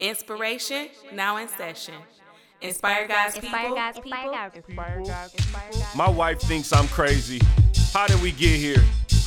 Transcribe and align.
Inspiration 0.00 0.88
now 1.12 1.36
in 1.36 1.46
session. 1.46 1.94
Inspire 2.62 3.06
God's 3.06 3.34
people. 3.34 3.58
Inspire 3.58 3.92
people. 4.00 4.22
Inspire 4.54 5.02
God's 5.04 5.34
people. 5.34 5.86
My 5.94 6.08
wife 6.08 6.40
thinks 6.40 6.72
I'm 6.72 6.88
crazy. 6.88 7.38
How 7.92 8.06
did 8.06 8.20
we 8.22 8.32
get 8.32 8.56
here? 8.58 8.82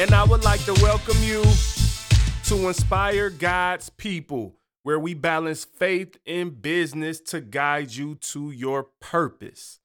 and 0.00 0.12
I 0.12 0.24
would 0.24 0.44
like 0.44 0.64
to 0.64 0.72
welcome 0.82 1.16
you 1.22 1.42
to 2.44 2.68
Inspire 2.68 3.30
God's 3.30 3.90
People, 3.90 4.56
where 4.82 4.98
we 4.98 5.14
balance 5.14 5.64
faith 5.64 6.18
and 6.26 6.60
business 6.60 7.20
to 7.20 7.40
guide 7.40 7.94
you 7.94 8.14
to 8.16 8.50
your 8.50 8.88
purpose. 9.00 9.80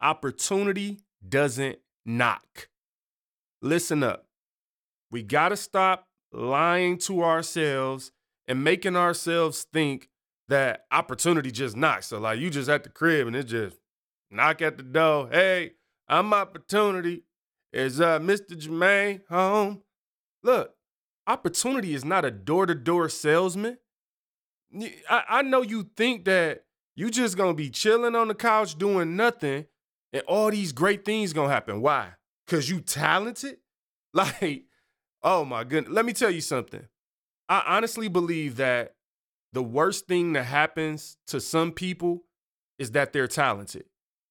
Opportunity 0.00 1.00
doesn't 1.26 1.78
knock. 2.04 2.68
Listen 3.60 4.02
up. 4.02 4.26
We 5.10 5.22
got 5.22 5.50
to 5.50 5.56
stop 5.56 6.08
lying 6.32 6.98
to 6.98 7.22
ourselves 7.22 8.12
and 8.46 8.62
making 8.62 8.96
ourselves 8.96 9.66
think 9.72 10.08
that 10.48 10.84
opportunity 10.90 11.50
just 11.50 11.76
knocks. 11.76 12.08
So, 12.08 12.18
like, 12.18 12.38
you 12.38 12.50
just 12.50 12.68
at 12.68 12.84
the 12.84 12.90
crib 12.90 13.26
and 13.26 13.36
it 13.36 13.44
just 13.44 13.78
knock 14.30 14.60
at 14.62 14.76
the 14.76 14.82
door. 14.82 15.28
Hey, 15.30 15.72
I'm 16.08 16.34
opportunity. 16.34 17.24
Is 17.72 18.00
uh 18.00 18.18
Mr. 18.18 18.50
Jermaine 18.52 19.22
home? 19.28 19.82
Look, 20.42 20.74
opportunity 21.26 21.94
is 21.94 22.04
not 22.04 22.24
a 22.24 22.30
door-to-door 22.30 23.08
salesman. 23.08 23.78
I 25.08 25.42
know 25.42 25.62
you 25.62 25.90
think 25.96 26.24
that 26.24 26.64
you 26.94 27.10
just 27.10 27.36
gonna 27.36 27.54
be 27.54 27.70
chilling 27.70 28.14
on 28.14 28.28
the 28.28 28.34
couch 28.34 28.76
doing 28.76 29.16
nothing 29.16 29.66
and 30.12 30.22
all 30.26 30.50
these 30.50 30.72
great 30.72 31.04
things 31.04 31.32
gonna 31.32 31.52
happen. 31.52 31.80
Why? 31.80 32.10
Cause 32.46 32.68
you 32.68 32.80
talented? 32.80 33.56
Like, 34.14 34.64
oh 35.22 35.42
my 35.46 35.64
goodness. 35.64 35.90
Let 35.90 36.04
me 36.04 36.12
tell 36.12 36.30
you 36.30 36.42
something. 36.42 36.86
I 37.48 37.64
honestly 37.66 38.08
believe 38.08 38.56
that 38.56 38.94
the 39.54 39.62
worst 39.62 40.06
thing 40.06 40.34
that 40.34 40.44
happens 40.44 41.16
to 41.28 41.40
some 41.40 41.72
people 41.72 42.24
is 42.78 42.90
that 42.90 43.14
they're 43.14 43.26
talented. 43.26 43.84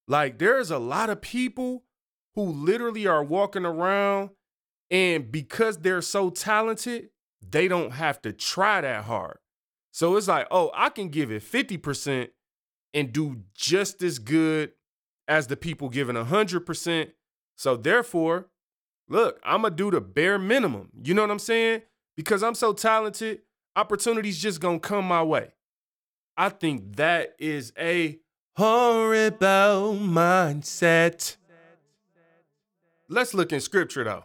Like 0.07 0.37
there's 0.37 0.69
a 0.69 0.77
lot 0.77 1.09
of 1.09 1.19
people 1.19 1.83
who 2.35 2.43
literally 2.43 3.07
are 3.07 3.23
walking 3.23 3.65
around 3.65 4.31
and 4.89 5.31
because 5.31 5.77
they're 5.77 6.01
so 6.01 6.29
talented, 6.29 7.09
they 7.41 7.67
don't 7.67 7.91
have 7.91 8.21
to 8.23 8.33
try 8.33 8.81
that 8.81 9.05
hard. 9.05 9.37
So 9.91 10.15
it's 10.17 10.27
like, 10.27 10.47
oh, 10.51 10.71
I 10.73 10.89
can 10.89 11.09
give 11.09 11.31
it 11.31 11.43
50% 11.43 12.29
and 12.93 13.13
do 13.13 13.43
just 13.55 14.01
as 14.03 14.19
good 14.19 14.73
as 15.27 15.47
the 15.47 15.57
people 15.57 15.89
giving 15.89 16.15
100%. 16.15 17.11
So 17.57 17.77
therefore, 17.77 18.49
look, 19.07 19.39
I'm 19.43 19.61
going 19.61 19.73
to 19.73 19.77
do 19.77 19.91
the 19.91 20.01
bare 20.01 20.37
minimum. 20.37 20.89
You 21.03 21.13
know 21.13 21.21
what 21.21 21.31
I'm 21.31 21.39
saying? 21.39 21.83
Because 22.17 22.43
I'm 22.43 22.55
so 22.55 22.73
talented, 22.73 23.39
opportunities 23.75 24.41
just 24.41 24.59
going 24.59 24.79
to 24.79 24.87
come 24.87 25.05
my 25.05 25.23
way. 25.23 25.53
I 26.37 26.49
think 26.49 26.97
that 26.97 27.35
is 27.39 27.71
a 27.77 28.19
horrible 28.55 29.95
mindset. 29.97 31.37
Let's 33.11 33.33
look 33.33 33.51
in 33.51 33.59
scripture 33.59 34.05
though. 34.05 34.23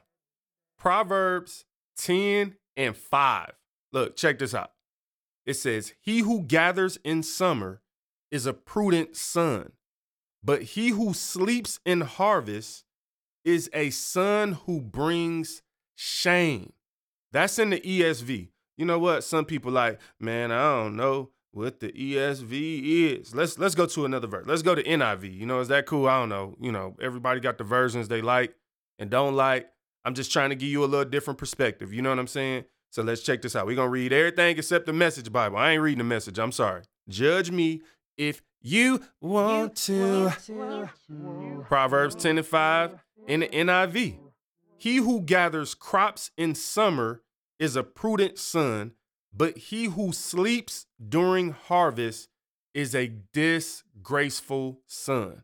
Proverbs 0.78 1.64
10 1.98 2.54
and 2.76 2.96
5. 2.96 3.52
Look, 3.92 4.16
check 4.16 4.38
this 4.38 4.54
out. 4.54 4.70
It 5.44 5.54
says, 5.54 5.94
He 6.00 6.20
who 6.20 6.42
gathers 6.42 6.96
in 7.02 7.24
summer 7.24 7.82
is 8.30 8.46
a 8.46 8.52
prudent 8.52 9.16
son, 9.16 9.72
but 10.42 10.62
he 10.62 10.90
who 10.90 11.14
sleeps 11.14 11.80
in 11.84 12.02
harvest 12.02 12.84
is 13.44 13.68
a 13.72 13.90
son 13.90 14.52
who 14.66 14.80
brings 14.80 15.62
shame. 15.96 16.72
That's 17.32 17.58
in 17.58 17.70
the 17.70 17.80
ESV. 17.80 18.50
You 18.76 18.84
know 18.84 19.00
what? 19.00 19.24
Some 19.24 19.46
people 19.46 19.72
like, 19.72 20.00
man, 20.20 20.52
I 20.52 20.62
don't 20.62 20.94
know 20.94 21.30
what 21.50 21.80
the 21.80 21.88
ESV 21.88 23.18
is. 23.18 23.34
Let's 23.34 23.58
let's 23.58 23.74
go 23.74 23.86
to 23.86 24.04
another 24.04 24.28
verse. 24.28 24.46
Let's 24.46 24.62
go 24.62 24.76
to 24.76 24.82
NIV. 24.82 25.36
You 25.36 25.46
know, 25.46 25.58
is 25.58 25.68
that 25.68 25.86
cool? 25.86 26.06
I 26.06 26.20
don't 26.20 26.28
know. 26.28 26.54
You 26.60 26.70
know, 26.70 26.94
everybody 27.00 27.40
got 27.40 27.58
the 27.58 27.64
versions 27.64 28.06
they 28.06 28.20
like 28.22 28.54
and 28.98 29.10
don't 29.10 29.34
like. 29.34 29.68
I'm 30.04 30.14
just 30.14 30.32
trying 30.32 30.50
to 30.50 30.56
give 30.56 30.68
you 30.68 30.84
a 30.84 30.86
little 30.86 31.04
different 31.04 31.38
perspective. 31.38 31.92
You 31.92 32.02
know 32.02 32.10
what 32.10 32.18
I'm 32.18 32.26
saying? 32.26 32.64
So 32.90 33.02
let's 33.02 33.22
check 33.22 33.42
this 33.42 33.56
out. 33.56 33.66
We're 33.66 33.76
gonna 33.76 33.90
read 33.90 34.12
everything 34.12 34.56
except 34.56 34.86
the 34.86 34.92
message 34.92 35.30
Bible. 35.32 35.58
I 35.58 35.72
ain't 35.72 35.82
reading 35.82 35.98
the 35.98 36.04
message. 36.04 36.38
I'm 36.38 36.52
sorry. 36.52 36.82
Judge 37.08 37.50
me 37.50 37.82
if 38.16 38.42
you 38.60 39.00
want 39.20 39.76
to. 39.86 40.32
Proverbs 41.64 42.14
10 42.14 42.38
and 42.38 42.46
5 42.46 42.94
in 43.26 43.40
the 43.40 43.48
NIV. 43.48 44.18
He 44.78 44.96
who 44.96 45.20
gathers 45.20 45.74
crops 45.74 46.30
in 46.36 46.54
summer 46.54 47.22
is 47.58 47.76
a 47.76 47.82
prudent 47.82 48.38
son, 48.38 48.92
but 49.34 49.56
he 49.56 49.86
who 49.86 50.12
sleeps 50.12 50.86
during 51.08 51.50
harvest 51.50 52.28
is 52.74 52.94
a 52.94 53.12
disgraceful 53.32 54.80
son. 54.86 55.42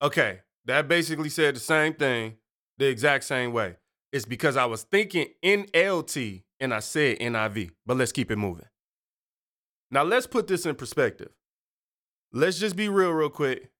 Okay, 0.00 0.40
that 0.64 0.88
basically 0.88 1.28
said 1.28 1.56
the 1.56 1.60
same 1.60 1.94
thing 1.94 2.36
the 2.78 2.86
exact 2.86 3.24
same 3.24 3.52
way. 3.52 3.76
It's 4.12 4.24
because 4.24 4.56
I 4.56 4.66
was 4.66 4.82
thinking 4.82 5.28
NLT 5.44 6.42
and 6.60 6.72
I 6.72 6.80
said 6.80 7.18
NIV, 7.18 7.70
but 7.84 7.96
let's 7.96 8.12
keep 8.12 8.30
it 8.30 8.36
moving. 8.36 8.66
Now, 9.90 10.02
let's 10.02 10.26
put 10.26 10.46
this 10.46 10.66
in 10.66 10.74
perspective. 10.74 11.30
Let's 12.32 12.58
just 12.58 12.76
be 12.76 12.88
real, 12.88 13.12
real 13.12 13.30
quick. 13.30 13.70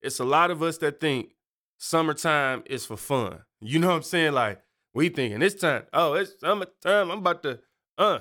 It's 0.00 0.18
a 0.18 0.24
lot 0.24 0.50
of 0.50 0.62
us 0.62 0.78
that 0.78 1.00
think 1.00 1.34
summertime 1.78 2.62
is 2.66 2.86
for 2.86 2.96
fun. 2.96 3.40
You 3.64 3.78
know 3.78 3.90
what 3.90 3.94
I'm 3.94 4.02
saying? 4.02 4.32
Like, 4.32 4.60
we 4.92 5.08
thinking 5.08 5.40
it's 5.40 5.54
time, 5.54 5.84
oh, 5.92 6.14
it's 6.14 6.40
summertime. 6.40 7.12
I'm 7.12 7.18
about 7.18 7.44
to, 7.44 7.60
uh, 7.96 8.18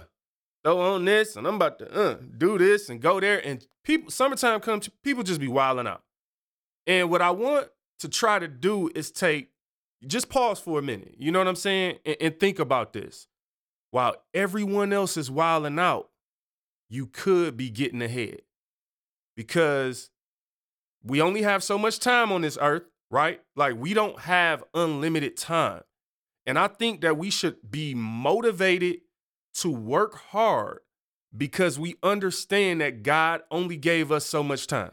throw 0.64 0.80
on 0.80 1.06
this 1.06 1.36
and 1.36 1.48
I'm 1.48 1.56
about 1.56 1.80
to, 1.80 1.92
uh, 1.92 2.18
do 2.38 2.60
this 2.60 2.90
and 2.90 3.02
go 3.02 3.20
there. 3.20 3.44
And 3.44 3.66
people, 3.84 4.12
summertime 4.12 4.60
comes, 4.60 4.88
people 5.04 5.24
just 5.24 5.42
be 5.42 5.48
wilding 5.48 5.88
out. 5.88 6.04
And 6.86 7.10
what 7.10 7.24
I 7.24 7.32
want 7.32 7.70
to 8.00 8.08
try 8.08 8.38
to 8.38 8.48
do 8.48 8.92
is 8.94 9.10
take, 9.10 9.51
just 10.08 10.30
pause 10.30 10.60
for 10.60 10.80
a 10.80 10.82
minute. 10.82 11.16
You 11.18 11.32
know 11.32 11.40
what 11.40 11.48
I'm 11.48 11.56
saying? 11.56 12.00
And, 12.06 12.18
and 12.20 12.40
think 12.40 12.60
about 12.60 12.94
this. 12.94 13.28
While 13.92 14.16
everyone 14.34 14.94
else 14.94 15.18
is 15.18 15.30
wilding 15.30 15.78
out, 15.80 16.10
you 16.90 17.06
could 17.06 17.58
be 17.58 17.70
getting 17.70 18.02
ahead 18.02 18.42
because 19.36 20.10
we 21.04 21.22
only 21.22 21.42
have 21.42 21.64
so 21.64 21.78
much 21.78 22.00
time 22.00 22.32
on 22.32 22.42
this 22.42 22.58
earth, 22.62 22.84
right? 23.10 23.42
Like 23.56 23.76
we 23.76 23.94
don't 23.94 24.20
have 24.20 24.64
unlimited 24.74 25.38
time. 25.38 25.82
And 26.46 26.58
I 26.58 26.68
think 26.68 27.02
that 27.02 27.18
we 27.18 27.30
should 27.30 27.58
be 27.70 27.94
motivated 27.94 29.02
to 29.56 29.70
work 29.70 30.16
hard 30.16 30.80
because 31.36 31.80
we 31.80 31.96
understand 32.04 32.82
that 32.82 33.04
God 33.04 33.42
only 33.52 33.78
gave 33.78 34.12
us 34.12 34.26
so 34.26 34.44
much 34.44 34.68
time. 34.68 34.92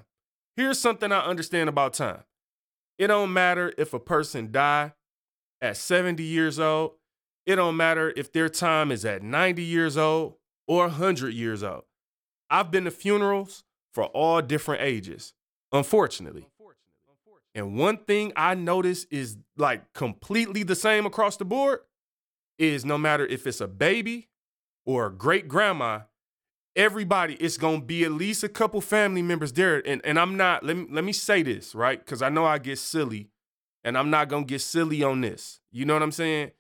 Here's 0.56 0.78
something 0.78 1.12
I 1.12 1.20
understand 1.20 1.68
about 1.68 1.94
time. 1.94 2.24
It 2.98 3.08
don't 3.08 3.32
matter 3.32 3.72
if 3.78 3.94
a 3.94 4.00
person 4.00 4.50
die 4.50 4.92
at 5.60 5.76
70 5.76 6.22
years 6.22 6.58
old. 6.58 6.92
It 7.46 7.56
don't 7.56 7.76
matter 7.76 8.12
if 8.16 8.32
their 8.32 8.48
time 8.48 8.92
is 8.92 9.04
at 9.04 9.22
90 9.22 9.62
years 9.62 9.96
old 9.96 10.34
or 10.66 10.82
100 10.82 11.32
years 11.32 11.62
old. 11.62 11.84
I've 12.50 12.70
been 12.70 12.84
to 12.84 12.90
funerals 12.90 13.64
for 13.92 14.04
all 14.04 14.42
different 14.42 14.82
ages, 14.82 15.34
unfortunately. 15.72 16.46
And 17.54 17.76
one 17.76 17.96
thing 17.96 18.32
I 18.36 18.54
notice 18.54 19.04
is 19.10 19.38
like 19.56 19.92
completely 19.92 20.62
the 20.62 20.76
same 20.76 21.06
across 21.06 21.36
the 21.36 21.44
board 21.44 21.80
is 22.58 22.84
no 22.84 22.98
matter 22.98 23.26
if 23.26 23.46
it's 23.46 23.60
a 23.60 23.66
baby 23.66 24.28
or 24.84 25.06
a 25.06 25.12
great 25.12 25.48
grandma, 25.48 26.00
everybody, 26.76 27.34
it's 27.34 27.56
gonna 27.56 27.80
be 27.80 28.04
at 28.04 28.12
least 28.12 28.44
a 28.44 28.48
couple 28.48 28.80
family 28.80 29.22
members 29.22 29.52
there. 29.52 29.82
And, 29.86 30.00
and 30.04 30.18
I'm 30.18 30.36
not, 30.36 30.64
let 30.64 30.76
me, 30.76 30.86
let 30.90 31.04
me 31.04 31.12
say 31.12 31.42
this, 31.42 31.74
right? 31.74 31.98
Because 31.98 32.22
I 32.22 32.28
know 32.28 32.44
I 32.44 32.58
get 32.58 32.78
silly 32.78 33.30
and 33.84 33.96
I'm 33.96 34.10
not 34.10 34.28
gonna 34.28 34.44
get 34.44 34.60
silly 34.60 35.02
on 35.02 35.20
this. 35.20 35.60
You 35.70 35.84
know 35.84 35.94
what 35.94 36.02
I'm 36.02 36.12
saying? 36.12 36.52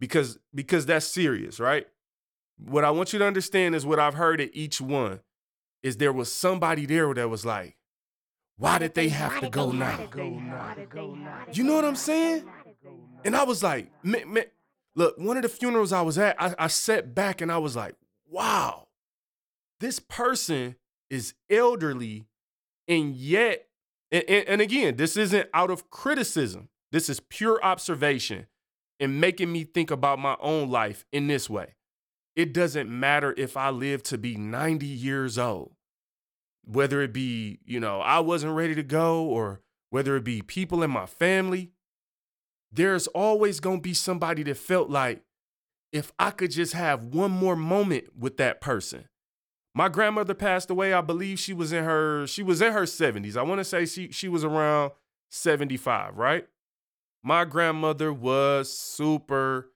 Because 0.00 0.38
because 0.54 0.86
that's 0.86 1.06
serious, 1.06 1.60
right? 1.60 1.86
What 2.58 2.84
I 2.84 2.90
want 2.90 3.12
you 3.12 3.18
to 3.18 3.26
understand 3.26 3.74
is 3.74 3.84
what 3.84 3.98
I've 3.98 4.14
heard 4.14 4.40
at 4.40 4.50
each 4.52 4.80
one 4.80 5.20
is 5.82 5.96
there 5.96 6.12
was 6.12 6.32
somebody 6.32 6.86
there 6.86 7.12
that 7.12 7.28
was 7.28 7.44
like, 7.44 7.76
why 8.56 8.78
did 8.78 8.94
they 8.94 9.08
have 9.08 9.40
to 9.40 9.50
go 9.50 9.72
now? 9.72 10.08
You 11.52 11.64
know 11.64 11.74
what 11.74 11.84
I'm 11.84 11.96
saying? 11.96 12.44
And 13.24 13.34
I 13.34 13.44
was 13.44 13.62
like, 13.62 13.90
man, 14.04 14.32
man, 14.32 14.44
look, 14.94 15.18
one 15.18 15.36
of 15.36 15.42
the 15.42 15.48
funerals 15.48 15.92
I 15.92 16.02
was 16.02 16.18
at, 16.18 16.40
I, 16.40 16.54
I 16.58 16.66
sat 16.68 17.14
back 17.14 17.40
and 17.40 17.50
I 17.50 17.58
was 17.58 17.74
like, 17.74 17.96
wow, 18.28 18.88
this 19.80 19.98
person 19.98 20.76
is 21.10 21.34
elderly 21.50 22.26
and 22.86 23.14
yet 23.14 23.66
and, 24.14 24.24
and, 24.28 24.48
and 24.48 24.60
again, 24.60 24.94
this 24.94 25.16
isn't 25.16 25.48
out 25.52 25.72
of 25.72 25.90
criticism. 25.90 26.68
This 26.92 27.08
is 27.08 27.18
pure 27.18 27.58
observation 27.64 28.46
and 29.00 29.20
making 29.20 29.50
me 29.50 29.64
think 29.64 29.90
about 29.90 30.20
my 30.20 30.36
own 30.40 30.70
life 30.70 31.04
in 31.10 31.26
this 31.26 31.50
way. 31.50 31.74
It 32.36 32.54
doesn't 32.54 32.88
matter 32.88 33.34
if 33.36 33.56
I 33.56 33.70
live 33.70 34.04
to 34.04 34.18
be 34.18 34.36
90 34.36 34.86
years 34.86 35.36
old, 35.36 35.72
whether 36.64 37.02
it 37.02 37.12
be, 37.12 37.58
you 37.64 37.80
know, 37.80 38.00
I 38.00 38.20
wasn't 38.20 38.54
ready 38.54 38.76
to 38.76 38.84
go 38.84 39.24
or 39.24 39.62
whether 39.90 40.14
it 40.14 40.22
be 40.22 40.42
people 40.42 40.84
in 40.84 40.92
my 40.92 41.06
family. 41.06 41.72
There's 42.70 43.08
always 43.08 43.58
going 43.58 43.78
to 43.78 43.82
be 43.82 43.94
somebody 43.94 44.44
that 44.44 44.56
felt 44.56 44.90
like 44.90 45.22
if 45.92 46.12
I 46.20 46.30
could 46.30 46.52
just 46.52 46.72
have 46.74 47.04
one 47.04 47.32
more 47.32 47.56
moment 47.56 48.16
with 48.16 48.36
that 48.36 48.60
person. 48.60 49.08
My 49.74 49.88
grandmother 49.88 50.34
passed 50.34 50.70
away. 50.70 50.92
I 50.92 51.00
believe 51.00 51.38
she 51.38 51.52
was 51.52 51.72
in 51.72 51.84
her 51.84 52.26
she 52.26 52.42
was 52.42 52.62
in 52.62 52.72
her 52.72 52.82
70s. 52.82 53.36
I 53.36 53.42
want 53.42 53.58
to 53.58 53.64
say 53.64 53.86
she 53.86 54.12
she 54.12 54.28
was 54.28 54.44
around 54.44 54.92
75, 55.30 56.16
right? 56.16 56.46
My 57.22 57.44
grandmother 57.44 58.12
was 58.12 58.76
super 58.76 59.70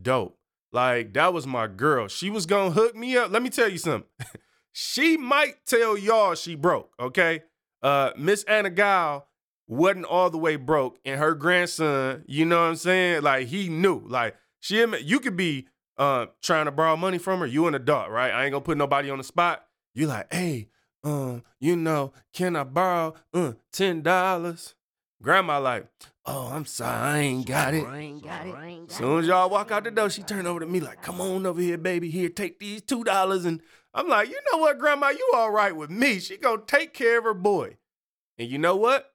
dope. 0.00 0.38
Like 0.72 1.12
that 1.14 1.34
was 1.34 1.46
my 1.46 1.66
girl. 1.66 2.08
She 2.08 2.30
was 2.30 2.46
gonna 2.46 2.70
hook 2.70 2.96
me 2.96 3.16
up. 3.16 3.30
Let 3.30 3.42
me 3.42 3.50
tell 3.50 3.68
you 3.68 3.78
something. 3.78 4.08
she 4.72 5.18
might 5.18 5.66
tell 5.66 5.98
y'all 5.98 6.34
she 6.34 6.54
broke. 6.54 6.94
Okay, 6.98 7.42
uh, 7.82 8.12
Miss 8.16 8.44
Anna 8.44 8.70
Gal 8.70 9.28
wasn't 9.68 10.06
all 10.06 10.30
the 10.30 10.38
way 10.38 10.56
broke, 10.56 10.98
and 11.04 11.20
her 11.20 11.34
grandson, 11.34 12.24
you 12.26 12.46
know 12.46 12.62
what 12.62 12.68
I'm 12.68 12.76
saying? 12.76 13.22
Like 13.22 13.48
he 13.48 13.68
knew. 13.68 14.02
Like 14.06 14.36
she, 14.60 14.82
you 15.02 15.20
could 15.20 15.36
be 15.36 15.68
uh 15.98 16.26
trying 16.42 16.66
to 16.66 16.70
borrow 16.70 16.96
money 16.96 17.18
from 17.18 17.40
her. 17.40 17.46
You 17.46 17.66
an 17.66 17.74
adult, 17.74 18.10
right? 18.10 18.32
I 18.32 18.44
ain't 18.44 18.52
gonna 18.52 18.64
put 18.64 18.78
nobody 18.78 19.10
on 19.10 19.18
the 19.18 19.24
spot. 19.24 19.64
You 19.94 20.06
like, 20.06 20.32
hey, 20.32 20.68
um, 21.04 21.42
you 21.60 21.76
know, 21.76 22.12
can 22.32 22.56
I 22.56 22.64
borrow 22.64 23.14
uh 23.34 23.52
ten 23.72 24.02
dollars? 24.02 24.74
Grandma 25.22 25.60
like, 25.60 25.86
oh, 26.26 26.50
I'm 26.52 26.66
sorry, 26.66 26.96
I 26.96 27.18
ain't 27.20 27.46
got 27.46 27.74
it. 27.74 27.84
Soon 28.90 29.20
as 29.20 29.26
y'all 29.26 29.48
walk 29.48 29.70
out 29.70 29.84
the 29.84 29.92
door, 29.92 30.10
she 30.10 30.22
turned 30.22 30.48
over 30.48 30.60
to 30.60 30.66
me 30.66 30.80
like, 30.80 31.00
come 31.00 31.20
on 31.20 31.46
over 31.46 31.60
here, 31.60 31.78
baby. 31.78 32.10
Here, 32.10 32.28
take 32.28 32.58
these 32.58 32.82
two 32.82 33.04
dollars. 33.04 33.44
And 33.44 33.60
I'm 33.94 34.08
like, 34.08 34.28
you 34.28 34.38
know 34.50 34.58
what, 34.58 34.78
Grandma, 34.78 35.10
you 35.10 35.30
all 35.34 35.50
right 35.52 35.76
with 35.76 35.90
me. 35.90 36.18
She 36.18 36.38
gonna 36.38 36.62
take 36.66 36.92
care 36.92 37.18
of 37.18 37.24
her 37.24 37.34
boy. 37.34 37.76
And 38.38 38.48
you 38.48 38.58
know 38.58 38.74
what? 38.74 39.12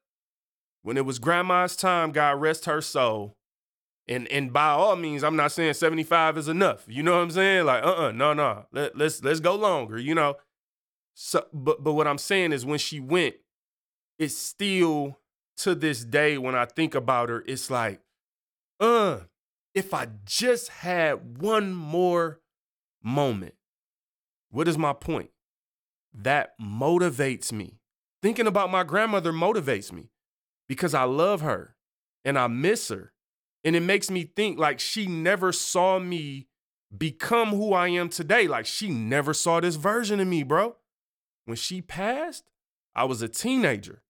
When 0.84 0.96
it 0.96 1.06
was 1.06 1.20
Grandma's 1.20 1.76
time, 1.76 2.12
God 2.14 2.40
rest 2.40 2.64
her 2.66 2.80
soul. 2.82 3.36
And 4.08 4.28
and 4.30 4.54
by 4.54 4.70
all 4.70 4.96
means, 4.96 5.24
I'm 5.24 5.36
not 5.36 5.52
saying 5.52 5.74
75 5.74 6.38
is 6.38 6.48
enough. 6.48 6.86
You 6.88 7.04
know 7.04 7.14
what 7.14 7.24
I'm 7.24 7.32
saying? 7.32 7.66
Like, 7.66 7.84
uh-uh, 7.84 8.12
no, 8.12 8.34
no. 8.34 8.66
Let, 8.72 8.98
let's 8.98 9.24
let's 9.24 9.40
go 9.40 9.56
longer, 9.56 9.98
you 9.98 10.16
know. 10.16 10.36
So 11.14 11.46
but 11.54 11.84
but 11.84 11.94
what 11.94 12.08
I'm 12.08 12.18
saying 12.18 12.54
is 12.54 12.66
when 12.66 12.80
she 12.80 13.00
went, 13.00 13.36
it's 14.18 14.38
still 14.38 15.18
to 15.58 15.76
this 15.76 16.06
day, 16.06 16.38
when 16.38 16.56
I 16.56 16.66
think 16.66 16.96
about 16.96 17.30
her, 17.30 17.44
it's 17.48 17.70
like, 17.70 18.00
uh, 18.80 19.22
if 19.74 19.94
I 19.94 20.08
just 20.26 20.70
had 20.70 21.40
one 21.42 21.74
more 21.74 22.40
moment, 23.04 23.56
what 24.50 24.68
is 24.68 24.78
my 24.78 24.94
point? 24.94 25.32
That 26.14 26.54
motivates 26.60 27.52
me. 27.52 27.80
Thinking 28.22 28.48
about 28.48 28.72
my 28.72 28.84
grandmother 28.84 29.32
motivates 29.32 29.92
me 29.92 30.10
because 30.68 30.94
I 30.94 31.04
love 31.04 31.42
her 31.42 31.76
and 32.26 32.38
I 32.38 32.48
miss 32.48 32.90
her. 32.90 33.14
And 33.68 33.76
it 33.76 33.82
makes 33.82 34.10
me 34.10 34.24
think 34.24 34.58
like 34.58 34.80
she 34.80 35.08
never 35.08 35.52
saw 35.52 36.00
me 36.00 36.48
become 36.98 37.50
who 37.50 37.74
I 37.74 37.90
am 37.90 38.08
today. 38.08 38.48
Like 38.48 38.66
she 38.66 38.88
never 38.88 39.34
saw 39.34 39.60
this 39.60 39.76
version 39.76 40.22
of 40.22 40.28
me, 40.30 40.44
bro. 40.44 40.78
When 41.44 41.58
she 41.58 41.82
passed, 41.82 42.46
I 42.96 43.04
was 43.04 43.22
a 43.22 43.28
teenager. 43.28 44.04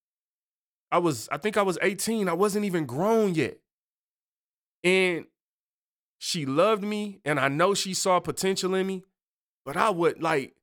I 0.92 1.00
was, 1.00 1.28
I 1.32 1.38
think 1.38 1.58
I 1.58 1.64
was 1.64 1.80
18. 1.82 2.30
I 2.30 2.34
wasn't 2.34 2.66
even 2.66 2.86
grown 2.86 3.34
yet. 3.34 3.58
And 4.84 5.26
she 6.20 6.46
loved 6.46 6.84
me, 6.84 7.20
and 7.26 7.40
I 7.40 7.48
know 7.48 7.74
she 7.74 7.96
saw 7.96 8.20
potential 8.20 8.76
in 8.76 8.86
me, 8.86 9.06
but 9.66 9.76
I 9.76 9.90
would 9.90 10.22
like, 10.22 10.54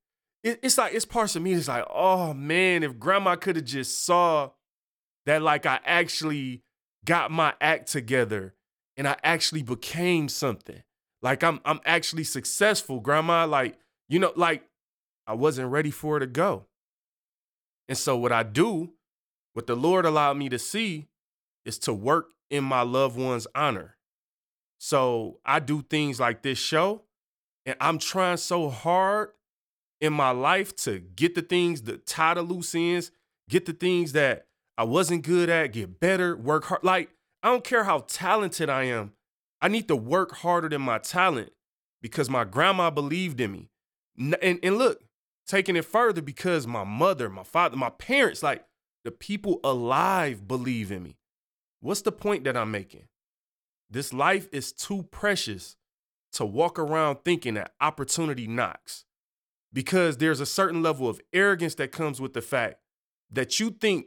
it, 0.45 0.61
it's 0.63 0.79
like, 0.79 0.95
it's 0.95 1.05
parts 1.05 1.35
of 1.35 1.43
me 1.43 1.55
It's 1.55 1.67
like, 1.67 1.85
oh 1.93 2.33
man, 2.33 2.85
if 2.85 3.01
grandma 3.01 3.35
could 3.35 3.57
have 3.57 3.65
just 3.65 4.07
saw 4.07 4.51
that, 5.27 5.43
like, 5.43 5.67
I 5.67 5.81
actually 5.85 6.63
got 7.05 7.33
my 7.33 7.55
act 7.61 7.91
together 7.91 8.55
and 8.97 9.09
I 9.09 9.17
actually 9.23 9.63
became 9.63 10.29
something. 10.29 10.83
Like 11.23 11.43
I'm 11.43 11.61
I'm 11.65 11.81
actually 11.85 12.25
successful, 12.25 13.01
grandma. 13.01 13.47
Like, 13.47 13.77
you 14.09 14.19
know, 14.19 14.33
like 14.37 14.65
I 15.27 15.35
wasn't 15.35 15.71
ready 15.71 15.91
for 15.91 16.19
it 16.19 16.21
to 16.21 16.27
go. 16.27 16.67
And 17.89 17.99
so 17.99 18.17
what 18.17 18.33
I 18.33 18.43
do 18.43 18.95
what 19.55 19.69
the 19.69 19.77
Lord 19.77 20.05
allowed 20.05 20.37
me 20.37 20.49
to 20.51 20.59
see 20.59 21.07
is 21.65 21.79
to 21.81 21.95
work 21.95 22.33
in 22.51 22.65
my 22.65 22.83
loved 22.83 23.17
one's 23.17 23.47
honor. 23.55 23.97
So 24.79 25.39
I 25.47 25.61
do 25.61 25.81
things 25.81 26.21
like 26.21 26.43
this 26.43 26.59
show, 26.59 27.03
and 27.65 27.77
I'm 27.81 27.99
trying 27.99 28.37
so 28.37 28.69
hard 28.69 29.31
in 30.01 30.13
my 30.13 30.33
life 30.33 30.77
to 30.77 30.99
get 30.99 31.35
the 31.35 31.41
things, 31.43 31.83
the 31.83 31.97
tie 31.99 32.35
the 32.35 32.43
loose 32.43 32.75
ends, 32.75 33.13
get 33.49 33.65
the 33.65 33.73
things 33.73 34.13
that 34.13 34.47
I 34.77 34.85
wasn't 34.85 35.23
good 35.23 35.49
at, 35.49 35.73
get 35.73 36.01
better, 36.01 36.37
work 36.37 36.65
hard. 36.65 36.85
Like, 36.85 37.11
I 37.45 37.49
don't 37.49 37.63
care 37.63 37.85
how 37.85 38.07
talented 38.09 38.71
I 38.71 38.85
am. 38.85 39.13
I 39.61 39.69
need 39.69 39.87
to 39.89 39.97
work 39.97 40.37
harder 40.37 40.71
than 40.71 40.81
my 40.81 40.97
talent 40.97 41.53
because 42.01 42.31
my 42.31 42.45
grandma 42.45 42.89
believed 42.91 43.39
in 43.39 43.53
me. 43.53 43.69
And, 44.19 44.59
and 44.63 44.79
look, 44.79 45.03
taking 45.47 45.77
it 45.77 45.85
further 45.85 46.23
because 46.23 46.67
my 46.67 46.85
mother, 46.85 47.29
my 47.29 47.43
father, 47.43 47.77
my 47.77 47.91
parents, 47.91 48.43
like, 48.43 48.65
the 49.05 49.11
people 49.11 49.61
alive 49.63 50.49
believe 50.49 50.91
in 50.91 51.03
me. 51.03 51.19
What's 51.81 52.01
the 52.01 52.13
point 52.13 52.45
that 52.45 52.57
I'm 52.57 52.71
making? 52.71 53.09
This 53.91 54.15
life 54.15 54.49
is 54.51 54.73
too 54.73 55.03
precious 55.11 55.77
to 56.33 56.47
walk 56.47 56.79
around 56.79 57.19
thinking 57.27 57.55
that 57.55 57.75
opportunity 57.79 58.47
knocks 58.47 59.05
because 59.71 60.17
there's 60.17 60.41
a 60.41 60.47
certain 60.47 60.83
level 60.83 61.11
of 61.11 61.21
arrogance 61.35 61.75
that 61.75 61.93
comes 61.93 62.23
with 62.23 62.33
the 62.33 62.41
fact 62.41 62.77
that 63.31 63.61
you 63.61 63.71
think 63.71 64.07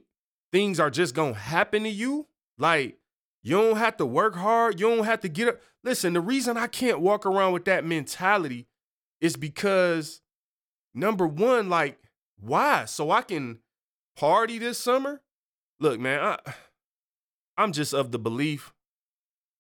things 0.52 0.80
are 0.80 0.90
just 0.90 1.14
to 1.14 1.34
happen 1.34 1.84
to 1.84 1.90
you. 1.90 2.26
Like, 2.58 2.98
you 3.48 3.56
don't 3.56 3.78
have 3.78 3.96
to 3.96 4.06
work 4.06 4.36
hard. 4.36 4.78
You 4.78 4.90
don't 4.90 5.06
have 5.06 5.22
to 5.22 5.30
get 5.30 5.48
up. 5.48 5.62
Listen, 5.82 6.12
the 6.12 6.20
reason 6.20 6.58
I 6.58 6.68
can't 6.68 7.00
walk 7.00 7.26
around 7.26 7.54
with 7.54 7.64
that 7.64 7.86
mentality 7.86 8.68
is 9.22 9.38
because, 9.38 10.20
number 10.94 11.26
one, 11.26 11.70
like, 11.70 11.98
why? 12.42 12.84
So 12.84 13.10
I 13.10 13.22
can 13.22 13.60
party 14.18 14.60
this 14.60 14.78
summer? 14.78 15.22
Look, 15.80 15.98
man, 15.98 16.20
I 16.20 16.54
I'm 17.58 17.72
just 17.72 17.94
of 17.94 18.12
the 18.12 18.20
belief, 18.20 18.74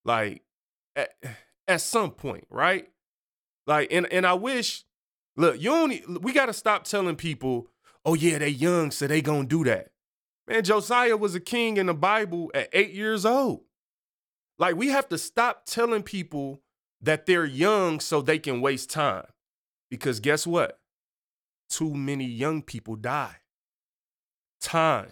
like 0.03 0.41
at, 0.97 1.11
at 1.65 1.79
some 1.79 2.11
point, 2.11 2.45
right? 2.49 2.89
Like, 3.67 3.87
and 3.93 4.11
and 4.11 4.25
I 4.27 4.33
wish, 4.33 4.83
look, 5.37 5.61
you 5.61 5.71
only 5.71 6.03
we 6.07 6.33
gotta 6.33 6.51
stop 6.51 6.83
telling 6.83 7.15
people, 7.15 7.67
oh 8.03 8.15
yeah, 8.15 8.37
they 8.39 8.49
young, 8.49 8.91
so 8.91 9.07
they 9.07 9.21
gonna 9.21 9.47
do 9.47 9.63
that. 9.63 9.91
Man, 10.45 10.65
Josiah 10.65 11.15
was 11.15 11.35
a 11.35 11.39
king 11.39 11.77
in 11.77 11.85
the 11.85 11.93
Bible 11.93 12.51
at 12.53 12.67
eight 12.73 12.91
years 12.91 13.25
old. 13.25 13.61
Like, 14.59 14.75
we 14.75 14.89
have 14.89 15.07
to 15.09 15.17
stop 15.17 15.65
telling 15.65 16.03
people 16.03 16.61
that 17.01 17.25
they're 17.25 17.45
young 17.45 17.99
so 17.99 18.21
they 18.21 18.39
can 18.39 18.61
waste 18.61 18.89
time. 18.89 19.27
Because 19.89 20.19
guess 20.19 20.47
what? 20.47 20.79
Too 21.69 21.93
many 21.93 22.25
young 22.25 22.61
people 22.61 22.95
die 22.95 23.37
time. 24.59 25.11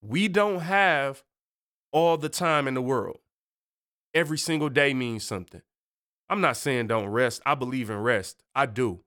We 0.00 0.28
don't 0.28 0.60
have 0.60 1.22
all 1.92 2.16
the 2.16 2.28
time 2.28 2.68
in 2.68 2.74
the 2.74 2.82
world. 2.82 3.18
Every 4.14 4.38
single 4.38 4.68
day 4.68 4.94
means 4.94 5.24
something. 5.24 5.62
I'm 6.28 6.40
not 6.40 6.56
saying 6.56 6.86
don't 6.86 7.08
rest. 7.08 7.42
I 7.44 7.54
believe 7.54 7.90
in 7.90 7.98
rest. 7.98 8.42
I 8.54 8.66
do. 8.66 9.00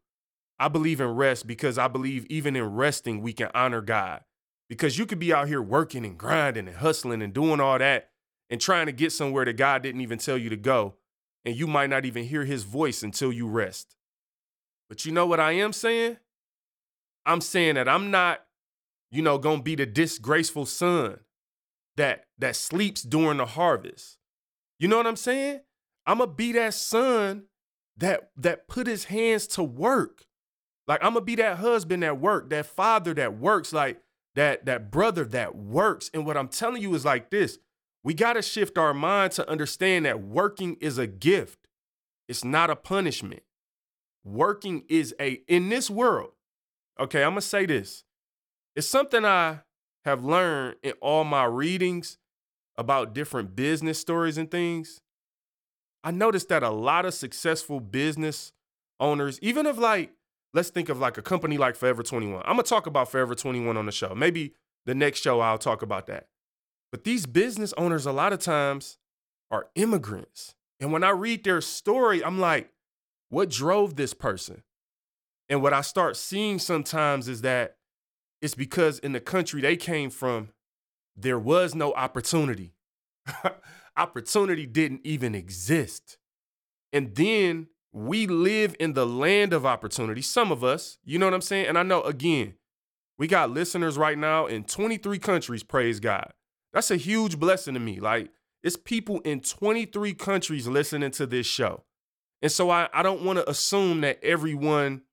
I 0.58 0.68
believe 0.68 1.02
in 1.02 1.10
rest 1.10 1.48
because 1.48 1.78
I 1.78 1.88
believe 1.88 2.26
even 2.28 2.56
in 2.56 2.76
resting, 2.76 3.22
we 3.22 3.34
can 3.34 3.50
honor 3.54 3.82
God. 3.82 4.22
Because 4.70 4.98
you 4.98 5.06
could 5.06 5.20
be 5.20 5.34
out 5.34 5.48
here 5.48 5.62
working 5.62 6.06
and 6.06 6.18
grinding 6.18 6.68
and 6.68 6.78
hustling 6.78 7.22
and 7.22 7.34
doing 7.34 7.60
all 7.60 7.78
that 7.78 8.10
and 8.50 8.62
trying 8.62 8.86
to 8.86 8.92
get 8.92 9.12
somewhere 9.12 9.46
that 9.46 9.58
God 9.58 9.84
didn't 9.84 10.02
even 10.02 10.20
tell 10.20 10.38
you 10.38 10.50
to 10.50 10.58
go. 10.58 10.96
And 11.44 11.56
you 11.56 11.68
might 11.68 11.90
not 11.90 12.06
even 12.06 12.24
hear 12.26 12.46
his 12.46 12.64
voice 12.64 13.04
until 13.04 13.32
you 13.32 13.48
rest. 13.48 13.96
But 14.90 15.06
you 15.06 15.12
know 15.12 15.28
what 15.28 15.40
I 15.40 15.54
am 15.54 15.74
saying? 15.74 16.18
I'm 17.26 17.42
saying 17.42 17.76
that 17.76 17.88
I'm 17.88 18.12
not 18.12 18.46
you 19.16 19.22
know, 19.22 19.38
gonna 19.38 19.62
be 19.62 19.76
the 19.76 19.86
disgraceful 19.86 20.66
son 20.66 21.20
that 21.96 22.26
that 22.38 22.56
sleeps 22.56 23.02
during 23.02 23.38
the 23.38 23.46
harvest. 23.46 24.18
You 24.78 24.90
know 24.90 24.98
what 24.98 25.08
I'm 25.08 25.16
saying? 25.16 25.62
I'm 26.06 26.18
gonna 26.18 26.32
be 26.32 26.52
that 26.52 26.74
son 26.74 27.46
that 27.96 28.32
that 28.36 28.68
put 28.68 28.88
his 28.88 29.06
hands 29.06 29.48
to 29.48 29.64
work. 29.64 30.26
Like 30.86 31.02
I'm 31.02 31.14
gonna 31.14 31.26
be 31.26 31.36
that 31.36 31.60
husband 31.60 32.04
that 32.04 32.20
work, 32.20 32.50
that 32.50 32.66
father 32.66 33.14
that 33.14 33.38
works, 33.38 33.72
like 33.72 34.02
that 34.36 34.66
that 34.66 34.92
brother 34.92 35.24
that 35.24 35.56
works. 35.56 36.12
And 36.14 36.26
what 36.26 36.36
I'm 36.36 36.50
telling 36.50 36.82
you 36.82 36.94
is 36.94 37.06
like 37.06 37.30
this: 37.30 37.58
we 38.06 38.14
gotta 38.14 38.42
shift 38.42 38.78
our 38.78 38.94
mind 38.94 39.34
to 39.34 39.50
understand 39.50 40.06
that 40.06 40.22
working 40.22 40.78
is 40.80 40.98
a 40.98 41.08
gift. 41.08 41.68
It's 42.30 42.46
not 42.46 42.70
a 42.70 42.78
punishment. 42.78 43.44
Working 44.24 44.86
is 44.88 45.14
a 45.20 45.42
in 45.48 45.68
this 45.68 45.90
world 45.90 46.32
Okay, 47.00 47.24
I'm 47.24 47.32
gonna 47.32 47.42
say 47.42 47.66
this. 47.66 48.04
It's 48.76 48.88
something 48.88 49.26
I 49.26 49.62
have 50.06 50.24
learned 50.24 50.78
in 50.84 50.94
all 51.02 51.24
my 51.24 51.44
readings 51.46 52.18
about 52.78 53.14
different 53.14 53.56
business 53.56 54.00
stories 54.00 54.38
and 54.38 54.50
things. 54.50 55.02
I 56.04 56.12
noticed 56.12 56.50
that 56.50 56.64
a 56.64 56.70
lot 56.70 57.06
of 57.06 57.14
successful 57.14 57.80
business 57.80 58.54
owners, 59.00 59.40
even 59.42 59.66
of 59.66 59.78
like, 59.78 60.12
let's 60.54 60.70
think 60.70 60.88
of 60.88 61.00
like 61.00 61.18
a 61.18 61.22
company 61.22 61.58
like 61.58 61.76
Forever 61.76 62.04
21. 62.04 62.42
I'm 62.46 62.54
gonna 62.54 62.64
talk 62.64 62.86
about 62.88 63.12
Forever 63.12 63.36
21 63.36 63.76
on 63.76 63.86
the 63.86 63.92
show. 63.92 64.16
Maybe 64.16 64.54
the 64.86 64.96
next 64.96 65.22
show 65.22 65.42
I'll 65.42 65.58
talk 65.58 65.82
about 65.82 66.08
that. 66.08 66.28
But 66.92 67.04
these 67.04 67.26
business 67.26 67.74
owners, 67.78 68.06
a 68.06 68.12
lot 68.12 68.34
of 68.34 68.40
times, 68.40 68.98
are 69.52 69.68
immigrants. 69.76 70.56
And 70.80 70.92
when 70.92 71.04
I 71.04 71.10
read 71.10 71.44
their 71.44 71.62
story, 71.62 72.24
I'm 72.24 72.40
like, 72.40 72.70
what 73.30 73.50
drove 73.50 73.96
this 73.96 74.14
person? 74.14 74.64
And 75.50 75.62
what 75.62 75.74
I 75.74 75.82
start 75.82 76.18
seeing 76.18 76.60
sometimes 76.60 77.28
is 77.28 77.42
that 77.42 77.78
it's 78.42 78.56
because 78.56 79.00
in 79.00 79.12
the 79.12 79.20
country 79.20 79.62
they 79.62 79.78
came 79.78 80.10
from, 80.10 80.50
there 81.16 81.40
was 81.40 81.76
no 81.76 81.94
opportunity. 81.94 82.74
opportunity 83.98 84.66
didn't 84.66 85.02
even 85.04 85.36
exist. 85.36 86.18
And 86.92 87.16
then 87.16 87.68
we 87.92 88.28
live 88.28 88.76
in 88.80 88.94
the 88.94 89.06
land 89.06 89.54
of 89.54 89.66
opportunity, 89.66 90.22
some 90.22 90.52
of 90.52 90.64
us, 90.64 90.98
you 91.06 91.18
know 91.18 91.26
what 91.26 91.34
I'm 91.34 91.42
saying? 91.42 91.68
And 91.68 91.78
I 91.78 91.84
know, 91.84 92.02
again, 92.02 92.56
we 93.18 93.28
got 93.28 93.52
listeners 93.52 93.98
right 93.98 94.18
now 94.18 94.48
in 94.48 94.66
23 94.66 95.18
countries, 95.20 95.64
praise 95.64 96.02
God. 96.02 96.34
That's 96.76 96.92
a 96.92 96.98
huge 96.98 97.40
blessing 97.40 97.74
to 97.74 97.80
me. 97.80 98.02
Like, 98.02 98.30
it's 98.62 98.76
people 98.76 99.22
in 99.22 99.40
23 99.40 100.14
countries 100.14 100.68
listening 100.68 101.12
to 101.12 101.26
this 101.26 101.48
show. 101.48 101.86
And 102.42 102.52
so 102.52 102.70
I, 102.70 102.90
I 102.94 103.02
don't 103.02 103.24
want 103.24 103.40
to 103.40 103.50
assume 103.50 104.02
that 104.02 104.22
everyone 104.22 105.04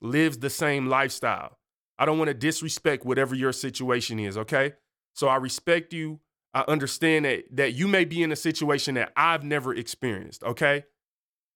lives 0.00 0.38
the 0.38 0.50
same 0.50 0.88
lifestyle. 0.88 1.58
I 1.96 2.06
don't 2.06 2.18
want 2.18 2.28
to 2.28 2.34
disrespect 2.34 3.06
whatever 3.06 3.36
your 3.36 3.52
situation 3.52 4.18
is, 4.18 4.36
okay? 4.36 4.72
So 5.14 5.28
I 5.28 5.36
respect 5.36 5.92
you. 5.92 6.18
I 6.54 6.64
understand 6.66 7.24
that 7.24 7.44
that 7.52 7.74
you 7.74 7.86
may 7.86 8.04
be 8.04 8.22
in 8.22 8.32
a 8.32 8.36
situation 8.36 8.96
that 8.96 9.12
I've 9.16 9.44
never 9.44 9.72
experienced, 9.72 10.42
okay? 10.42 10.84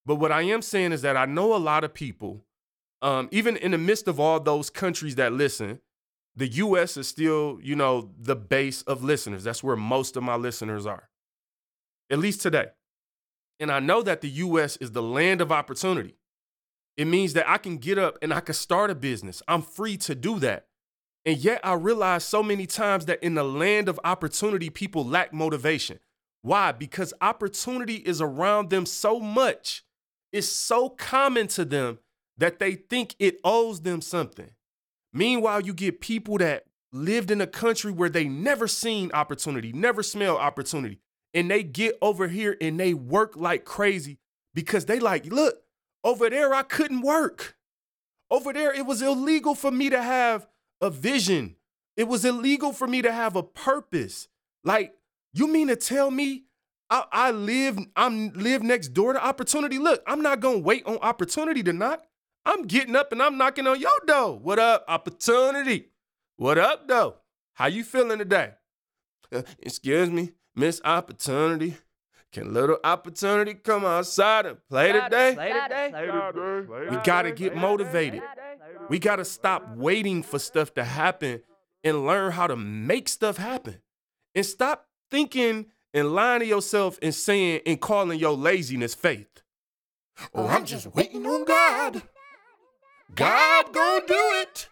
But 0.07 0.17
what 0.17 0.31
I 0.31 0.43
am 0.43 0.63
saying 0.63 0.93
is 0.93 1.03
that 1.03 1.17
I 1.17 1.27
know 1.27 1.55
a 1.55 1.59
lot 1.59 1.83
of 1.83 1.93
people, 1.93 2.45
um, 3.03 3.29
even 3.33 3.57
in 3.57 3.73
the 3.73 3.79
midst 3.79 4.07
of 4.07 4.21
all 4.21 4.39
those 4.39 4.71
countries 4.71 5.17
that 5.17 5.33
listen, 5.33 5.81
the 6.37 6.49
US 6.49 6.97
is 6.97 7.09
still, 7.09 7.59
you 7.63 7.75
know, 7.75 8.11
the 8.19 8.37
base 8.37 8.83
of 8.83 9.03
listeners. 9.03 9.45
That's 9.45 9.63
where 9.63 9.77
most 9.77 10.17
of 10.17 10.23
my 10.23 10.37
listeners 10.37 10.87
are, 10.87 11.09
at 12.11 12.19
least 12.19 12.43
today. 12.43 12.67
And 13.59 13.73
I 13.73 13.81
know 13.81 14.03
that 14.03 14.21
the 14.21 14.29
US 14.29 14.77
is 14.77 14.93
the 14.93 15.03
land 15.03 15.41
of 15.41 15.51
opportunity. 15.51 16.17
It 16.97 17.07
means 17.07 17.33
that 17.33 17.49
I 17.49 17.59
can 17.59 17.79
get 17.79 17.99
up 17.99 18.19
and 18.23 18.33
I 18.33 18.41
can 18.41 18.55
start 18.55 18.91
a 18.91 18.95
business. 18.95 19.43
I'm 19.49 19.63
free 19.63 19.97
to 19.99 20.15
do 20.15 20.39
that. 20.41 20.67
And 21.25 21.39
yet 21.39 21.61
I 21.65 21.73
realize 21.73 22.25
so 22.25 22.43
many 22.43 22.67
times 22.67 23.07
that 23.07 23.23
in 23.23 23.35
the 23.35 23.43
land 23.43 23.89
of 23.89 23.99
opportunity, 24.05 24.71
people 24.71 25.05
lack 25.05 25.33
motivation. 25.33 25.99
Why? 26.43 26.71
Because 26.73 27.13
opportunity 27.21 27.97
is 27.97 28.21
around 28.21 28.71
them 28.71 28.87
so 28.87 29.19
much, 29.19 29.85
it's 30.33 30.49
so 30.49 30.89
common 30.91 31.49
to 31.49 31.65
them 31.65 31.99
that 32.39 32.59
they 32.59 32.75
think 32.75 33.17
it 33.19 33.41
owes 33.43 33.81
them 33.81 34.01
something. 34.01 34.51
Meanwhile, 35.17 35.63
you 35.63 35.73
get 35.73 36.03
people 36.03 36.37
that 36.39 36.65
lived 36.93 37.31
in 37.31 37.41
a 37.41 37.47
country 37.47 37.91
where 37.91 38.11
they 38.11 38.25
never 38.25 38.69
seen 38.69 39.11
opportunity, 39.13 39.73
never 39.73 40.03
smell 40.03 40.37
opportunity, 40.37 41.01
and 41.33 41.51
they 41.51 41.63
get 41.63 41.97
over 42.03 42.29
here 42.29 42.55
and 42.61 42.79
they 42.79 42.93
work 42.93 43.35
like 43.35 43.65
crazy 43.65 44.19
because 44.53 44.85
they 44.85 44.99
like, 44.99 45.25
look, 45.27 45.57
over 46.05 46.29
there 46.29 46.53
I 46.53 46.63
couldn't 46.63 47.01
work. 47.01 47.57
Over 48.31 48.53
there 48.53 48.75
it 48.75 48.85
was 48.85 49.01
illegal 49.01 49.55
for 49.55 49.71
me 49.71 49.89
to 49.89 50.03
have 50.03 50.47
a 50.83 50.91
vision. 50.91 51.57
It 51.97 52.09
was 52.09 52.27
illegal 52.27 52.75
for 52.75 52.87
me 52.87 53.01
to 53.01 53.11
have 53.11 53.37
a 53.37 53.43
purpose. 53.43 54.29
Like, 54.65 54.93
you 55.33 55.47
mean 55.47 55.69
to 55.69 55.77
tell 55.77 56.11
me 56.11 56.45
I, 56.91 57.05
I 57.11 57.31
live 57.31 57.79
I'm 57.97 58.35
live 58.35 58.63
next 58.63 58.89
door 58.89 59.15
to 59.15 59.25
opportunity? 59.25 59.79
Look, 59.79 60.03
I'm 60.07 60.21
not 60.21 60.41
gonna 60.41 60.59
wait 60.59 60.85
on 60.85 60.99
opportunity 60.99 61.63
to 61.63 61.73
knock. 61.73 62.05
I'm 62.47 62.63
getting 62.63 62.95
up 62.95 63.11
and 63.11 63.21
I'm 63.21 63.37
knocking 63.37 63.67
on 63.67 63.81
your 63.81 63.99
door. 64.07 64.39
What 64.39 64.61
up, 64.61 64.85
opportunity? 64.87 65.89
What 66.37 66.59
up, 66.59 66.87
though? 66.87 67.17
How 67.55 67.67
you 67.67 67.83
feeling 67.83 68.19
today? 68.19 68.53
Uh, 69.35 69.43
excuse 69.59 70.11
me, 70.11 70.31
Miss 70.55 70.81
Opportunity. 70.85 71.77
Can 72.33 72.55
little 72.55 72.79
opportunity 72.85 73.55
come 73.55 73.85
outside 73.85 74.47
and 74.47 74.59
play 74.69 74.93
today? 74.93 75.35
Play 75.35 75.53
today. 75.53 76.89
We 76.89 76.97
gotta 76.99 77.33
get 77.33 77.57
motivated. 77.57 78.23
We 78.89 79.01
gotta 79.01 79.25
stop 79.25 79.75
waiting 79.75 80.23
for 80.23 80.39
stuff 80.39 80.73
to 80.75 80.85
happen 80.85 81.43
and 81.83 82.07
learn 82.07 82.31
how 82.31 82.47
to 82.47 82.55
make 82.55 83.09
stuff 83.09 83.39
happen. 83.39 83.81
And 84.37 84.47
stop 84.47 84.87
thinking 85.11 85.67
and 85.93 86.13
lying 86.15 86.41
to 86.41 86.47
yourself 86.47 86.97
and 87.03 87.13
saying 87.13 87.63
and 87.67 87.81
calling 87.81 88.21
your 88.21 88.37
laziness 88.37 88.95
faith. 88.95 89.43
Oh, 90.33 90.47
I'm 90.47 90.65
just 90.65 90.95
waiting 90.95 91.27
on 91.27 91.45
God. 91.45 92.03
God 93.17 93.73
gonna 93.73 94.07
do 94.07 94.31
it. 94.43 94.69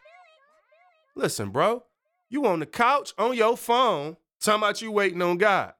Listen, 1.16 1.48
bro, 1.48 1.84
you 2.28 2.46
on 2.46 2.60
the 2.60 2.66
couch 2.66 3.14
on 3.16 3.34
your 3.34 3.56
phone 3.56 4.18
talking 4.40 4.62
about 4.62 4.82
you 4.82 4.92
waiting 4.92 5.22
on 5.22 5.38
God. 5.38 5.72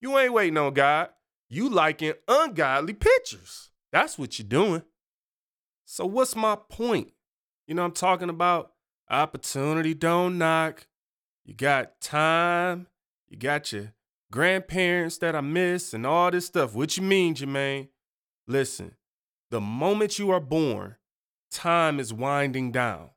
You 0.00 0.18
ain't 0.18 0.32
waiting 0.32 0.56
on 0.56 0.74
God. 0.74 1.10
You 1.48 1.68
liking 1.68 2.14
ungodly 2.26 2.94
pictures. 2.94 3.70
That's 3.92 4.18
what 4.18 4.38
you're 4.38 4.48
doing. 4.48 4.82
So 5.84 6.04
what's 6.04 6.34
my 6.34 6.56
point? 6.56 7.12
You 7.66 7.74
know 7.74 7.84
I'm 7.84 7.92
talking 7.92 8.30
about? 8.30 8.72
Opportunity 9.08 9.94
don't 9.94 10.36
knock. 10.38 10.86
You 11.44 11.54
got 11.54 12.00
time. 12.00 12.88
You 13.28 13.36
got 13.36 13.72
your 13.72 13.92
grandparents 14.32 15.18
that 15.18 15.36
I 15.36 15.40
miss 15.40 15.94
and 15.94 16.06
all 16.06 16.30
this 16.30 16.46
stuff. 16.46 16.74
What 16.74 16.96
you 16.96 17.02
mean, 17.04 17.34
Jermaine? 17.34 17.88
Listen, 18.48 18.96
the 19.50 19.60
moment 19.60 20.18
you 20.18 20.30
are 20.30 20.40
born, 20.40 20.96
time 21.50 22.00
is 22.00 22.12
winding 22.12 22.72
down. 22.72 23.10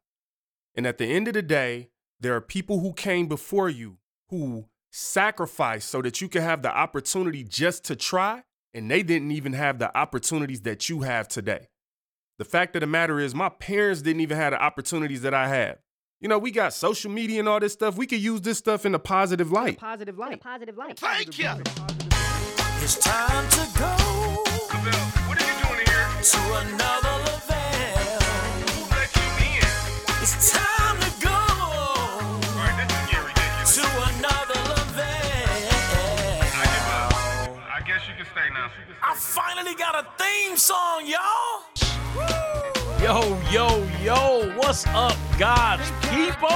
And 0.76 0.88
at 0.88 0.98
the 0.98 1.06
end 1.06 1.28
of 1.28 1.34
the 1.34 1.42
day, 1.42 1.90
there 2.20 2.36
are 2.36 2.42
people 2.42 2.80
who 2.80 2.94
came 2.94 3.28
before 3.28 3.70
you 3.70 3.98
who 4.30 4.66
sacrificed 4.92 5.90
so 5.90 6.02
that 6.02 6.22
you 6.22 6.28
could 6.30 6.42
have 6.42 6.62
the 6.62 6.76
opportunity 6.76 7.44
just 7.44 7.84
to 7.86 7.96
try, 7.96 8.44
and 8.74 8.90
they 8.90 9.04
didn't 9.04 9.32
even 9.32 9.54
have 9.54 9.80
the 9.80 9.96
opportunities 9.98 10.62
that 10.62 10.90
you 10.90 11.02
have 11.02 11.28
today. 11.28 11.68
The 12.40 12.46
fact 12.46 12.76
of 12.76 12.82
the 12.82 12.88
matter 12.88 13.20
is, 13.20 13.36
my 13.36 13.50
parents 13.50 14.02
didn't 14.02 14.22
even 14.22 14.38
have 14.38 14.52
the 14.54 14.62
opportunities 14.62 15.22
that 15.22 15.34
I 15.34 15.48
have. 15.50 15.78
You 16.20 16.30
know, 16.30 16.40
we 16.40 16.52
got 16.52 16.74
social 16.74 17.12
media 17.12 17.40
and 17.40 17.50
all 17.50 17.60
this 17.60 17.74
stuff. 17.74 17.98
We 17.98 18.08
could 18.08 18.22
use 18.22 18.42
this 18.42 18.58
stuff 18.58 18.86
in 18.86 18.96
a 18.96 19.00
positive 19.00 19.52
light. 19.52 19.78
Positive 19.78 20.18
light. 20.18 20.40
Positive 20.40 20.78
light. 20.78 20.98
Thank 20.98 21.38
you. 21.38 21.52
It's 22.82 22.98
time 22.98 23.50
to 23.50 23.80
go 23.80 23.86
What 25.28 25.42
are 25.42 25.46
you 25.46 25.64
doing 25.64 25.86
here? 25.86 26.08
to 26.24 26.72
another 26.72 27.23
I 39.02 39.16
finally 39.16 39.76
got 39.76 39.96
a 39.96 40.08
theme 40.24 40.56
song, 40.56 41.06
y'all. 41.06 41.64
Yo, 43.02 43.38
yo, 43.52 43.86
yo, 44.02 44.58
what's 44.58 44.88
up, 44.88 45.18
God's 45.38 45.92
people? 46.04 46.48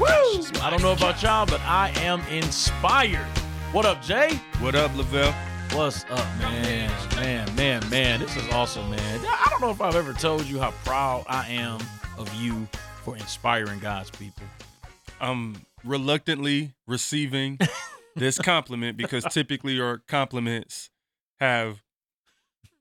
Woo! 0.00 0.60
I 0.62 0.70
don't 0.70 0.80
know 0.80 0.92
about 0.92 1.22
y'all, 1.22 1.44
but 1.44 1.60
I 1.62 1.92
am 1.96 2.22
inspired. 2.28 3.26
What 3.72 3.84
up, 3.84 4.00
Jay? 4.02 4.40
What 4.60 4.74
up, 4.74 4.96
Lavelle? 4.96 5.34
What's 5.72 6.04
up, 6.04 6.26
man? 6.38 6.90
Man, 7.16 7.54
man, 7.56 7.90
man, 7.90 8.20
this 8.20 8.34
is 8.36 8.48
awesome, 8.48 8.88
man. 8.88 9.20
I 9.26 9.48
don't 9.50 9.60
know 9.60 9.70
if 9.70 9.82
I've 9.82 9.96
ever 9.96 10.14
told 10.14 10.46
you 10.46 10.58
how 10.58 10.70
proud 10.84 11.26
I 11.28 11.46
am 11.48 11.80
of 12.16 12.32
you 12.36 12.66
for 13.04 13.16
inspiring 13.18 13.80
God's 13.80 14.10
people. 14.10 14.46
I'm 15.20 15.66
reluctantly 15.84 16.72
receiving 16.86 17.58
this 18.16 18.38
compliment 18.38 18.96
because 18.96 19.24
typically 19.24 19.74
your 19.74 20.02
compliments 20.08 20.90
have 21.38 21.82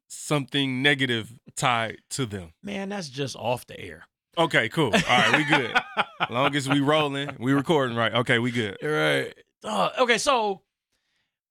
something 0.08 0.82
negative 0.82 1.34
tied 1.56 1.98
to 2.12 2.26
them. 2.26 2.54
Man, 2.64 2.90
that's 2.90 3.10
just 3.10 3.36
off 3.36 3.66
the 3.68 3.80
air. 3.80 4.06
Okay, 4.38 4.70
cool. 4.70 4.94
All 4.94 5.00
right, 5.02 5.38
we 5.38 5.44
good. 5.44 5.72
As 5.98 6.06
long 6.30 6.56
as 6.56 6.70
we 6.70 6.80
rolling, 6.80 7.36
we 7.40 7.54
recording 7.54 7.96
right. 7.98 8.14
Okay, 8.14 8.40
we 8.40 8.52
good. 8.52 8.78
Right. 8.82 9.34
Uh, 9.64 9.90
okay, 10.00 10.18
so 10.18 10.62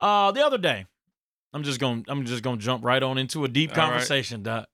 uh 0.01 0.31
the 0.33 0.45
other 0.45 0.59
day, 0.59 0.87
I'm 1.53 1.63
just 1.63 1.81
gonna 1.81 2.03
I'm 2.09 2.25
just 2.25 2.43
gonna 2.43 2.57
jump 2.57 2.85
right 2.85 3.03
on 3.03 3.19
into 3.19 3.45
a 3.45 3.49
deep 3.49 3.71
All 3.71 3.77
right. 3.77 3.91
conversation, 3.91 4.43
Doc. 4.43 4.69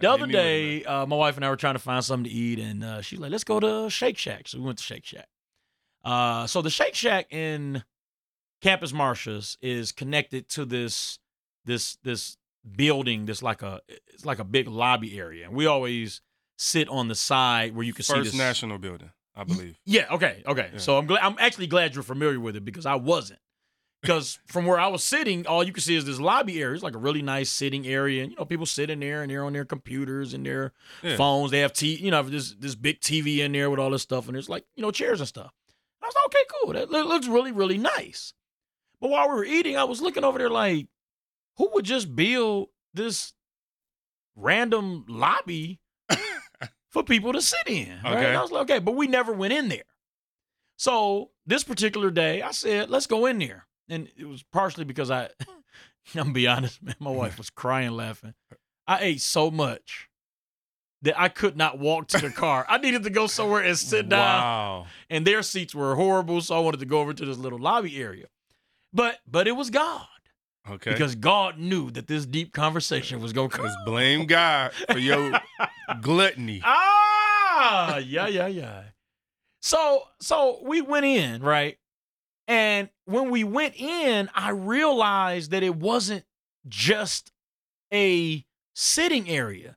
The 0.00 0.10
other 0.10 0.26
me 0.26 0.32
with 0.32 0.40
it, 0.40 0.82
day, 0.82 0.84
uh, 0.84 1.04
my 1.04 1.16
wife 1.16 1.36
and 1.36 1.44
I 1.44 1.50
were 1.50 1.56
trying 1.56 1.74
to 1.74 1.78
find 1.80 2.02
something 2.02 2.24
to 2.24 2.30
eat, 2.30 2.58
and 2.58 2.82
uh, 2.82 3.02
she's 3.02 3.18
like, 3.18 3.30
"Let's 3.30 3.44
go 3.44 3.60
to 3.60 3.90
Shake 3.90 4.16
Shack." 4.16 4.48
So 4.48 4.58
we 4.58 4.64
went 4.64 4.78
to 4.78 4.84
Shake 4.84 5.04
Shack. 5.04 5.28
Uh, 6.02 6.46
so 6.46 6.62
the 6.62 6.70
Shake 6.70 6.94
Shack 6.94 7.26
in 7.30 7.84
Campus 8.60 8.92
Martius 8.92 9.56
is 9.60 9.92
connected 9.92 10.48
to 10.50 10.64
this 10.64 11.18
this 11.64 11.96
this 12.02 12.36
building. 12.76 13.26
This 13.26 13.42
like 13.42 13.62
a 13.62 13.80
it's 14.08 14.24
like 14.24 14.38
a 14.38 14.44
big 14.44 14.68
lobby 14.68 15.18
area, 15.18 15.46
and 15.46 15.54
we 15.54 15.66
always 15.66 16.20
sit 16.58 16.88
on 16.88 17.08
the 17.08 17.14
side 17.14 17.74
where 17.74 17.84
you 17.84 17.92
can 17.94 18.04
see 18.04 18.20
this 18.20 18.34
National 18.34 18.78
Building, 18.78 19.10
I 19.34 19.44
believe. 19.44 19.78
Yeah. 19.86 20.06
Okay. 20.10 20.42
Okay. 20.46 20.70
Yeah. 20.74 20.78
So 20.78 20.98
I'm 20.98 21.06
glad. 21.06 21.22
I'm 21.22 21.36
actually 21.38 21.66
glad 21.68 21.94
you're 21.94 22.02
familiar 22.04 22.38
with 22.40 22.56
it 22.56 22.64
because 22.64 22.86
I 22.86 22.96
wasn't. 22.96 23.40
Because 24.02 24.38
from 24.46 24.64
where 24.64 24.80
I 24.80 24.86
was 24.88 25.04
sitting, 25.04 25.46
all 25.46 25.62
you 25.62 25.74
can 25.74 25.82
see 25.82 25.94
is 25.94 26.06
this 26.06 26.18
lobby 26.18 26.62
area. 26.62 26.74
It's 26.74 26.82
like 26.82 26.94
a 26.94 26.98
really 26.98 27.20
nice 27.20 27.50
sitting 27.50 27.86
area, 27.86 28.22
and 28.22 28.32
you 28.32 28.36
know 28.38 28.46
people 28.46 28.64
sit 28.64 28.88
in 28.88 29.00
there 29.00 29.22
and 29.22 29.30
they're 29.30 29.44
on 29.44 29.52
their 29.52 29.66
computers 29.66 30.32
and 30.32 30.44
their 30.44 30.72
Yeah. 31.02 31.16
phones. 31.16 31.50
They 31.50 31.60
have 31.60 31.74
t, 31.74 31.96
you 31.96 32.10
know, 32.10 32.22
this 32.22 32.54
this 32.58 32.74
big 32.74 33.00
TV 33.00 33.38
in 33.40 33.52
there 33.52 33.68
with 33.68 33.78
all 33.78 33.90
this 33.90 34.00
stuff, 34.02 34.26
and 34.26 34.34
there's 34.34 34.48
like 34.48 34.64
you 34.74 34.82
know 34.82 34.90
chairs 34.90 35.20
and 35.20 35.28
stuff. 35.28 35.52
I 36.02 36.06
was 36.06 36.14
like, 36.14 36.24
okay, 36.26 36.44
cool. 36.62 36.72
That 36.72 36.90
looks 37.06 37.26
really 37.28 37.52
really 37.52 37.76
nice. 37.76 38.32
But 39.00 39.10
while 39.10 39.28
we 39.28 39.34
were 39.34 39.44
eating, 39.44 39.76
I 39.76 39.84
was 39.84 40.00
looking 40.00 40.24
over 40.24 40.38
there 40.38 40.50
like, 40.50 40.88
who 41.56 41.70
would 41.74 41.84
just 41.84 42.14
build 42.14 42.68
this 42.94 43.32
random 44.36 45.04
lobby 45.08 45.80
for 46.90 47.02
people 47.02 47.32
to 47.32 47.40
sit 47.42 47.66
in? 47.66 47.88
Right? 48.04 48.16
Okay. 48.16 48.26
And 48.28 48.36
I 48.36 48.42
was 48.42 48.50
like, 48.50 48.62
okay, 48.62 48.78
but 48.78 48.94
we 48.96 49.06
never 49.06 49.32
went 49.32 49.52
in 49.52 49.68
there. 49.68 49.84
So 50.76 51.30
this 51.46 51.64
particular 51.64 52.10
day, 52.10 52.42
I 52.42 52.50
said, 52.52 52.90
let's 52.90 53.06
go 53.06 53.26
in 53.26 53.38
there. 53.38 53.66
And 53.88 54.08
it 54.16 54.24
was 54.26 54.42
partially 54.42 54.84
because 54.84 55.10
I, 55.10 55.24
I'm 55.48 55.48
gonna 56.14 56.32
be 56.32 56.46
honest, 56.46 56.82
man, 56.82 56.94
my 56.98 57.10
wife 57.10 57.38
was 57.38 57.50
crying 57.50 57.90
laughing. 57.92 58.34
I 58.86 58.98
ate 59.00 59.20
so 59.20 59.50
much 59.50 60.08
that 61.02 61.18
I 61.18 61.28
could 61.28 61.56
not 61.56 61.78
walk 61.78 62.08
to 62.08 62.18
the 62.18 62.30
car. 62.30 62.66
I 62.68 62.78
needed 62.78 63.02
to 63.04 63.10
go 63.10 63.26
somewhere 63.26 63.62
and 63.62 63.76
sit 63.76 64.08
down 64.08 64.18
Wow. 64.42 64.86
and 65.08 65.26
their 65.26 65.42
seats 65.42 65.74
were 65.74 65.94
horrible, 65.96 66.40
so 66.40 66.56
I 66.56 66.60
wanted 66.60 66.80
to 66.80 66.86
go 66.86 67.00
over 67.00 67.12
to 67.14 67.24
this 67.24 67.38
little 67.38 67.58
lobby 67.58 68.00
area. 68.00 68.26
But 68.92 69.18
but 69.26 69.46
it 69.46 69.52
was 69.52 69.70
God 69.70 70.06
Okay. 70.68 70.90
because 70.92 71.14
God 71.14 71.58
knew 71.58 71.90
that 71.92 72.06
this 72.06 72.26
deep 72.26 72.52
conversation 72.52 73.20
was 73.20 73.32
going 73.32 73.50
to 73.50 73.62
Let's 73.62 73.74
come. 73.76 73.84
blame 73.86 74.26
God 74.26 74.72
for 74.90 74.98
your 74.98 75.32
gluttony. 76.02 76.60
ah, 76.64 77.98
yeah, 77.98 78.26
yeah, 78.26 78.46
yeah. 78.46 78.82
So 79.62 80.04
so 80.20 80.60
we 80.64 80.80
went 80.80 81.06
in 81.06 81.42
right, 81.42 81.78
and 82.48 82.88
when 83.04 83.30
we 83.30 83.44
went 83.44 83.76
in, 83.76 84.28
I 84.34 84.50
realized 84.50 85.50
that 85.52 85.62
it 85.62 85.76
wasn't 85.76 86.24
just 86.68 87.30
a 87.92 88.44
sitting 88.74 89.28
area, 89.28 89.76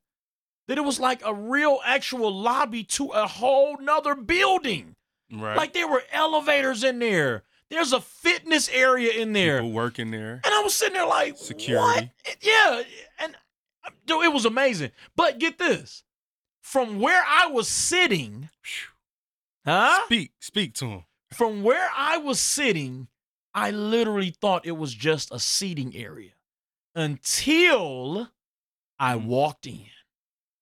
that 0.68 0.78
it 0.78 0.82
was 0.84 1.00
like 1.00 1.22
a 1.26 1.34
real 1.34 1.80
actual 1.86 2.34
lobby 2.34 2.84
to 2.86 3.10
a 3.10 3.28
whole 3.28 3.78
nother 3.80 4.16
building. 4.16 4.96
Right. 5.32 5.58
Like 5.58 5.74
there 5.74 5.88
were 5.88 6.04
elevators 6.12 6.84
in 6.84 7.00
there. 7.00 7.44
There's 7.70 7.94
a 7.94 8.02
fitness 8.02 8.70
area 8.70 9.14
in 9.14 9.34
there. 9.34 9.58
People 9.60 9.72
working 9.72 10.12
there. 10.12 10.42
And 10.44 10.54
I 10.54 10.62
was 10.62 10.76
sitting 10.76 10.94
there 10.94 11.08
like, 11.08 11.38
Security. 11.38 12.12
What? 12.26 12.38
Yeah. 12.42 12.84
And 13.20 13.36
uh, 13.86 13.90
dude, 14.06 14.24
it 14.26 14.34
was 14.34 14.46
amazing. 14.46 14.92
But 15.16 15.40
get 15.40 15.58
this. 15.58 16.04
From 16.62 17.00
where 17.00 17.24
I 17.28 17.48
was 17.48 17.68
sitting, 17.68 18.50
huh? 19.66 20.00
Speak. 20.06 20.32
Speak 20.40 20.74
to 20.76 20.86
him. 20.86 21.04
From 21.34 21.64
where 21.64 21.90
I 21.96 22.18
was 22.18 22.40
sitting, 22.40 23.08
I 23.54 23.72
literally 23.72 24.30
thought 24.40 24.66
it 24.66 24.78
was 24.78 24.94
just 24.94 25.32
a 25.32 25.40
seating 25.40 25.96
area 25.96 26.32
until 26.96 28.30
I 29.00 29.16
Mm. 29.16 29.26
walked 29.26 29.68
in 29.68 29.90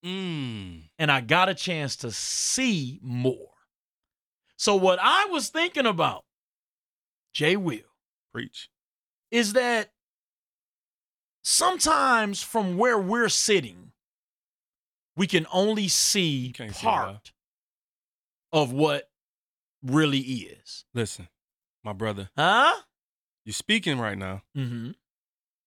Mm. 0.03 0.89
and 0.98 1.12
I 1.12 1.22
got 1.22 1.50
a 1.50 1.53
chance 1.53 1.96
to 1.98 2.12
see 2.12 3.00
more. 3.03 3.50
So, 4.58 4.75
what 4.75 4.98
I 5.01 5.25
was 5.25 5.50
thinking 5.50 5.86
about, 5.86 6.25
Jay 7.33 7.55
Will, 7.55 7.79
Preach. 8.33 8.69
is 9.31 9.53
that 9.53 9.91
sometimes 11.43 12.41
from 12.41 12.77
where 12.77 13.00
we're 13.00 13.29
sitting, 13.29 13.91
we 15.15 15.27
can 15.27 15.45
only 15.51 15.88
see 15.88 16.51
Can't 16.55 16.75
see 16.75 16.85
part 16.85 17.31
of 18.51 18.71
what 18.71 19.09
really 19.83 20.19
is. 20.19 20.85
Listen, 20.93 21.27
my 21.83 21.94
brother, 21.94 22.29
Huh? 22.37 22.74
you're 23.46 23.53
speaking 23.53 24.00
right 24.00 24.17
now. 24.17 24.44
Mm-hmm. 24.57 24.91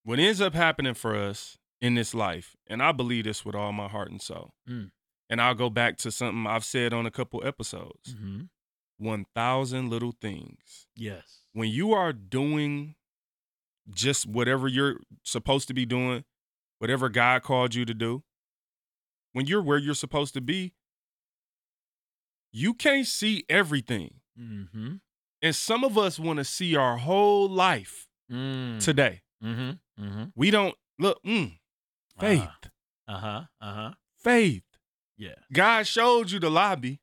What 0.04 0.18
ends 0.18 0.40
up 0.40 0.54
happening 0.54 0.94
for 0.94 1.16
us 1.16 1.56
in 1.80 1.94
this 1.94 2.14
life, 2.14 2.56
and 2.66 2.82
I 2.82 2.92
believe 2.92 3.24
this 3.24 3.44
with 3.44 3.54
all 3.54 3.72
my 3.72 3.88
heart 3.88 4.10
and 4.10 4.20
soul. 4.20 4.54
Mm. 4.68 4.90
And 5.30 5.40
I'll 5.40 5.54
go 5.54 5.70
back 5.70 5.96
to 5.98 6.10
something 6.12 6.46
I've 6.46 6.64
said 6.64 6.92
on 6.92 7.06
a 7.06 7.10
couple 7.10 7.42
episodes. 7.44 8.14
Mm-hmm. 8.14 8.42
1,000 8.98 9.88
little 9.90 10.12
things. 10.20 10.86
Yes. 10.96 11.40
When 11.52 11.68
you 11.68 11.92
are 11.92 12.12
doing 12.12 12.94
just 13.92 14.26
whatever 14.26 14.66
you're 14.68 14.98
supposed 15.22 15.68
to 15.68 15.74
be 15.74 15.84
doing, 15.86 16.24
whatever 16.78 17.08
God 17.08 17.42
called 17.42 17.74
you 17.74 17.84
to 17.84 17.94
do, 17.94 18.22
when 19.32 19.46
you're 19.46 19.62
where 19.62 19.78
you're 19.78 19.94
supposed 19.94 20.34
to 20.34 20.40
be, 20.40 20.74
you 22.52 22.74
can't 22.74 23.06
see 23.06 23.44
everything. 23.48 24.20
Mm-hmm. 24.40 24.94
And 25.42 25.54
some 25.56 25.84
of 25.84 25.98
us 25.98 26.18
want 26.18 26.38
to 26.38 26.44
see 26.44 26.76
our 26.76 26.96
whole 26.96 27.48
life 27.48 28.06
Mm. 28.32 28.82
today. 28.82 29.20
Mm-hmm. 29.44 30.02
Mm-hmm. 30.02 30.24
We 30.34 30.50
don't 30.50 30.74
look, 30.98 31.22
mm, 31.24 31.58
faith, 32.18 32.48
Uh-huh. 33.06 33.42
Uh-huh. 33.60 33.90
faith. 34.16 34.62
Yeah. 35.18 35.34
God 35.52 35.86
showed 35.86 36.30
you 36.30 36.40
the 36.40 36.50
lobby, 36.50 37.00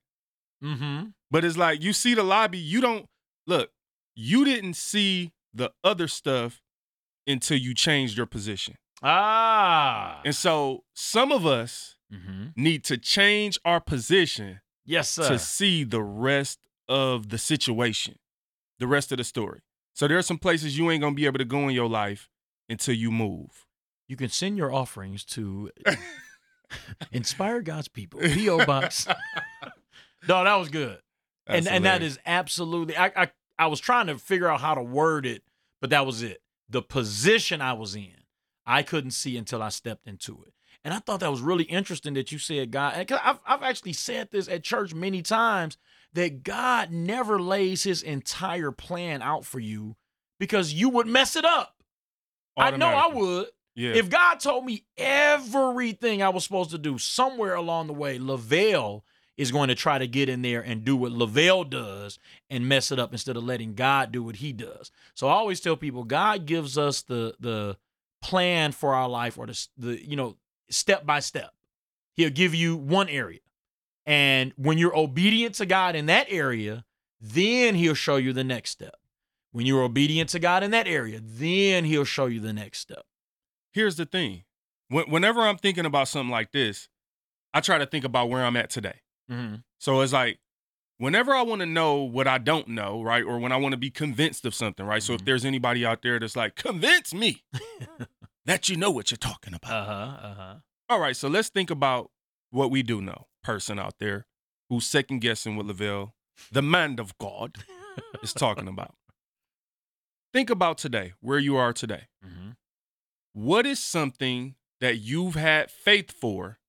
Mm-hmm. 0.64 1.10
But 1.32 1.44
it's 1.46 1.58
like 1.58 1.82
you 1.82 1.94
see 1.94 2.14
the 2.14 2.24
lobby, 2.24 2.60
you 2.60 2.82
don't 2.82 3.08
look, 3.48 3.72
you 4.16 4.46
didn't 4.46 4.76
see 4.76 5.32
the 5.54 5.72
other 5.84 6.08
stuff 6.08 6.62
until 7.26 7.58
you 7.58 7.74
changed 7.74 8.16
your 8.18 8.26
position. 8.28 8.76
Ah. 9.02 10.22
And 10.24 10.36
so 10.36 10.84
some 10.94 11.32
of 11.32 11.46
us 11.46 11.96
Mm-hmm. 12.14 12.48
need 12.62 12.84
to 12.84 12.98
change 12.98 13.58
our 13.64 13.80
position 13.80 14.60
Yes, 14.86 15.10
sir. 15.10 15.30
to 15.30 15.40
see 15.40 15.86
the 15.86 16.04
rest 16.04 16.60
of 16.90 17.30
the 17.30 17.38
situation, 17.38 18.16
the 18.80 18.86
rest 18.88 19.14
of 19.14 19.18
the 19.18 19.24
story. 19.24 19.62
So 19.94 20.10
there 20.10 20.18
are 20.18 20.22
some 20.22 20.38
places 20.38 20.78
you 20.78 20.92
ain't 20.92 21.00
gonna 21.02 21.16
be 21.16 21.26
able 21.26 21.38
to 21.38 21.46
go 21.46 21.70
in 21.70 21.74
your 21.74 21.88
life 21.88 22.30
until 22.68 22.96
you 22.96 23.12
move. 23.12 23.66
You 24.10 24.18
can 24.18 24.28
send 24.28 24.58
your 24.58 24.74
offerings 24.74 25.24
to 25.28 25.72
Inspire 27.14 27.62
God's 27.62 27.88
People, 27.88 28.20
P.O. 28.20 28.66
Box. 28.66 29.08
no, 30.28 30.44
that 30.44 30.56
was 30.56 30.68
good. 30.70 31.00
And 31.58 31.68
and 31.68 31.86
that 31.86 32.02
is 32.04 32.20
absolutely 32.26 32.96
I, 32.98 33.08
I 33.16 33.32
I 33.60 33.68
was 33.68 33.80
trying 33.80 34.08
to 34.08 34.18
figure 34.18 34.48
out 34.48 34.62
how 34.62 34.74
to 34.76 34.82
word 34.84 35.26
it, 35.26 35.44
but 35.80 35.90
that 35.92 36.06
was 36.06 36.24
it. 36.24 36.42
The 36.70 36.82
position 36.82 37.62
I 37.62 37.74
was 37.74 37.96
in, 37.96 38.16
I 38.66 38.82
couldn't 38.84 39.12
see 39.12 39.38
until 39.38 39.62
I 39.62 39.70
stepped 39.70 40.08
into 40.08 40.44
it. 40.48 40.54
And 40.84 40.94
I 40.94 41.00
thought 41.00 41.20
that 41.20 41.30
was 41.30 41.42
really 41.42 41.66
interesting 41.66 42.16
that 42.16 42.32
you 42.32 42.40
said 42.40 42.72
God. 42.72 42.94
and 42.96 43.08
'cause 43.08 43.20
I've 43.24 43.40
I've 43.46 43.64
actually 43.64 43.94
said 43.94 44.30
this 44.32 44.48
at 44.48 44.64
church 44.64 44.94
many 44.94 45.22
times 45.22 45.78
that 46.14 46.44
God 46.44 46.92
never 46.92 47.40
lays 47.40 47.84
His 47.84 48.02
entire 48.02 48.72
plan 48.72 49.22
out 49.22 49.46
for 49.46 49.60
you 49.60 49.96
because 50.40 50.74
you 50.74 50.90
would 50.90 51.08
mess 51.08 51.36
it 51.36 51.46
up. 51.46 51.76
I 52.58 52.72
know 52.80 52.88
I 52.88 53.08
would. 53.14 53.48
Yeah. 53.76 53.94
If 53.94 54.10
God 54.10 54.40
told 54.40 54.66
me 54.66 54.84
everything 54.98 56.22
I 56.22 56.30
was 56.30 56.44
supposed 56.44 56.72
to 56.72 56.78
do, 56.78 56.98
somewhere 56.98 57.56
along 57.56 57.88
the 57.88 57.94
way, 57.94 58.20
Lavelle 58.20 59.06
is 59.38 59.52
going 59.52 59.70
to 59.70 59.76
try 59.76 59.98
to 59.98 60.08
get 60.08 60.30
in 60.30 60.42
there 60.42 60.62
and 60.62 60.84
do 60.84 60.96
what 60.96 61.12
Lavelle 61.12 61.64
does 61.64 62.20
and 62.50 62.68
mess 62.68 62.92
it 62.92 63.00
up 63.00 63.12
instead 63.12 63.38
of 63.38 63.44
letting 63.44 63.74
God 63.74 64.12
do 64.12 64.24
what 64.24 64.38
he 64.38 64.54
does. 64.54 64.92
So 65.16 65.28
I 65.28 65.34
always 65.34 65.60
tell 65.60 65.76
people 65.76 66.04
God 66.04 66.46
gives 66.46 66.78
us 66.78 67.02
the 67.02 67.36
the 67.40 67.78
plan 68.22 68.72
for 68.72 68.94
our 68.94 69.10
life 69.10 69.38
or 69.38 69.48
the 69.48 69.68
the 69.78 70.08
you 70.08 70.16
know 70.16 70.38
step 70.70 71.06
by 71.06 71.20
step. 71.20 71.54
He'll 72.16 72.30
give 72.30 72.54
you 72.54 72.76
one 72.76 73.10
area. 73.10 73.40
And 74.06 74.54
when 74.58 74.78
you're 74.78 74.96
obedient 74.96 75.56
to 75.56 75.66
God 75.66 75.96
in 75.96 76.08
that 76.08 76.28
area, 76.30 76.86
then 77.20 77.76
he'll 77.76 77.94
show 77.94 78.16
you 78.18 78.34
the 78.34 78.44
next 78.44 78.72
step. 78.72 78.96
When 79.52 79.66
you're 79.66 79.84
obedient 79.84 80.30
to 80.32 80.40
God 80.40 80.64
in 80.64 80.72
that 80.72 80.88
area, 80.88 81.20
then 81.24 81.86
he'll 81.86 82.06
show 82.06 82.26
you 82.26 82.40
the 82.40 82.54
next 82.54 82.80
step. 82.80 83.06
Here's 83.72 83.96
the 83.96 84.06
thing. 84.06 84.44
Whenever 84.90 85.42
I'm 85.42 85.58
thinking 85.58 85.86
about 85.86 86.10
something 86.10 86.32
like 86.32 86.52
this, 86.52 86.90
I 87.54 87.62
try 87.62 87.78
to 87.78 87.86
think 87.86 88.04
about 88.04 88.30
where 88.30 88.44
I'm 88.44 88.58
at 88.58 88.70
today. 88.70 89.02
Mm-hmm. 89.32 89.56
So 89.80 90.02
it's 90.02 90.14
like 90.14 90.40
whenever 90.98 91.34
I 91.34 91.42
want 91.42 91.62
to 91.62 91.66
know 91.66 91.96
what 92.04 92.28
I 92.28 92.38
don't 92.38 92.68
know, 92.70 93.02
right? 93.02 93.24
Or 93.24 93.40
when 93.40 93.52
I 93.52 93.58
want 93.58 93.74
to 93.74 93.78
be 93.78 93.90
convinced 93.90 94.46
of 94.46 94.54
something, 94.54 94.86
right? 94.86 95.02
So 95.02 95.14
if 95.14 95.22
Mhm. 95.22 95.26
there's 95.26 95.46
anybody 95.46 95.86
out 95.86 96.02
there 96.02 96.20
that's 96.20 96.36
like, 96.36 96.56
convince 96.56 97.14
me 97.14 97.44
that 98.46 98.70
you 98.70 98.76
know 98.78 98.92
what 98.92 99.10
you're 99.12 99.18
talking 99.18 99.54
about. 99.54 99.72
Uh 99.72 99.86
huh. 99.86 100.18
Uh 100.28 100.34
huh. 100.36 100.56
All 100.90 101.00
right, 101.00 101.16
so 101.16 101.28
let's 101.30 101.50
think 101.50 101.70
about 101.72 102.12
what 102.50 102.70
we 102.70 102.84
do 102.84 103.02
know. 103.02 103.28
Person 103.44 103.80
out 103.80 103.96
there 104.00 104.28
who's 104.70 104.86
second 104.86 105.20
guessing 105.20 105.56
what 105.56 105.66
Lavelle, 105.66 106.14
the 106.52 106.62
man 106.62 107.00
of 107.00 107.18
God, 107.18 107.58
is 108.22 108.34
talking 108.34 108.68
about. 108.68 108.96
Think 110.34 110.50
about 110.50 110.78
today, 110.78 111.14
where 111.22 111.40
you 111.40 111.56
are 111.58 111.74
today. 111.74 112.08
Mm-hmm. 112.26 112.52
What 113.34 113.66
is 113.66 113.80
something 113.80 114.56
that 114.82 114.98
you've 114.98 115.36
had 115.36 115.72
faith 115.72 116.12
for 116.12 116.60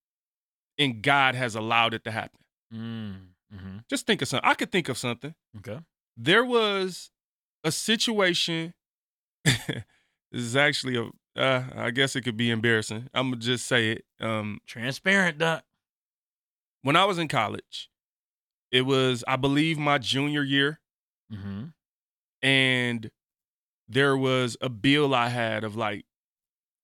and 0.79 1.03
God 1.03 1.35
has 1.35 1.55
allowed 1.55 1.95
it 1.95 2.05
to 2.05 2.11
happen? 2.11 2.41
Mm-hmm. 2.73 3.79
Just 3.89 4.07
think 4.07 4.23
of 4.23 4.29
something. 4.29 4.49
I 4.49 4.55
could 4.55 4.73
think 4.73 4.89
of 4.89 4.97
something. 4.99 5.35
Okay. 5.59 5.79
There 6.17 6.45
was 6.45 7.11
a 7.65 7.71
situation. 7.73 8.75
this 9.45 9.85
is 10.33 10.57
actually 10.57 10.97
a. 10.97 11.11
Uh, 11.41 11.65
I 11.77 11.91
guess 11.91 12.15
it 12.15 12.23
could 12.23 12.37
be 12.37 12.51
embarrassing. 12.51 13.09
I'm 13.15 13.31
gonna 13.31 13.37
just 13.41 13.67
say 13.67 13.93
it. 13.93 14.05
Um, 14.21 14.61
Transparent, 14.67 15.39
Doc. 15.39 15.65
when 16.83 16.95
I 16.97 17.05
was 17.07 17.19
in 17.19 17.29
college, 17.29 17.89
it 18.71 18.83
was 18.83 19.25
I 19.27 19.37
believe 19.37 19.79
my 19.79 19.99
junior 19.99 20.43
year, 20.43 20.79
Mm-hmm. 21.33 21.65
and 22.43 23.11
there 23.89 24.17
was 24.17 24.57
a 24.61 24.69
bill 24.69 25.15
I 25.15 25.29
had 25.29 25.65
of 25.65 25.75
like 25.77 26.05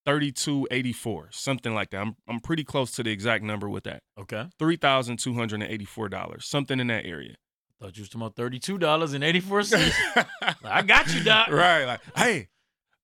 thirty 0.09 0.33
two 0.33 0.67
eighty 0.71 0.93
four, 0.93 1.29
something 1.31 1.75
like 1.75 1.91
that. 1.91 2.01
I'm 2.01 2.17
I'm 2.27 2.41
pretty 2.41 2.65
close 2.65 2.91
to 2.93 3.03
the 3.03 3.11
exact 3.11 3.45
number 3.45 3.69
with 3.69 3.85
that. 3.85 4.03
Okay. 4.19 4.47
Three 4.59 4.77
thousand 4.77 5.19
two 5.19 5.35
hundred 5.35 5.63
and 5.63 5.71
eighty 5.71 5.85
four 5.85 6.09
dollars, 6.09 6.47
something 6.47 6.81
in 6.81 6.87
that 6.89 7.05
area. 7.05 7.35
Thought 7.81 7.97
you 7.97 8.03
was 8.03 8.09
talking 8.09 8.23
about 8.23 8.35
thirty-two 8.37 8.79
dollars 8.79 9.13
and 9.13 9.23
eighty-four 9.23 9.63
cents. 9.63 9.95
I 10.65 10.83
got 10.83 11.15
you, 11.15 11.23
Doc. 11.23 11.49
right, 11.53 11.85
like, 11.85 12.01
hey, 12.17 12.49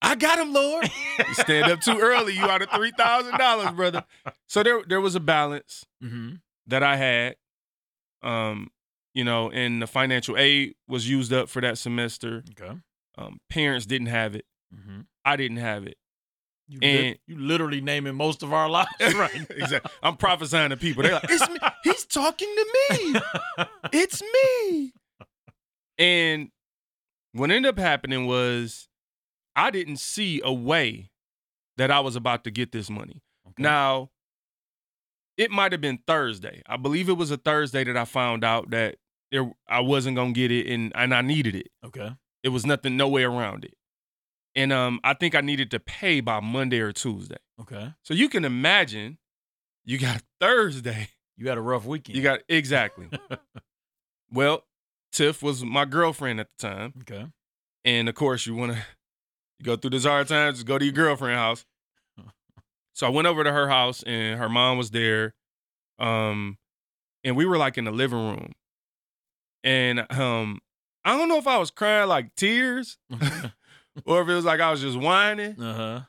I 0.02 0.16
got 0.16 0.38
him, 0.40 0.52
Lord. 0.52 0.90
you 1.18 1.34
stand 1.34 1.70
up 1.70 1.80
too 1.80 1.98
early, 2.00 2.32
you 2.34 2.42
out 2.44 2.60
of 2.62 2.70
three 2.70 2.90
thousand 2.96 3.38
dollars, 3.38 3.70
brother. 3.72 4.04
So 4.48 4.62
there 4.64 4.82
there 4.88 5.00
was 5.00 5.14
a 5.14 5.20
balance 5.20 5.84
Mm-hmm. 6.02 6.36
that 6.66 6.82
I 6.82 6.96
had. 6.96 7.36
Um, 8.22 8.70
you 9.12 9.22
know, 9.22 9.50
and 9.50 9.80
the 9.80 9.86
financial 9.86 10.36
aid 10.36 10.74
was 10.88 11.08
used 11.08 11.32
up 11.32 11.48
for 11.48 11.60
that 11.60 11.78
semester. 11.78 12.42
Okay. 12.60 12.72
Um, 13.16 13.38
parents 13.48 13.86
didn't 13.86 14.08
have 14.08 14.34
it. 14.34 14.44
Mm-hmm. 14.74 15.02
I 15.24 15.36
didn't 15.36 15.58
have 15.58 15.86
it. 15.86 15.96
You, 16.68 16.78
And- 16.82 17.06
lit- 17.08 17.20
you 17.26 17.38
literally 17.38 17.80
naming 17.80 18.14
most 18.14 18.42
of 18.42 18.52
our 18.52 18.68
lives 18.68 18.88
right. 19.14 19.46
exactly. 19.50 19.90
I'm 20.02 20.16
prophesying 20.16 20.70
to 20.70 20.76
people. 20.76 21.02
They're 21.02 21.12
like, 21.14 21.24
it's 21.28 21.48
me. 21.48 21.58
He's 21.84 22.06
talking 22.06 22.48
to 22.48 22.66
me. 22.90 23.20
It's 23.92 24.22
me. 24.22 24.92
And 25.98 26.48
what 27.32 27.50
ended 27.50 27.68
up 27.70 27.78
happening 27.78 28.26
was 28.26 28.88
I 29.54 29.70
didn't 29.70 29.98
see 29.98 30.40
a 30.44 30.52
way 30.52 31.10
that 31.76 31.90
I 31.90 32.00
was 32.00 32.16
about 32.16 32.44
to 32.44 32.50
get 32.50 32.72
this 32.72 32.88
money. 32.88 33.20
Okay. 33.46 33.62
Now, 33.62 34.10
it 35.36 35.50
might 35.50 35.72
have 35.72 35.80
been 35.80 35.98
Thursday. 36.06 36.62
I 36.66 36.76
believe 36.76 37.08
it 37.08 37.16
was 37.16 37.30
a 37.30 37.36
Thursday 37.36 37.84
that 37.84 37.96
I 37.96 38.04
found 38.04 38.42
out 38.44 38.70
that 38.70 38.96
there 39.30 39.50
I 39.68 39.80
wasn't 39.80 40.16
gonna 40.16 40.32
get 40.32 40.50
it 40.52 40.66
and, 40.72 40.92
and 40.94 41.14
I 41.14 41.20
needed 41.22 41.54
it. 41.56 41.68
Okay. 41.84 42.10
It 42.42 42.50
was 42.50 42.64
nothing, 42.64 42.96
no 42.96 43.08
way 43.08 43.24
around 43.24 43.64
it. 43.64 43.74
And 44.56 44.72
um, 44.72 45.00
I 45.02 45.14
think 45.14 45.34
I 45.34 45.40
needed 45.40 45.70
to 45.72 45.80
pay 45.80 46.20
by 46.20 46.40
Monday 46.40 46.80
or 46.80 46.92
Tuesday. 46.92 47.38
Okay. 47.60 47.92
So 48.02 48.14
you 48.14 48.28
can 48.28 48.44
imagine 48.44 49.18
you 49.84 49.98
got 49.98 50.22
Thursday. 50.40 51.08
You 51.36 51.48
had 51.48 51.58
a 51.58 51.60
rough 51.60 51.84
weekend. 51.84 52.16
You 52.16 52.22
got 52.22 52.40
exactly. 52.48 53.08
well, 54.30 54.64
Tiff 55.12 55.42
was 55.42 55.64
my 55.64 55.84
girlfriend 55.84 56.40
at 56.40 56.48
the 56.58 56.68
time. 56.68 56.94
okay. 57.00 57.26
And 57.84 58.08
of 58.08 58.14
course, 58.14 58.46
you 58.46 58.54
want 58.54 58.72
to 58.72 58.78
go 59.62 59.76
through 59.76 59.90
this 59.90 60.04
hard 60.04 60.28
times, 60.28 60.58
just 60.58 60.66
go 60.66 60.78
to 60.78 60.84
your 60.84 60.94
girlfriend's 60.94 61.38
house. 61.38 61.64
So 62.96 63.08
I 63.08 63.10
went 63.10 63.26
over 63.26 63.42
to 63.42 63.50
her 63.50 63.66
house 63.68 64.04
and 64.04 64.38
her 64.38 64.48
mom 64.48 64.78
was 64.78 64.92
there. 64.92 65.34
Um, 65.98 66.58
and 67.24 67.34
we 67.34 67.44
were 67.44 67.58
like 67.58 67.76
in 67.76 67.84
the 67.84 67.90
living 67.90 68.20
room. 68.20 68.52
And 69.64 70.06
um, 70.12 70.60
I 71.04 71.16
don't 71.16 71.28
know 71.28 71.38
if 71.38 71.48
I 71.48 71.58
was 71.58 71.72
crying 71.72 72.08
like 72.08 72.32
tears 72.36 72.98
or 74.04 74.22
if 74.22 74.28
it 74.28 74.34
was 74.34 74.44
like 74.44 74.60
I 74.60 74.70
was 74.70 74.80
just 74.80 74.98
whining. 74.98 75.60
uh 75.60 75.74
huh. 75.74 76.00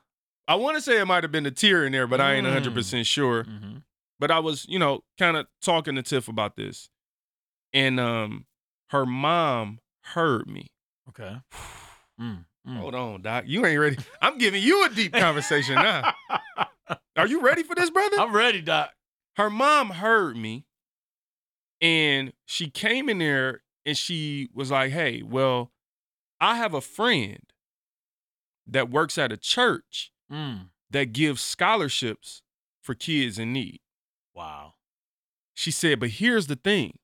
I 0.48 0.54
want 0.54 0.76
to 0.76 0.80
say 0.82 1.00
it 1.00 1.04
might 1.06 1.24
have 1.24 1.32
been 1.32 1.46
a 1.46 1.50
tear 1.50 1.84
in 1.84 1.92
there, 1.92 2.06
but 2.06 2.20
I 2.20 2.34
ain't 2.34 2.46
Mm. 2.46 2.62
100% 2.62 3.04
sure. 3.04 3.44
Mm-hmm. 3.44 3.78
But 4.20 4.30
I 4.30 4.38
was, 4.38 4.64
you 4.68 4.78
know, 4.78 5.00
kind 5.18 5.36
of 5.36 5.46
talking 5.60 5.96
to 5.96 6.02
Tiff 6.02 6.28
about 6.28 6.54
this. 6.56 6.88
And 7.72 7.98
um, 7.98 8.46
her 8.90 9.04
mom 9.04 9.80
heard 10.02 10.46
me. 10.48 10.68
Okay. 11.08 11.36
Mm. 12.20 12.46
Mm. 12.66 12.78
Hold 12.78 12.94
on, 12.94 13.20
Doc. 13.22 13.44
You 13.46 13.66
ain't 13.66 13.78
ready. 13.78 13.98
I'm 14.22 14.38
giving 14.38 14.62
you 14.62 14.86
a 14.86 14.88
deep 14.88 15.12
conversation 15.12 15.74
now. 15.74 16.14
Are 17.16 17.26
you 17.26 17.42
ready 17.42 17.62
for 17.62 17.74
this, 17.74 17.90
brother? 17.90 18.18
I'm 18.18 18.34
ready, 18.34 18.62
Doc. 18.62 18.90
Her 19.36 19.50
mom 19.50 19.90
heard 19.90 20.34
me 20.34 20.64
and 21.80 22.32
she 22.46 22.70
came 22.70 23.08
in 23.10 23.18
there 23.18 23.62
and 23.84 23.96
she 23.98 24.48
was 24.54 24.70
like, 24.70 24.92
Hey, 24.92 25.22
well, 25.22 25.72
I 26.40 26.56
have 26.56 26.72
a 26.74 26.80
friend 26.80 27.40
that 28.66 28.90
works 28.90 29.16
at 29.18 29.32
a 29.32 29.36
church 29.36 30.12
Mm. 30.30 30.70
that 30.90 31.12
gives 31.12 31.40
scholarships 31.40 32.42
for 32.82 32.94
kids 32.94 33.38
in 33.38 33.52
need. 33.52 33.80
Wow. 34.34 34.74
She 35.54 35.70
said, 35.70 36.00
but 36.00 36.10
here's 36.10 36.48
the 36.48 36.56
thing. 36.56 36.98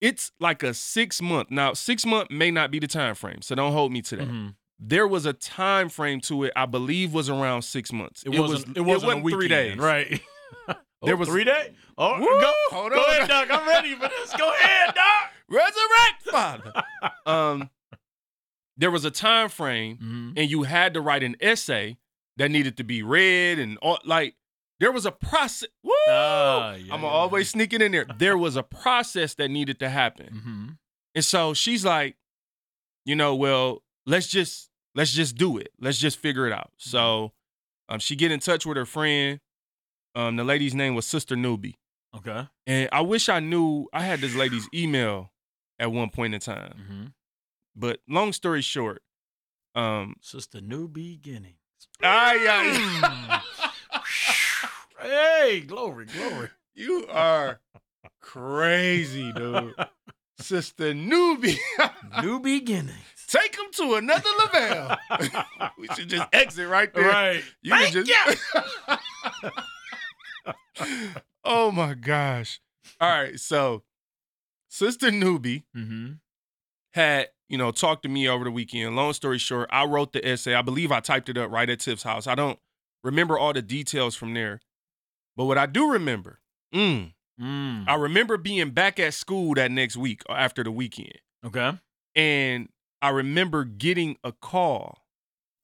It's 0.00 0.30
like 0.38 0.62
a 0.62 0.74
six 0.74 1.20
month. 1.20 1.50
Now, 1.50 1.72
six 1.74 2.06
month 2.06 2.30
may 2.30 2.50
not 2.50 2.70
be 2.70 2.78
the 2.78 2.86
time 2.86 3.14
frame, 3.14 3.42
so 3.42 3.54
don't 3.54 3.72
hold 3.72 3.92
me 3.92 4.00
to 4.02 4.16
that. 4.16 4.28
Mhm. 4.28 4.54
There 4.78 5.08
was 5.08 5.26
a 5.26 5.32
time 5.32 5.88
frame 5.88 6.20
to 6.22 6.44
it. 6.44 6.52
I 6.54 6.66
believe 6.66 7.12
was 7.12 7.28
around 7.28 7.62
six 7.62 7.92
months. 7.92 8.22
It, 8.22 8.30
wasn't. 8.30 8.76
It 8.76 8.82
wasn't, 8.82 9.12
a 9.12 9.20
three 9.20 9.34
weekend, 9.36 9.48
days. 9.48 9.76
right? 9.78 10.20
There 11.00 11.14
Oh, 11.14 11.18
was- 11.18 11.28
three 11.28 11.44
days. 11.44 11.70
Oh, 11.96 12.18
Woo! 12.18 12.26
go, 12.40 12.52
Hold 12.70 12.92
go 12.92 12.98
on. 13.00 13.10
ahead, 13.10 13.28
Doc. 13.28 13.48
I'm 13.52 13.68
ready 13.68 13.94
for 13.94 14.08
this. 14.08 14.32
Go 14.36 14.52
ahead, 14.52 14.92
Doc. 14.96 15.30
Resurrect, 15.48 16.22
Father. 16.28 16.72
um, 17.26 17.70
there 18.78 18.90
was 18.90 19.04
a 19.04 19.10
time 19.10 19.48
frame, 19.48 19.96
Mm-hmm. 19.96 20.32
and 20.36 20.50
you 20.50 20.62
had 20.62 20.94
to 20.94 21.00
write 21.00 21.22
an 21.22 21.36
essay 21.40 21.98
that 22.36 22.50
needed 22.50 22.76
to 22.78 22.84
be 22.84 23.02
read, 23.02 23.58
and 23.58 23.76
all, 23.78 23.98
like 24.04 24.36
there 24.80 24.92
was 24.92 25.04
a 25.04 25.10
process. 25.12 25.68
Woo! 25.82 25.92
Ah, 26.08 26.74
yeah, 26.74 26.94
I'm 26.94 27.02
yeah, 27.02 27.08
always 27.08 27.50
sneaking 27.50 27.80
in 27.82 27.90
there. 27.92 28.06
There 28.18 28.38
was 28.38 28.54
a 28.56 28.62
process 28.62 29.34
that 29.34 29.50
needed 29.50 29.80
to 29.80 29.88
happen. 29.88 30.26
Mm-hmm. 30.32 30.66
And 31.16 31.24
so 31.24 31.52
she's 31.52 31.84
like, 31.84 32.16
you 33.04 33.16
know, 33.16 33.34
well, 33.34 33.82
let's 34.06 34.28
just 34.28 34.70
let's 34.94 35.12
just 35.12 35.36
do 35.36 35.58
it. 35.58 35.70
Let's 35.80 35.98
just 35.98 36.18
figure 36.18 36.46
it 36.46 36.52
out. 36.52 36.70
So 36.76 37.32
um, 37.88 37.98
she 37.98 38.14
get 38.14 38.30
in 38.30 38.38
touch 38.40 38.64
with 38.66 38.76
her 38.76 38.86
friend. 38.86 39.40
Um, 40.14 40.36
the 40.36 40.44
lady's 40.44 40.74
name 40.74 40.94
was 40.94 41.06
Sister 41.06 41.34
Newbie. 41.36 41.74
Okay. 42.16 42.46
And 42.66 42.88
I 42.92 43.00
wish 43.00 43.28
I 43.28 43.40
knew 43.40 43.88
I 43.92 44.02
had 44.02 44.20
this 44.20 44.34
lady's 44.36 44.68
email 44.72 45.32
at 45.78 45.90
one 45.92 46.10
point 46.10 46.34
in 46.34 46.40
time. 46.40 47.12
But 47.80 48.00
long 48.08 48.32
story 48.32 48.60
short, 48.62 49.02
um, 49.76 50.16
Sister 50.20 50.60
New 50.60 50.88
Beginnings. 50.88 51.54
ay, 52.02 52.44
ay, 52.50 53.40
hey, 55.00 55.60
glory, 55.60 56.06
glory. 56.06 56.48
you 56.74 57.06
are 57.08 57.60
crazy, 58.20 59.32
dude. 59.32 59.74
Sister 60.40 60.92
Newbie, 60.92 61.56
New 62.22 62.38
beginnings. 62.40 62.94
take 63.26 63.56
him 63.56 63.66
to 63.72 63.94
another 63.94 64.28
level. 64.52 64.96
we 65.78 65.88
should 65.96 66.08
just 66.08 66.26
exit 66.32 66.68
right 66.68 66.92
there. 66.94 67.08
Right. 67.08 67.42
You 67.62 67.72
can 67.72 68.04
just. 68.04 68.40
oh 71.44 71.70
my 71.72 71.94
gosh! 71.94 72.60
All 73.00 73.08
right, 73.10 73.38
so 73.38 73.82
Sister 74.68 75.10
Newbie 75.10 75.64
Mm-hmm. 75.76 76.12
had 76.92 77.28
you 77.48 77.58
know 77.58 77.70
talked 77.70 78.02
to 78.04 78.08
me 78.08 78.28
over 78.28 78.44
the 78.44 78.50
weekend. 78.50 78.94
Long 78.96 79.12
story 79.12 79.38
short, 79.38 79.68
I 79.72 79.84
wrote 79.84 80.12
the 80.12 80.26
essay. 80.26 80.54
I 80.54 80.62
believe 80.62 80.92
I 80.92 81.00
typed 81.00 81.28
it 81.28 81.36
up 81.38 81.50
right 81.50 81.68
at 81.68 81.80
Tiff's 81.80 82.02
house. 82.02 82.26
I 82.26 82.34
don't 82.34 82.58
remember 83.04 83.38
all 83.38 83.52
the 83.52 83.62
details 83.62 84.14
from 84.14 84.34
there, 84.34 84.60
but 85.36 85.44
what 85.46 85.58
I 85.58 85.66
do 85.66 85.90
remember, 85.92 86.40
mm, 86.74 87.12
Mm. 87.40 87.84
I 87.86 87.94
remember 87.94 88.36
being 88.36 88.70
back 88.70 88.98
at 88.98 89.14
school 89.14 89.54
that 89.54 89.70
next 89.70 89.96
week 89.96 90.22
after 90.28 90.64
the 90.64 90.72
weekend, 90.72 91.20
Okay. 91.44 91.78
and 92.16 92.68
I 93.00 93.10
remember 93.10 93.62
getting 93.64 94.16
a 94.24 94.32
call 94.32 95.04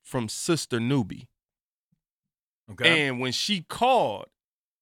from 0.04 0.28
Sister 0.28 0.78
Newbie. 0.78 1.26
Okay. 2.70 3.08
And 3.08 3.18
when 3.20 3.32
she 3.32 3.62
called, 3.62 4.26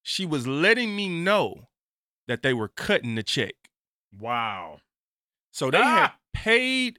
she 0.02 0.26
was 0.26 0.46
letting 0.46 0.94
me 0.94 1.08
know 1.08 1.68
that 2.28 2.42
they 2.42 2.52
were 2.52 2.68
cutting 2.68 3.14
the 3.14 3.22
check. 3.22 3.54
wow. 4.18 4.80
So 5.50 5.70
they 5.70 5.78
had 5.78 6.10
Ah! 6.10 6.16
Paid 6.42 6.98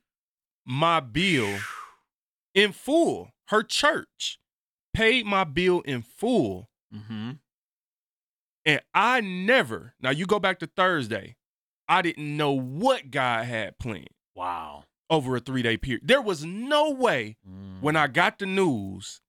my 0.66 1.00
bill 1.02 1.58
in 2.54 2.72
full. 2.72 3.32
Her 3.48 3.62
church 3.64 4.40
paid 4.94 5.26
my 5.26 5.44
bill 5.44 5.82
in 5.82 6.02
full. 6.02 6.70
Mm-hmm. 6.96 7.32
And 8.66 8.82
I 8.94 9.20
never, 9.22 9.94
now 10.02 10.12
you 10.12 10.26
go 10.26 10.40
back 10.40 10.60
to 10.60 10.68
Thursday, 10.68 11.36
I 11.90 12.02
didn't 12.02 12.38
know 12.38 12.52
what 12.54 13.12
God 13.12 13.46
had 13.46 13.78
planned 13.78 14.08
Wow. 14.36 14.86
over 15.10 15.36
a 15.36 15.40
three 15.42 15.62
day 15.62 15.76
period. 15.78 16.08
There 16.08 16.22
was 16.22 16.46
no 16.46 16.92
way 16.92 17.36
when 17.82 17.96
I 17.98 18.08
got 18.08 18.40
the 18.40 18.46
news 18.46 19.20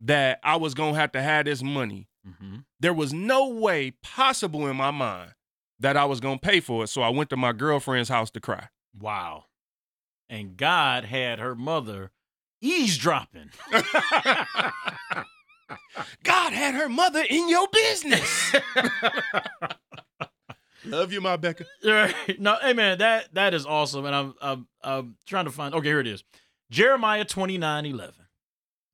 that 0.00 0.40
I 0.42 0.56
was 0.56 0.74
going 0.74 0.94
to 0.94 1.00
have 1.00 1.12
to 1.12 1.22
have 1.22 1.44
this 1.46 1.62
money 1.62 2.06
Mm-hmm. 2.28 2.56
there 2.80 2.92
was 2.92 3.14
no 3.14 3.48
way 3.48 3.92
possible 4.02 4.66
in 4.66 4.76
my 4.76 4.90
mind 4.90 5.30
that 5.78 5.96
I 5.96 6.04
was 6.04 6.20
gonna 6.20 6.36
pay 6.36 6.60
for 6.60 6.84
it. 6.84 6.88
So 6.88 7.00
I 7.00 7.08
went 7.08 7.30
to 7.30 7.36
my 7.38 7.52
girlfriend's 7.54 8.10
house 8.10 8.30
to 8.32 8.40
cry. 8.40 8.68
Wow. 9.00 9.44
And 10.30 10.56
God 10.56 11.04
had 11.04 11.40
her 11.40 11.56
mother 11.56 12.12
eavesdropping. 12.60 13.50
God 16.22 16.52
had 16.52 16.74
her 16.74 16.88
mother 16.88 17.24
in 17.28 17.48
your 17.48 17.66
business. 17.72 18.54
Love 20.84 21.12
you, 21.12 21.20
my 21.20 21.36
Becca. 21.36 21.64
Right. 21.84 22.14
No, 22.38 22.56
hey 22.62 22.72
man, 22.72 22.98
that 22.98 23.34
that 23.34 23.54
is 23.54 23.66
awesome. 23.66 24.06
And 24.06 24.14
I'm 24.14 24.34
I'm 24.40 24.68
I'm 24.82 25.16
trying 25.26 25.46
to 25.46 25.50
find 25.50 25.74
okay, 25.74 25.88
here 25.88 26.00
it 26.00 26.06
is. 26.06 26.22
Jeremiah 26.70 27.24
29, 27.24 27.84
11. 27.84 28.14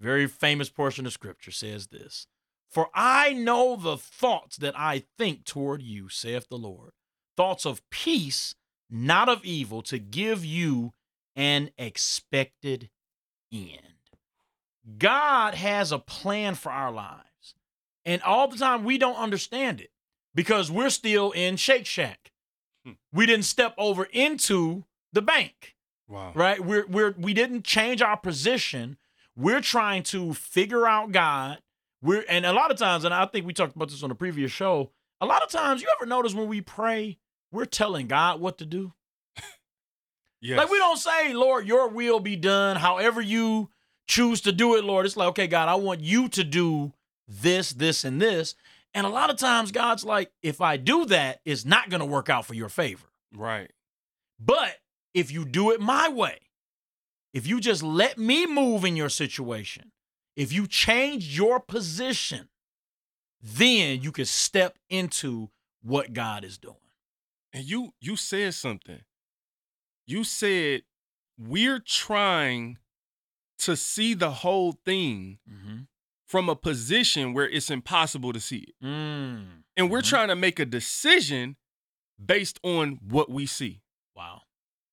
Very 0.00 0.26
famous 0.26 0.70
portion 0.70 1.06
of 1.06 1.12
scripture 1.12 1.50
says 1.50 1.88
this. 1.88 2.26
For 2.70 2.88
I 2.94 3.34
know 3.34 3.76
the 3.76 3.98
thoughts 3.98 4.56
that 4.56 4.78
I 4.78 5.04
think 5.18 5.44
toward 5.44 5.82
you, 5.82 6.08
saith 6.08 6.48
the 6.48 6.58
Lord. 6.58 6.92
Thoughts 7.36 7.66
of 7.66 7.82
peace, 7.90 8.54
not 8.90 9.28
of 9.28 9.44
evil, 9.44 9.82
to 9.82 9.98
give 9.98 10.44
you 10.44 10.92
an 11.36 11.70
expected 11.78 12.90
end. 13.52 13.80
God 14.98 15.54
has 15.54 15.92
a 15.92 15.98
plan 15.98 16.54
for 16.54 16.70
our 16.72 16.90
lives. 16.90 17.22
And 18.04 18.22
all 18.22 18.48
the 18.48 18.56
time 18.56 18.84
we 18.84 18.98
don't 18.98 19.16
understand 19.16 19.80
it 19.80 19.90
because 20.34 20.70
we're 20.70 20.90
still 20.90 21.32
in 21.32 21.56
Shake 21.56 21.86
Shack. 21.86 22.30
Hmm. 22.84 22.92
We 23.12 23.26
didn't 23.26 23.44
step 23.44 23.74
over 23.78 24.04
into 24.04 24.84
the 25.12 25.22
bank 25.22 25.74
Wow. 26.08 26.30
right? 26.34 26.64
We're 26.64 26.86
we're 26.86 27.14
we 27.18 27.34
didn't 27.34 27.64
change 27.64 28.00
our 28.00 28.16
position. 28.16 28.96
We're 29.36 29.60
trying 29.60 30.04
to 30.04 30.34
figure 30.34 30.86
out 30.86 31.10
God. 31.10 31.58
We're 32.00 32.24
and 32.28 32.46
a 32.46 32.52
lot 32.52 32.70
of 32.70 32.76
times, 32.78 33.04
and 33.04 33.12
I 33.12 33.26
think 33.26 33.44
we 33.44 33.52
talked 33.52 33.74
about 33.74 33.88
this 33.88 34.02
on 34.04 34.08
the 34.08 34.14
previous 34.14 34.52
show. 34.52 34.92
A 35.20 35.26
lot 35.26 35.42
of 35.42 35.48
times, 35.50 35.82
you 35.82 35.88
ever 35.96 36.06
notice 36.06 36.32
when 36.34 36.46
we 36.46 36.60
pray, 36.60 37.18
we're 37.50 37.64
telling 37.64 38.06
God 38.06 38.40
what 38.40 38.58
to 38.58 38.66
do. 38.66 38.92
Yes. 40.46 40.58
Like 40.58 40.70
we 40.70 40.78
don't 40.78 40.96
say, 40.96 41.34
Lord, 41.34 41.66
your 41.66 41.88
will 41.88 42.20
be 42.20 42.36
done. 42.36 42.76
However 42.76 43.20
you 43.20 43.68
choose 44.06 44.40
to 44.42 44.52
do 44.52 44.76
it, 44.76 44.84
Lord. 44.84 45.04
It's 45.04 45.16
like, 45.16 45.28
okay, 45.30 45.46
God, 45.48 45.68
I 45.68 45.74
want 45.74 46.00
you 46.00 46.28
to 46.28 46.44
do 46.44 46.92
this, 47.26 47.70
this, 47.70 48.04
and 48.04 48.22
this. 48.22 48.54
And 48.94 49.06
a 49.06 49.10
lot 49.10 49.30
of 49.30 49.36
times, 49.36 49.72
God's 49.72 50.04
like, 50.04 50.30
if 50.42 50.60
I 50.60 50.76
do 50.76 51.04
that, 51.06 51.40
it's 51.44 51.64
not 51.64 51.90
going 51.90 52.00
to 52.00 52.06
work 52.06 52.30
out 52.30 52.46
for 52.46 52.54
your 52.54 52.68
favor. 52.68 53.06
Right. 53.34 53.70
But 54.38 54.76
if 55.14 55.32
you 55.32 55.44
do 55.44 55.72
it 55.72 55.80
my 55.80 56.08
way, 56.08 56.38
if 57.34 57.46
you 57.46 57.60
just 57.60 57.82
let 57.82 58.16
me 58.16 58.46
move 58.46 58.84
in 58.84 58.96
your 58.96 59.08
situation, 59.08 59.90
if 60.36 60.52
you 60.52 60.66
change 60.66 61.36
your 61.36 61.58
position, 61.58 62.48
then 63.42 64.00
you 64.00 64.12
can 64.12 64.24
step 64.24 64.78
into 64.88 65.50
what 65.82 66.12
God 66.12 66.44
is 66.44 66.56
doing. 66.56 66.76
And 67.52 67.64
you 67.64 67.92
you 68.00 68.16
said 68.16 68.54
something. 68.54 69.00
You 70.06 70.24
said 70.24 70.82
we're 71.38 71.80
trying 71.80 72.78
to 73.58 73.76
see 73.76 74.14
the 74.14 74.30
whole 74.30 74.72
thing 74.72 75.38
Mm-hmm. 75.50 75.76
from 76.26 76.48
a 76.48 76.56
position 76.56 77.32
where 77.34 77.48
it's 77.48 77.70
impossible 77.70 78.32
to 78.32 78.40
see 78.40 78.58
it. 78.68 78.74
Mm. 78.84 79.62
And 79.76 79.90
we're 79.90 80.00
Mhm. 80.02 80.08
trying 80.08 80.28
to 80.28 80.36
make 80.36 80.58
a 80.58 80.64
decision 80.66 81.56
based 82.24 82.58
on 82.62 82.96
what 83.02 83.30
we 83.30 83.46
see. 83.46 83.82
Wow. 84.14 84.42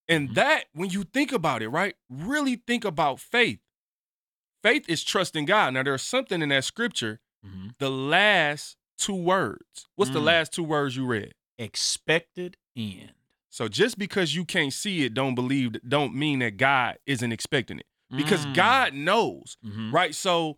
And 0.07 0.29
Mhm. 0.29 0.33
that, 0.35 0.65
when 0.73 0.89
you 0.91 1.03
think 1.03 1.31
about 1.31 1.61
it, 1.61 1.69
right, 1.69 1.95
really 2.09 2.57
think 2.57 2.83
about 2.85 3.19
faith. 3.19 3.59
Faith 4.61 4.87
is 4.89 5.03
trusting 5.03 5.45
God. 5.45 5.73
Now, 5.73 5.83
there's 5.83 6.01
something 6.03 6.41
in 6.41 6.49
that 6.49 6.63
scripture, 6.65 7.19
Mm-hmm. 7.45 7.69
the 7.79 7.89
last 7.89 8.77
two 8.97 9.15
words. 9.15 9.87
What's 9.95 10.11
the 10.11 10.19
Mm. 10.19 10.25
last 10.25 10.53
two 10.53 10.63
words 10.63 10.95
you 10.95 11.05
read? 11.05 11.33
Expected 11.57 12.57
end. 12.75 13.13
So 13.53 13.67
just 13.67 13.99
because 13.99 14.33
you 14.33 14.45
can't 14.45 14.73
see 14.73 15.03
it, 15.05 15.13
don't 15.13 15.35
believe, 15.35 15.73
don't 15.87 16.15
mean 16.15 16.39
that 16.39 16.57
God 16.57 16.97
isn't 17.05 17.31
expecting 17.31 17.77
it. 17.77 17.85
Because 18.09 18.47
Mm. 18.47 18.55
God 18.55 18.93
knows, 18.95 19.57
Mhm. 19.63 19.93
right? 19.93 20.15
So 20.15 20.57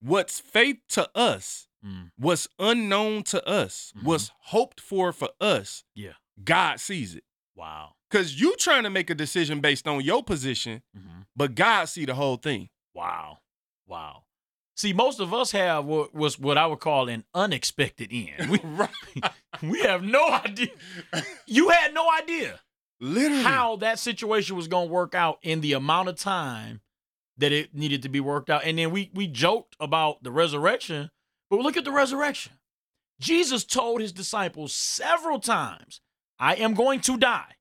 what's 0.00 0.38
faith 0.38 0.78
to 0.90 1.10
us, 1.16 1.66
Mm. 1.84 2.12
what's 2.16 2.46
unknown 2.60 3.24
to 3.24 3.44
us, 3.44 3.92
Mhm. 3.96 4.04
what's 4.04 4.30
hoped 4.54 4.80
for 4.80 5.12
for 5.12 5.30
us, 5.40 5.82
Yeah. 5.96 6.12
God 6.44 6.78
sees 6.78 7.16
it. 7.16 7.24
Wow. 7.56 7.96
Cause 8.08 8.34
you 8.34 8.54
trying 8.56 8.84
to 8.84 8.90
make 8.90 9.10
a 9.10 9.16
decision 9.16 9.60
based 9.60 9.88
on 9.88 10.00
your 10.04 10.22
position, 10.22 10.82
Mm-hmm. 10.96 11.22
but 11.34 11.56
God 11.56 11.86
see 11.86 12.04
the 12.04 12.14
whole 12.14 12.36
thing. 12.36 12.68
Wow. 12.94 13.40
Wow. 13.84 14.26
See, 14.78 14.92
most 14.92 15.18
of 15.18 15.34
us 15.34 15.50
have 15.50 15.86
what 15.86 16.14
was 16.14 16.38
what 16.38 16.56
I 16.56 16.64
would 16.66 16.78
call 16.78 17.08
an 17.08 17.24
unexpected 17.34 18.10
end. 18.12 18.48
We, 18.48 18.60
right. 18.64 18.90
we 19.62 19.80
have 19.80 20.04
no 20.04 20.24
idea. 20.28 20.68
You 21.48 21.70
had 21.70 21.92
no 21.92 22.08
idea 22.08 22.60
Literally. 23.00 23.42
how 23.42 23.74
that 23.76 23.98
situation 23.98 24.54
was 24.54 24.68
going 24.68 24.86
to 24.86 24.92
work 24.94 25.16
out 25.16 25.40
in 25.42 25.62
the 25.62 25.72
amount 25.72 26.10
of 26.10 26.14
time 26.14 26.80
that 27.38 27.50
it 27.50 27.74
needed 27.74 28.04
to 28.04 28.08
be 28.08 28.20
worked 28.20 28.50
out. 28.50 28.62
And 28.64 28.78
then 28.78 28.92
we 28.92 29.10
we 29.12 29.26
joked 29.26 29.74
about 29.80 30.22
the 30.22 30.30
resurrection, 30.30 31.10
but 31.50 31.58
look 31.58 31.76
at 31.76 31.84
the 31.84 31.90
resurrection. 31.90 32.52
Jesus 33.18 33.64
told 33.64 34.00
his 34.00 34.12
disciples 34.12 34.72
several 34.72 35.40
times, 35.40 36.00
"I 36.38 36.54
am 36.54 36.74
going 36.74 37.00
to 37.00 37.16
die. 37.16 37.56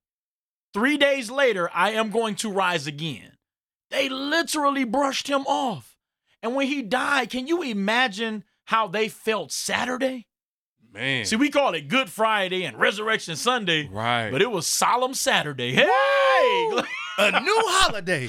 3 0.76 0.98
days 0.98 1.32
later, 1.32 1.68
I 1.74 1.94
am 1.94 2.12
going 2.12 2.36
to 2.36 2.52
rise 2.52 2.86
again." 2.86 3.38
They 3.90 4.08
literally 4.08 4.84
brushed 4.84 5.28
him 5.28 5.48
off. 5.48 5.97
And 6.42 6.56
when 6.56 6.68
he 6.68 6.82
died, 6.82 7.30
can 7.30 7.48
you 7.48 7.62
imagine 7.62 8.44
how 8.66 8.88
they 8.88 9.08
felt 9.08 9.52
Saturday? 9.52 10.28
Man. 10.94 11.26
See, 11.26 11.36
we 11.36 11.50
call 11.50 11.74
it 11.74 11.90
Good 11.90 12.10
Friday 12.10 12.64
and 12.64 12.80
Resurrection 12.80 13.36
Sunday, 13.36 13.88
right. 13.88 14.32
but 14.32 14.42
it 14.42 14.50
was 14.50 14.66
Solemn 14.66 15.14
Saturday. 15.14 15.74
Hey! 15.74 15.88
a 17.18 17.42
new 17.42 17.62
holiday 17.66 18.28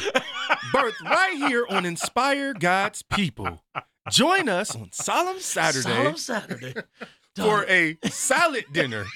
birthed 0.72 1.00
right 1.04 1.34
here 1.36 1.66
on 1.70 1.86
Inspire 1.86 2.54
God's 2.54 3.02
People. 3.02 3.62
Join 4.10 4.48
us 4.48 4.74
on 4.74 4.90
Solemn 4.92 5.40
Saturday 5.40 5.82
Solemn 5.82 6.16
Saturday. 6.16 6.74
for 7.36 7.64
a 7.68 7.96
salad 8.04 8.64
dinner. 8.72 9.06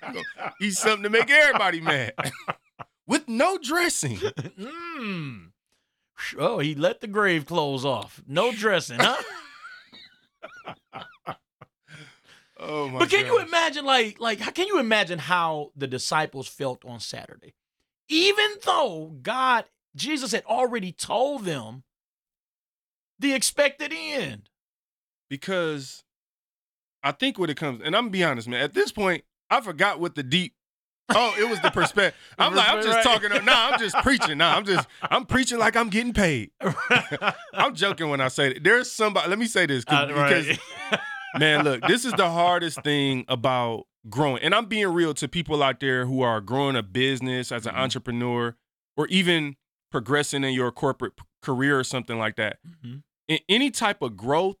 Eat 0.60 0.74
something 0.74 1.04
to 1.04 1.10
make 1.10 1.30
everybody 1.30 1.80
mad. 1.80 2.12
With 3.06 3.28
no 3.28 3.58
dressing. 3.58 4.16
mm. 4.16 5.46
Oh, 6.38 6.58
he 6.58 6.74
let 6.74 7.00
the 7.00 7.06
grave 7.06 7.46
clothes 7.46 7.84
off. 7.84 8.22
No 8.26 8.52
dressing, 8.52 8.98
huh? 9.00 9.22
Oh 12.64 12.88
my 12.88 13.00
but 13.00 13.10
can 13.10 13.26
you 13.26 13.40
imagine, 13.40 13.84
like, 13.84 14.20
like, 14.20 14.38
how 14.38 14.52
can 14.52 14.68
you 14.68 14.78
imagine 14.78 15.18
how 15.18 15.72
the 15.74 15.88
disciples 15.88 16.46
felt 16.46 16.84
on 16.84 17.00
Saturday? 17.00 17.54
Even 18.08 18.46
though 18.64 19.16
God, 19.20 19.64
Jesus 19.96 20.30
had 20.30 20.44
already 20.44 20.92
told 20.92 21.44
them 21.44 21.82
the 23.18 23.34
expected 23.34 23.92
end. 23.92 24.48
Because 25.28 26.04
I 27.02 27.10
think 27.12 27.36
what 27.38 27.50
it 27.50 27.56
comes, 27.56 27.80
and 27.82 27.96
I'm 27.96 28.04
gonna 28.04 28.10
be 28.10 28.22
honest, 28.22 28.46
man. 28.46 28.60
At 28.60 28.74
this 28.74 28.92
point, 28.92 29.24
I 29.50 29.60
forgot 29.60 29.98
what 29.98 30.14
the 30.14 30.22
deep. 30.22 30.54
Oh, 31.14 31.34
it 31.38 31.48
was 31.48 31.60
the 31.60 31.70
perspective. 31.70 32.18
I'm 32.38 32.54
like, 32.54 32.68
I'm 32.68 32.82
just 32.82 32.96
Right. 32.96 33.04
talking. 33.04 33.44
Nah, 33.44 33.70
I'm 33.70 33.78
just 33.78 33.96
preaching. 33.96 34.38
Nah, 34.38 34.56
I'm 34.56 34.64
just, 34.64 34.86
I'm 35.02 35.24
preaching 35.24 35.58
like 35.58 35.76
I'm 35.76 35.88
getting 35.88 36.12
paid. 36.12 36.50
I'm 37.52 37.74
joking 37.74 38.08
when 38.08 38.20
I 38.20 38.28
say 38.28 38.54
that. 38.54 38.64
There's 38.64 38.90
somebody. 38.90 39.28
Let 39.28 39.38
me 39.38 39.46
say 39.46 39.66
this 39.66 39.84
Uh, 39.86 40.08
right. 40.14 40.44
because 40.46 40.58
man, 41.38 41.64
look, 41.64 41.82
this 41.86 42.04
is 42.04 42.12
the 42.14 42.28
hardest 42.30 42.82
thing 42.82 43.24
about 43.28 43.84
growing. 44.08 44.42
And 44.42 44.54
I'm 44.54 44.66
being 44.66 44.88
real 44.88 45.14
to 45.14 45.28
people 45.28 45.62
out 45.62 45.80
there 45.80 46.06
who 46.06 46.22
are 46.22 46.40
growing 46.40 46.76
a 46.76 46.82
business 46.82 47.52
as 47.52 47.66
an 47.66 47.74
Mhm. 47.74 47.78
entrepreneur 47.78 48.56
or 48.96 49.06
even 49.08 49.56
progressing 49.90 50.44
in 50.44 50.52
your 50.54 50.72
corporate 50.72 51.12
career 51.42 51.78
or 51.78 51.84
something 51.84 52.18
like 52.18 52.36
that. 52.36 52.58
Mhm. 52.84 53.02
In 53.28 53.38
any 53.48 53.70
type 53.70 54.02
of 54.02 54.16
growth, 54.16 54.56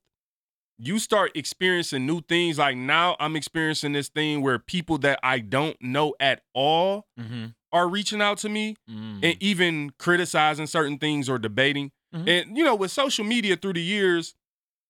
you 0.78 0.98
start 0.98 1.30
experiencing 1.36 2.06
new 2.06 2.20
things. 2.22 2.58
Like 2.58 2.76
now, 2.76 3.16
I'm 3.20 3.36
experiencing 3.36 3.92
this 3.92 4.08
thing 4.08 4.42
where 4.42 4.58
people 4.58 4.98
that 4.98 5.20
I 5.22 5.38
don't 5.38 5.76
know 5.80 6.14
at 6.18 6.42
all 6.54 7.06
Mhm. 7.18 7.54
are 7.72 7.88
reaching 7.88 8.20
out 8.20 8.38
to 8.38 8.48
me 8.48 8.76
Mm. 8.90 9.20
and 9.22 9.36
even 9.42 9.90
criticizing 9.98 10.66
certain 10.66 10.98
things 10.98 11.28
or 11.28 11.38
debating. 11.38 11.92
Mhm. 12.14 12.28
And 12.28 12.56
you 12.56 12.64
know, 12.64 12.74
with 12.74 12.90
social 12.90 13.24
media 13.24 13.56
through 13.56 13.74
the 13.74 13.82
years, 13.82 14.34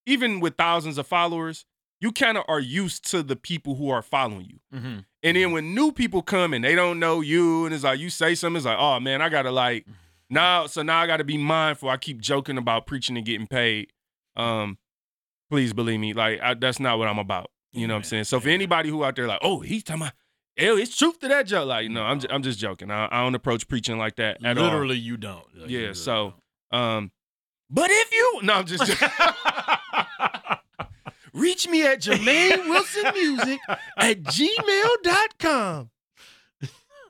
even 0.06 0.40
with 0.40 0.56
thousands 0.56 0.98
of 0.98 1.06
followers, 1.06 1.64
you 2.00 2.10
kind 2.10 2.36
of 2.36 2.44
are 2.48 2.58
used 2.60 3.08
to 3.10 3.22
the 3.22 3.36
people 3.36 3.76
who 3.76 3.88
are 3.90 4.02
following 4.02 4.46
you. 4.46 4.58
Mhm. 4.76 5.04
And 5.22 5.36
then 5.36 5.52
when 5.52 5.74
new 5.74 5.92
people 5.92 6.22
come 6.22 6.52
and 6.52 6.64
they 6.64 6.74
don't 6.74 6.98
know 6.98 7.20
you, 7.20 7.64
and 7.64 7.72
it's 7.74 7.84
like 7.84 8.00
you 8.00 8.10
say 8.10 8.34
something, 8.34 8.56
it's 8.56 8.66
like, 8.66 8.78
oh 8.78 8.98
man, 8.98 9.22
I 9.22 9.28
gotta 9.28 9.52
like 9.52 9.86
now. 10.28 10.66
So 10.66 10.82
now 10.82 10.98
I 10.98 11.06
gotta 11.06 11.22
be 11.22 11.36
mindful. 11.38 11.88
I 11.90 11.96
keep 11.98 12.20
joking 12.20 12.58
about 12.58 12.86
preaching 12.86 13.16
and 13.16 13.24
getting 13.26 13.46
paid. 13.46 13.92
Um, 14.34 14.78
please 15.52 15.74
believe 15.74 16.00
me, 16.00 16.14
like 16.14 16.40
I, 16.42 16.54
that's 16.54 16.80
not 16.80 16.98
what 16.98 17.08
I'm 17.08 17.18
about. 17.18 17.50
You 17.72 17.86
know 17.86 17.92
what 17.92 17.98
I'm 17.98 18.04
saying? 18.04 18.24
So 18.24 18.40
for 18.40 18.48
anybody 18.48 18.88
who 18.88 19.04
out 19.04 19.16
there 19.16 19.26
like, 19.26 19.40
oh, 19.42 19.60
he's 19.60 19.82
talking 19.84 20.00
about, 20.02 20.14
oh, 20.60 20.78
it's 20.78 20.96
truth 20.96 21.20
to 21.20 21.28
that 21.28 21.46
joke. 21.46 21.66
Like, 21.68 21.90
no, 21.90 22.02
I'm 22.02 22.20
just, 22.20 22.32
I'm 22.32 22.42
just 22.42 22.58
joking. 22.58 22.90
I, 22.90 23.06
I 23.12 23.22
don't 23.22 23.34
approach 23.34 23.68
preaching 23.68 23.98
like 23.98 24.16
that 24.16 24.42
at 24.42 24.56
all. 24.56 24.64
Literally, 24.64 24.96
you 24.96 25.18
don't. 25.18 25.44
Like, 25.54 25.68
you 25.68 25.76
Yeah, 25.78 25.82
really 25.88 25.94
so- 25.94 26.32
Um, 26.70 27.10
but 27.68 27.90
if 27.90 28.12
you 28.14 28.40
no, 28.44 28.54
I'm 28.54 28.64
just 28.64 28.82
reach 31.34 31.68
me 31.68 31.86
at 31.86 32.00
Jermaine 32.00 32.66
Wilson 32.70 33.12
Music 33.12 33.60
at 33.98 34.22
gmail.com. 34.22 35.90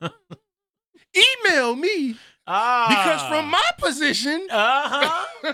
Email 1.15 1.75
me 1.77 2.15
ah, 2.47 2.87
because 2.89 3.27
from 3.29 3.49
my 3.49 3.69
position, 3.77 4.47
uh-huh. 4.49 5.53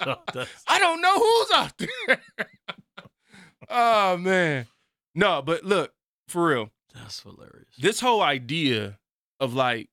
I 0.68 0.78
don't 0.78 1.00
know 1.00 1.18
who's 1.18 1.50
out 1.52 1.72
there. 1.78 2.22
oh 3.70 4.16
man. 4.16 4.66
No, 5.14 5.42
but 5.42 5.64
look, 5.64 5.92
for 6.28 6.48
real, 6.48 6.70
that's 6.94 7.20
hilarious. 7.20 7.68
this 7.78 8.00
whole 8.00 8.20
idea 8.22 8.98
of 9.40 9.54
like, 9.54 9.88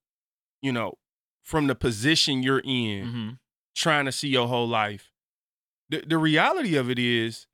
you 0.61 0.71
know, 0.71 0.95
from 1.43 1.67
the 1.67 1.75
position 1.75 2.41
you're 2.43 2.61
in, 2.63 3.05
Mhm. 3.05 3.39
trying 3.75 4.05
to 4.05 4.11
see 4.11 4.29
your 4.29 4.47
whole 4.47 4.67
life. 4.67 5.11
The, 5.89 6.03
the 6.07 6.17
reality 6.17 6.75
of 6.75 6.89
it 6.89 6.97
is 6.99 7.47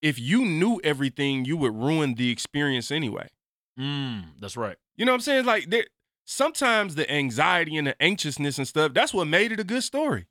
if 0.00 0.18
you 0.18 0.44
knew 0.44 0.80
everything, 0.82 1.44
you 1.44 1.56
would 1.58 1.74
ruin 1.74 2.14
the 2.14 2.30
experience 2.30 2.90
anyway. 2.90 3.28
Mm, 3.78 4.40
that's 4.40 4.56
right. 4.56 4.76
You 4.96 5.04
know 5.04 5.12
what 5.12 5.16
I'm 5.16 5.20
saying? 5.22 5.44
Like 5.44 5.70
there 5.70 5.86
sometimes 6.24 6.94
the 6.94 7.10
anxiety 7.10 7.76
and 7.76 7.86
the 7.86 8.02
anxiousness 8.02 8.58
and 8.58 8.66
stuff, 8.68 8.94
that's 8.94 9.14
what 9.14 9.26
made 9.26 9.52
it 9.52 9.60
a 9.60 9.64
good 9.64 9.82
story. 9.82 10.26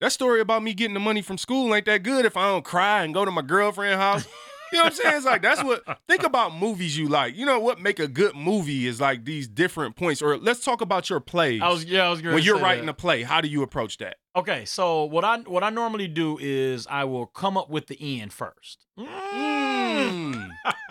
That 0.00 0.12
story 0.12 0.40
about 0.40 0.62
me 0.62 0.74
getting 0.74 0.94
the 0.94 1.00
money 1.00 1.22
from 1.22 1.38
school 1.38 1.74
ain't 1.74 1.86
that 1.86 2.02
good 2.02 2.24
if 2.24 2.36
I 2.36 2.48
don't 2.48 2.64
cry 2.64 3.04
and 3.04 3.14
go 3.14 3.24
to 3.24 3.30
my 3.30 3.42
girlfriend's 3.42 4.00
house. 4.00 4.26
You 4.72 4.78
know 4.78 4.84
what 4.84 4.92
I'm 4.94 4.96
saying? 4.96 5.16
It's 5.16 5.26
like 5.26 5.42
that's 5.42 5.62
what 5.62 5.84
think 6.08 6.22
about 6.22 6.56
movies 6.56 6.96
you 6.96 7.06
like. 7.06 7.36
You 7.36 7.44
know 7.44 7.60
what 7.60 7.78
make 7.78 7.98
a 8.00 8.08
good 8.08 8.34
movie 8.34 8.86
is 8.86 9.02
like 9.02 9.26
these 9.26 9.46
different 9.46 9.96
points. 9.96 10.22
Or 10.22 10.38
let's 10.38 10.64
talk 10.64 10.80
about 10.80 11.10
your 11.10 11.20
plays. 11.20 11.60
I 11.60 11.68
was 11.68 11.84
yeah, 11.84 12.06
I 12.06 12.10
was 12.10 12.22
gonna 12.22 12.32
say 12.32 12.34
when 12.36 12.42
you're 12.42 12.58
writing 12.58 12.86
that. 12.86 12.92
a 12.92 12.94
play, 12.94 13.22
how 13.22 13.42
do 13.42 13.48
you 13.48 13.62
approach 13.62 13.98
that? 13.98 14.16
Okay, 14.34 14.64
so 14.64 15.04
what 15.04 15.26
I 15.26 15.40
what 15.40 15.62
I 15.62 15.68
normally 15.68 16.08
do 16.08 16.38
is 16.40 16.86
I 16.86 17.04
will 17.04 17.26
come 17.26 17.58
up 17.58 17.68
with 17.68 17.88
the 17.88 18.20
end 18.20 18.32
first. 18.32 18.86
Mm. 18.98 20.48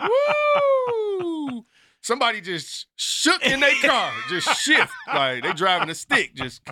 Woo! 1.20 1.64
Somebody 2.02 2.40
just 2.40 2.86
shook 2.96 3.44
in 3.46 3.60
their 3.60 3.74
car, 3.82 4.12
just 4.28 4.48
shift 4.60 4.92
like 5.06 5.42
they 5.42 5.52
driving 5.52 5.88
a 5.90 5.94
stick, 5.94 6.34
just 6.34 6.62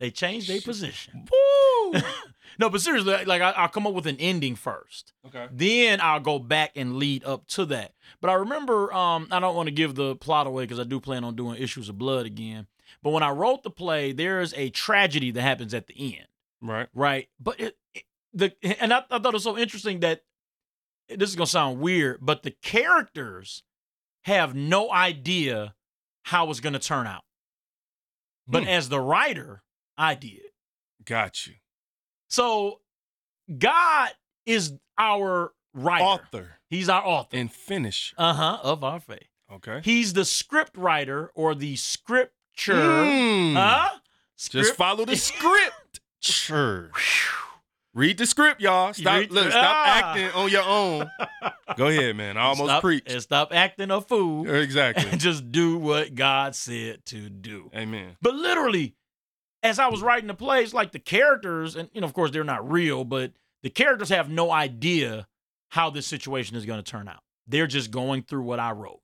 They 0.00 0.10
change 0.10 0.46
their 0.48 0.60
position. 0.60 1.26
woo. 1.92 2.00
No, 2.56 2.70
but 2.70 2.80
seriously, 2.80 3.24
like 3.24 3.42
I, 3.42 3.50
I'll 3.50 3.68
come 3.68 3.84
up 3.84 3.94
with 3.94 4.06
an 4.06 4.16
ending 4.20 4.54
first. 4.54 5.12
Okay. 5.26 5.48
Then 5.50 6.00
I'll 6.00 6.20
go 6.20 6.38
back 6.38 6.70
and 6.76 6.94
lead 6.98 7.24
up 7.24 7.48
to 7.48 7.64
that. 7.66 7.94
But 8.20 8.30
I 8.30 8.34
remember, 8.34 8.94
um, 8.94 9.26
I 9.32 9.40
don't 9.40 9.56
want 9.56 9.66
to 9.66 9.74
give 9.74 9.96
the 9.96 10.14
plot 10.14 10.46
away 10.46 10.62
because 10.62 10.78
I 10.78 10.84
do 10.84 11.00
plan 11.00 11.24
on 11.24 11.34
doing 11.34 11.60
Issues 11.60 11.88
of 11.88 11.98
Blood 11.98 12.26
again. 12.26 12.68
But 13.02 13.10
when 13.10 13.24
I 13.24 13.30
wrote 13.30 13.64
the 13.64 13.70
play, 13.70 14.12
there 14.12 14.40
is 14.40 14.54
a 14.56 14.70
tragedy 14.70 15.32
that 15.32 15.42
happens 15.42 15.74
at 15.74 15.88
the 15.88 16.16
end, 16.16 16.28
Right. 16.62 16.86
right? 16.94 17.28
But 17.40 17.58
it, 17.58 17.76
it- 17.92 18.04
the 18.32 18.52
and 18.80 18.92
I, 18.94 18.98
I 19.10 19.18
thought 19.18 19.26
it 19.26 19.32
was 19.32 19.42
so 19.42 19.58
interesting 19.58 19.98
that 20.00 20.22
this 21.08 21.30
is 21.30 21.34
gonna 21.34 21.48
sound 21.48 21.80
weird, 21.80 22.18
but 22.22 22.44
the 22.44 22.52
characters 22.52 23.64
have 24.24 24.54
no 24.54 24.90
idea 24.92 25.74
how 26.24 26.50
it's 26.50 26.60
gonna 26.60 26.78
turn 26.78 27.06
out. 27.06 27.24
But 28.46 28.64
Hmm. 28.64 28.68
as 28.68 28.88
the 28.88 29.00
writer, 29.00 29.62
I 29.96 30.14
did. 30.14 30.42
Got 31.04 31.46
you. 31.46 31.54
So 32.28 32.80
God 33.58 34.10
is 34.46 34.72
our 34.98 35.52
writer. 35.72 36.04
Author 36.04 36.58
He's 36.70 36.88
our 36.88 37.04
author. 37.04 37.36
and 37.36 37.52
finish. 37.52 38.14
Uh 38.18 38.32
huh. 38.34 38.58
Of 38.62 38.82
our 38.84 39.00
faith. 39.00 39.28
Okay. 39.52 39.80
He's 39.84 40.12
the 40.14 40.24
script 40.24 40.76
writer 40.76 41.30
or 41.34 41.54
the 41.54 41.76
scripture. 41.76 42.74
Mm. 42.74 43.54
Huh? 43.54 43.98
Just 44.38 44.74
follow 44.74 45.04
the 45.04 45.16
script. 45.16 46.00
Sure. 46.20 46.90
Read 47.94 48.18
the 48.18 48.26
script, 48.26 48.60
y'all. 48.60 48.92
Stop. 48.92 49.30
look, 49.30 49.50
stop 49.50 49.64
Ah. 49.64 50.10
acting 50.10 50.28
on 50.32 50.50
your 50.50 50.64
own. 50.64 51.08
Go 51.76 51.86
ahead, 51.86 52.16
man. 52.16 52.36
I 52.36 52.42
almost 52.42 52.68
stop, 52.68 52.80
preached. 52.82 53.10
And 53.10 53.22
stop 53.22 53.54
acting 53.54 53.90
a 53.92 54.00
fool 54.00 54.50
Exactly. 54.52 55.08
and 55.10 55.20
just 55.20 55.52
do 55.52 55.78
what 55.78 56.14
God 56.14 56.56
said 56.56 57.04
to 57.06 57.28
do. 57.30 57.70
Amen. 57.74 58.16
But 58.20 58.34
literally, 58.34 58.94
as 59.62 59.78
I 59.78 59.86
was 59.86 60.02
writing 60.02 60.26
the 60.26 60.34
plays, 60.34 60.74
like 60.74 60.90
the 60.92 60.98
characters, 60.98 61.76
and 61.76 61.88
you 61.94 62.00
know, 62.00 62.06
of 62.06 62.12
course, 62.14 62.32
they're 62.32 62.42
not 62.44 62.68
real, 62.68 63.04
but 63.04 63.32
the 63.62 63.70
characters 63.70 64.08
have 64.08 64.28
no 64.28 64.50
idea 64.50 65.28
how 65.70 65.88
this 65.90 66.06
situation 66.06 66.56
is 66.56 66.66
going 66.66 66.82
to 66.82 66.90
turn 66.90 67.08
out. 67.08 67.20
They're 67.46 67.66
just 67.68 67.90
going 67.92 68.22
through 68.22 68.42
what 68.42 68.58
I 68.58 68.72
wrote. 68.72 69.00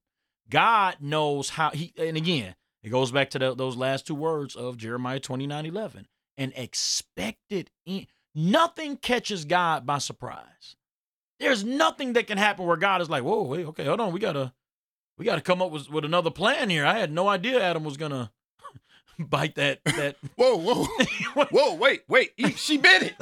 God 0.49 0.97
knows 1.01 1.51
how 1.51 1.71
he, 1.71 1.93
and 1.97 2.17
again, 2.17 2.57
it 2.83 2.89
goes 2.91 3.13
back 3.13 3.31
to 3.31 3.39
the, 3.39 3.55
those 3.55 3.77
last 3.77 4.07
two 4.07 4.15
words 4.17 4.57
of 4.57 4.77
Jeremiah 4.77 5.21
29 5.21 5.65
11. 5.67 6.09
An 6.39 6.53
expected 6.57 7.71
end. 7.87 8.07
Nothing 8.35 8.97
catches 8.97 9.45
God 9.45 9.85
by 9.87 9.99
surprise. 9.99 10.77
There's 11.39 11.65
nothing 11.65 12.13
that 12.15 12.27
can 12.27 12.39
happen 12.39 12.67
where 12.67 12.77
God 12.77 13.01
is 13.01 13.11
like, 13.11 13.23
whoa, 13.25 13.43
wait, 13.43 13.67
okay, 13.67 13.85
hold 13.87 14.01
on. 14.01 14.13
We 14.13 14.21
gotta 14.21 14.53
we 15.19 15.25
gotta 15.25 15.41
come 15.41 15.61
up 15.63 15.71
with, 15.71 15.89
with 15.91 16.05
another 16.05 16.31
plan 16.31 16.71
here. 16.71 16.85
I 16.87 16.99
had 16.99 17.11
no 17.13 17.29
idea 17.29 17.63
Adam 17.63 17.83
was 17.85 17.97
gonna 17.97 18.31
bite 19.19 19.55
that 19.57 19.81
that 19.85 20.17
Whoa, 20.37 20.57
whoa, 20.57 20.85
whoa! 21.51 21.75
Wait, 21.75 22.03
wait. 22.09 22.33
He- 22.37 22.53
She 22.53 22.77
bit 22.79 23.03
it. 23.03 23.15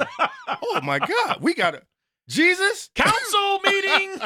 Oh 0.61 0.79
my 0.83 0.99
God, 0.99 1.37
we 1.41 1.53
gotta. 1.53 1.83
Jesus, 2.27 2.89
council 2.93 3.59
meeting. 3.65 4.17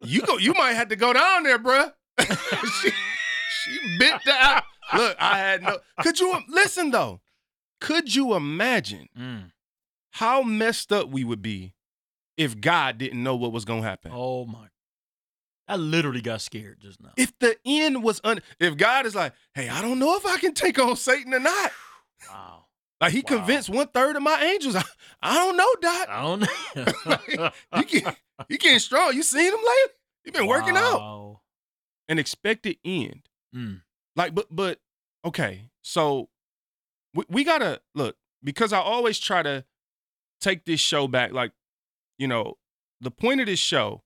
you 0.00 0.22
go. 0.22 0.38
You 0.38 0.54
might 0.54 0.72
have 0.72 0.88
to 0.88 0.96
go 0.96 1.12
down 1.12 1.44
there, 1.44 1.58
bruh. 1.58 1.92
she, 2.18 2.90
she 2.90 3.96
bit 3.98 4.20
that. 4.26 4.64
Look, 4.96 5.16
I 5.20 5.38
had 5.38 5.62
no. 5.62 5.78
Could 6.02 6.18
you 6.18 6.34
listen 6.48 6.90
though? 6.90 7.20
Could 7.80 8.12
you 8.14 8.34
imagine 8.34 9.08
Mm. 9.16 9.52
How 10.12 10.42
messed 10.42 10.92
up 10.92 11.08
we 11.10 11.24
would 11.24 11.42
be 11.42 11.74
if 12.36 12.60
God 12.60 12.98
didn't 12.98 13.22
know 13.22 13.36
what 13.36 13.52
was 13.52 13.64
gonna 13.64 13.82
happen? 13.82 14.10
Oh 14.14 14.44
my. 14.46 14.68
I 15.70 15.76
literally 15.76 16.22
got 16.22 16.40
scared 16.40 16.78
just 16.80 17.00
now. 17.02 17.10
If 17.18 17.38
the 17.40 17.56
end 17.66 18.02
was 18.02 18.20
un, 18.24 18.40
if 18.58 18.76
God 18.78 19.04
is 19.04 19.14
like, 19.14 19.34
hey, 19.54 19.68
I 19.68 19.82
don't 19.82 19.98
know 19.98 20.16
if 20.16 20.24
I 20.24 20.38
can 20.38 20.54
take 20.54 20.78
on 20.78 20.96
Satan 20.96 21.34
or 21.34 21.40
not. 21.40 21.72
Wow. 22.30 22.64
Like 23.00 23.12
he 23.12 23.18
Wow. 23.20 23.36
convinced 23.38 23.68
one 23.68 23.86
third 23.88 24.16
of 24.16 24.22
my 24.22 24.42
angels. 24.42 24.74
I, 24.76 24.82
I 25.22 25.34
don't 25.34 25.56
know, 25.56 25.74
Doc. 25.80 26.08
I 26.08 26.22
don't 26.22 26.40
know. 27.36 27.50
You 27.76 27.84
get 27.84 28.16
he 28.48 28.56
getting 28.56 28.78
strong. 28.78 29.14
You 29.14 29.22
seen 29.22 29.46
him 29.52 29.58
lately? 29.58 29.94
He 30.24 30.30
been 30.30 30.46
working 30.46 30.74
out. 30.76 31.40
An 32.08 32.18
expected 32.18 32.78
end. 32.84 33.28
Mm. 33.54 33.82
Like, 34.16 34.34
but 34.34 34.46
but 34.50 34.80
okay. 35.24 35.70
So 35.82 36.28
we, 37.14 37.24
we 37.28 37.44
gotta 37.44 37.80
look 37.94 38.16
because 38.42 38.72
I 38.72 38.78
always 38.78 39.18
try 39.18 39.42
to 39.42 39.64
take 40.40 40.64
this 40.64 40.80
show 40.80 41.08
back. 41.08 41.32
Like, 41.32 41.52
you 42.18 42.26
know, 42.28 42.54
the 43.00 43.10
point 43.10 43.40
of 43.40 43.46
this 43.46 43.58
show 43.58 44.02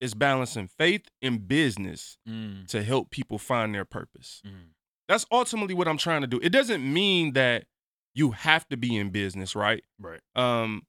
is 0.00 0.14
balancing 0.14 0.68
faith 0.68 1.08
and 1.22 1.48
business 1.48 2.18
Mm. 2.28 2.66
to 2.68 2.82
help 2.82 3.10
people 3.10 3.38
find 3.38 3.74
their 3.74 3.84
purpose. 3.84 4.42
Mm. 4.46 4.70
That's 5.08 5.24
ultimately 5.32 5.74
what 5.74 5.88
I'm 5.88 5.96
trying 5.98 6.20
to 6.20 6.26
do. 6.26 6.38
It 6.42 6.50
doesn't 6.50 6.82
mean 6.82 7.32
that 7.32 7.66
you 8.14 8.32
have 8.32 8.68
to 8.68 8.76
be 8.76 8.96
in 8.96 9.10
business, 9.10 9.54
right? 9.54 9.84
Right. 9.98 10.20
Um, 10.34 10.86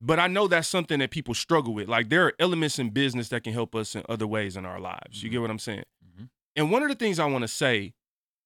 but 0.00 0.18
I 0.20 0.26
know 0.26 0.46
that's 0.48 0.68
something 0.68 0.98
that 0.98 1.10
people 1.10 1.34
struggle 1.34 1.72
with. 1.72 1.88
Like 1.88 2.10
there 2.10 2.26
are 2.26 2.34
elements 2.38 2.78
in 2.78 2.90
business 2.90 3.28
that 3.30 3.44
can 3.44 3.52
help 3.54 3.74
us 3.74 3.94
in 3.94 4.02
other 4.08 4.26
ways 4.26 4.56
in 4.56 4.66
our 4.66 4.80
lives. 4.80 5.22
You 5.22 5.28
Mhm. 5.28 5.32
get 5.32 5.40
what 5.40 5.50
I'm 5.50 5.58
saying? 5.58 5.84
Mhm. 6.04 6.28
And 6.56 6.70
one 6.70 6.82
of 6.82 6.88
the 6.90 6.94
things 6.94 7.18
I 7.18 7.26
want 7.26 7.42
to 7.42 7.48
say 7.48 7.94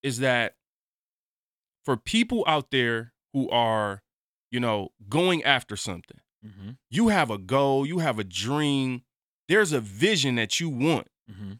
is 0.03 0.19
that 0.19 0.57
for 1.85 1.97
people 1.97 2.45
out 2.47 2.71
there 2.71 3.15
who 3.33 3.49
are, 3.51 4.03
you 4.51 4.61
know, 4.61 4.91
going 5.09 5.43
after 5.45 5.77
something, 5.77 6.19
Mm-hmm. 6.47 6.71
you 6.89 7.09
have 7.09 7.31
a 7.31 7.39
goal, 7.39 7.85
you 7.85 7.99
have 7.99 8.19
a 8.21 8.25
dream, 8.25 9.03
there's 9.49 9.73
a 9.73 9.81
vision 9.81 10.37
that 10.37 10.61
you 10.61 10.69
want 10.69 11.09
Mm-hmm. 11.31 11.53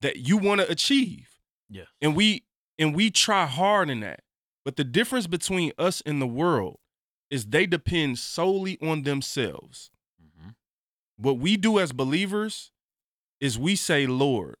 that 0.00 0.16
you 0.16 0.36
want 0.38 0.60
to 0.62 0.70
achieve 0.70 1.28
Yes. 1.68 1.86
and 2.00 2.16
we 2.16 2.44
and 2.78 2.94
we 2.94 3.10
try 3.10 3.46
hard 3.46 3.90
in 3.90 4.00
that 4.00 4.20
but 4.64 4.76
the 4.76 4.84
difference 4.84 5.26
between 5.26 5.72
us 5.78 6.02
and 6.06 6.20
the 6.20 6.26
world 6.26 6.78
is 7.30 7.46
they 7.46 7.66
depend 7.66 8.18
solely 8.18 8.78
on 8.82 9.02
themselves 9.02 9.90
Mm-hmm. 10.22 10.48
what 11.18 11.38
we 11.38 11.56
do 11.56 11.78
as 11.78 11.92
believers 11.92 12.72
is 13.40 13.58
we 13.58 13.76
say 13.76 14.06
lord 14.06 14.56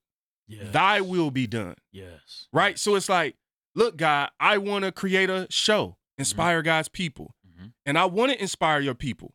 Yes. 0.46 0.72
thy 0.72 1.00
will 1.00 1.30
be 1.30 1.46
done 1.46 1.76
Yes. 1.92 2.46
right 2.52 2.78
so 2.78 2.94
it's 2.94 3.08
like 3.08 3.36
look 3.74 3.96
god 3.96 4.30
i 4.38 4.58
want 4.58 4.84
to 4.84 4.92
create 4.92 5.30
a 5.30 5.46
show 5.50 5.96
inspire 6.18 6.62
god's 6.62 6.88
people 6.88 7.34
Mhm. 7.62 7.72
and 7.86 7.98
i 7.98 8.04
want 8.04 8.32
to 8.32 8.40
inspire 8.40 8.80
your 8.80 8.94
people 8.94 9.34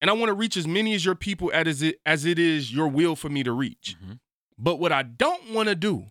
and 0.00 0.10
i 0.10 0.12
want 0.12 0.28
to 0.28 0.34
reach 0.34 0.56
as 0.56 0.66
many 0.66 0.94
as 0.94 1.04
your 1.04 1.14
people 1.14 1.50
as 1.54 1.82
it 1.82 2.00
as 2.06 2.24
it 2.24 2.38
is 2.38 2.72
your 2.74 2.88
will 2.88 3.16
for 3.16 3.28
me 3.28 3.42
to 3.42 3.52
reach 3.52 3.96
Mhm. 4.02 4.18
but 4.58 4.76
what 4.76 4.92
i 4.92 5.02
don't 5.02 5.50
want 5.50 5.68
to 5.68 5.74
do 5.74 6.10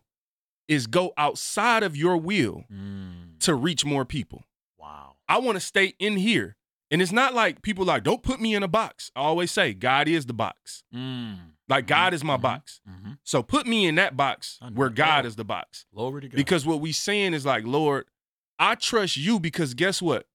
is 0.67 0.87
go 0.87 1.11
outside 1.17 1.83
of 1.83 1.95
your 1.97 2.15
will 2.17 2.63
Mm. 2.71 3.39
to 3.39 3.53
reach 3.55 3.83
more 3.83 4.05
people. 4.05 4.45
Wow. 4.77 5.15
I 5.27 5.37
want 5.39 5.57
to 5.57 5.59
stay 5.59 5.95
in 5.99 6.15
here. 6.15 6.55
And 6.89 7.01
it's 7.01 7.11
not 7.11 7.33
like 7.33 7.61
people 7.61 7.83
like, 7.83 8.03
don't 8.03 8.23
put 8.23 8.39
me 8.39 8.53
in 8.55 8.63
a 8.63 8.69
box. 8.69 9.11
I 9.15 9.19
always 9.21 9.51
say, 9.51 9.73
God 9.73 10.07
is 10.07 10.27
the 10.27 10.33
box. 10.33 10.83
Mm. 10.93 11.55
Like, 11.67 11.87
God 11.87 12.13
is 12.13 12.23
my 12.23 12.37
Mhm. 12.37 12.41
box. 12.41 12.79
Mm-hmm. 12.87 13.13
So 13.23 13.43
put 13.43 13.67
me 13.67 13.85
in 13.85 13.95
that 13.95 14.15
box 14.15 14.59
where 14.73 14.89
God 14.89 15.25
is 15.25 15.35
the 15.35 15.43
box. 15.43 15.85
Glory 15.93 16.21
to 16.21 16.27
God. 16.29 16.37
Because 16.37 16.65
what 16.65 16.79
we 16.79 16.93
saying 16.93 17.33
is 17.33 17.45
like, 17.45 17.65
Lord, 17.65 18.05
I 18.57 18.75
trust 18.75 19.17
you 19.17 19.39
because 19.41 19.73
guess 19.73 20.01
what? 20.01 20.27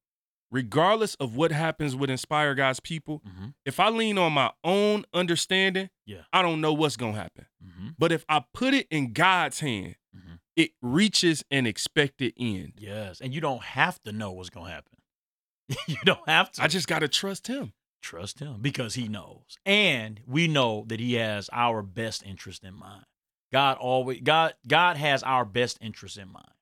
Regardless 0.50 1.14
of 1.16 1.34
what 1.34 1.50
happens 1.52 1.96
with 1.96 2.08
Inspire 2.10 2.54
God's 2.54 2.80
people, 2.80 3.20
Mm-hmm. 3.26 3.46
if 3.64 3.80
I 3.80 3.88
lean 3.88 4.16
on 4.18 4.32
my 4.32 4.52
own 4.64 5.04
understanding, 5.12 5.90
Yeah. 6.06 6.22
I 6.32 6.42
don't 6.42 6.60
know 6.60 6.72
what's 6.72 6.96
going 6.96 7.14
to 7.14 7.20
happen. 7.20 7.46
Mm-hmm. 7.64 7.88
But 7.98 8.12
if 8.12 8.24
I 8.28 8.44
put 8.54 8.72
it 8.74 8.86
in 8.90 9.12
God's 9.12 9.60
hand, 9.60 9.96
Mhm. 10.16 10.38
it 10.54 10.70
reaches 10.80 11.44
an 11.50 11.66
expected 11.66 12.32
end. 12.38 12.74
Yes. 12.78 13.20
And 13.20 13.34
you 13.34 13.40
don't 13.40 13.62
have 13.62 14.00
to 14.04 14.12
know 14.12 14.32
what's 14.32 14.48
gonna 14.50 14.70
happen. 14.70 14.98
you 15.88 15.96
don't 16.04 16.26
have 16.28 16.50
to. 16.52 16.62
I 16.62 16.68
just 16.68 16.86
got 16.86 17.00
to 17.00 17.08
trust 17.08 17.48
him. 17.48 17.72
trust 18.02 18.38
him 18.38 18.62
because 18.62 18.94
he 18.94 19.08
knows. 19.08 19.58
And 19.66 20.20
we 20.26 20.46
know 20.46 20.84
that 20.86 21.00
he 21.00 21.14
has 21.14 21.50
our 21.52 21.82
best 21.82 22.22
interest 22.24 22.62
in 22.62 22.72
mind. 22.74 23.04
God 23.52 23.76
always 23.78 24.20
God 24.22 24.54
God 24.68 24.96
has 24.96 25.22
our 25.24 25.44
best 25.44 25.76
interest 25.80 26.16
in 26.16 26.28
mind. 26.32 26.52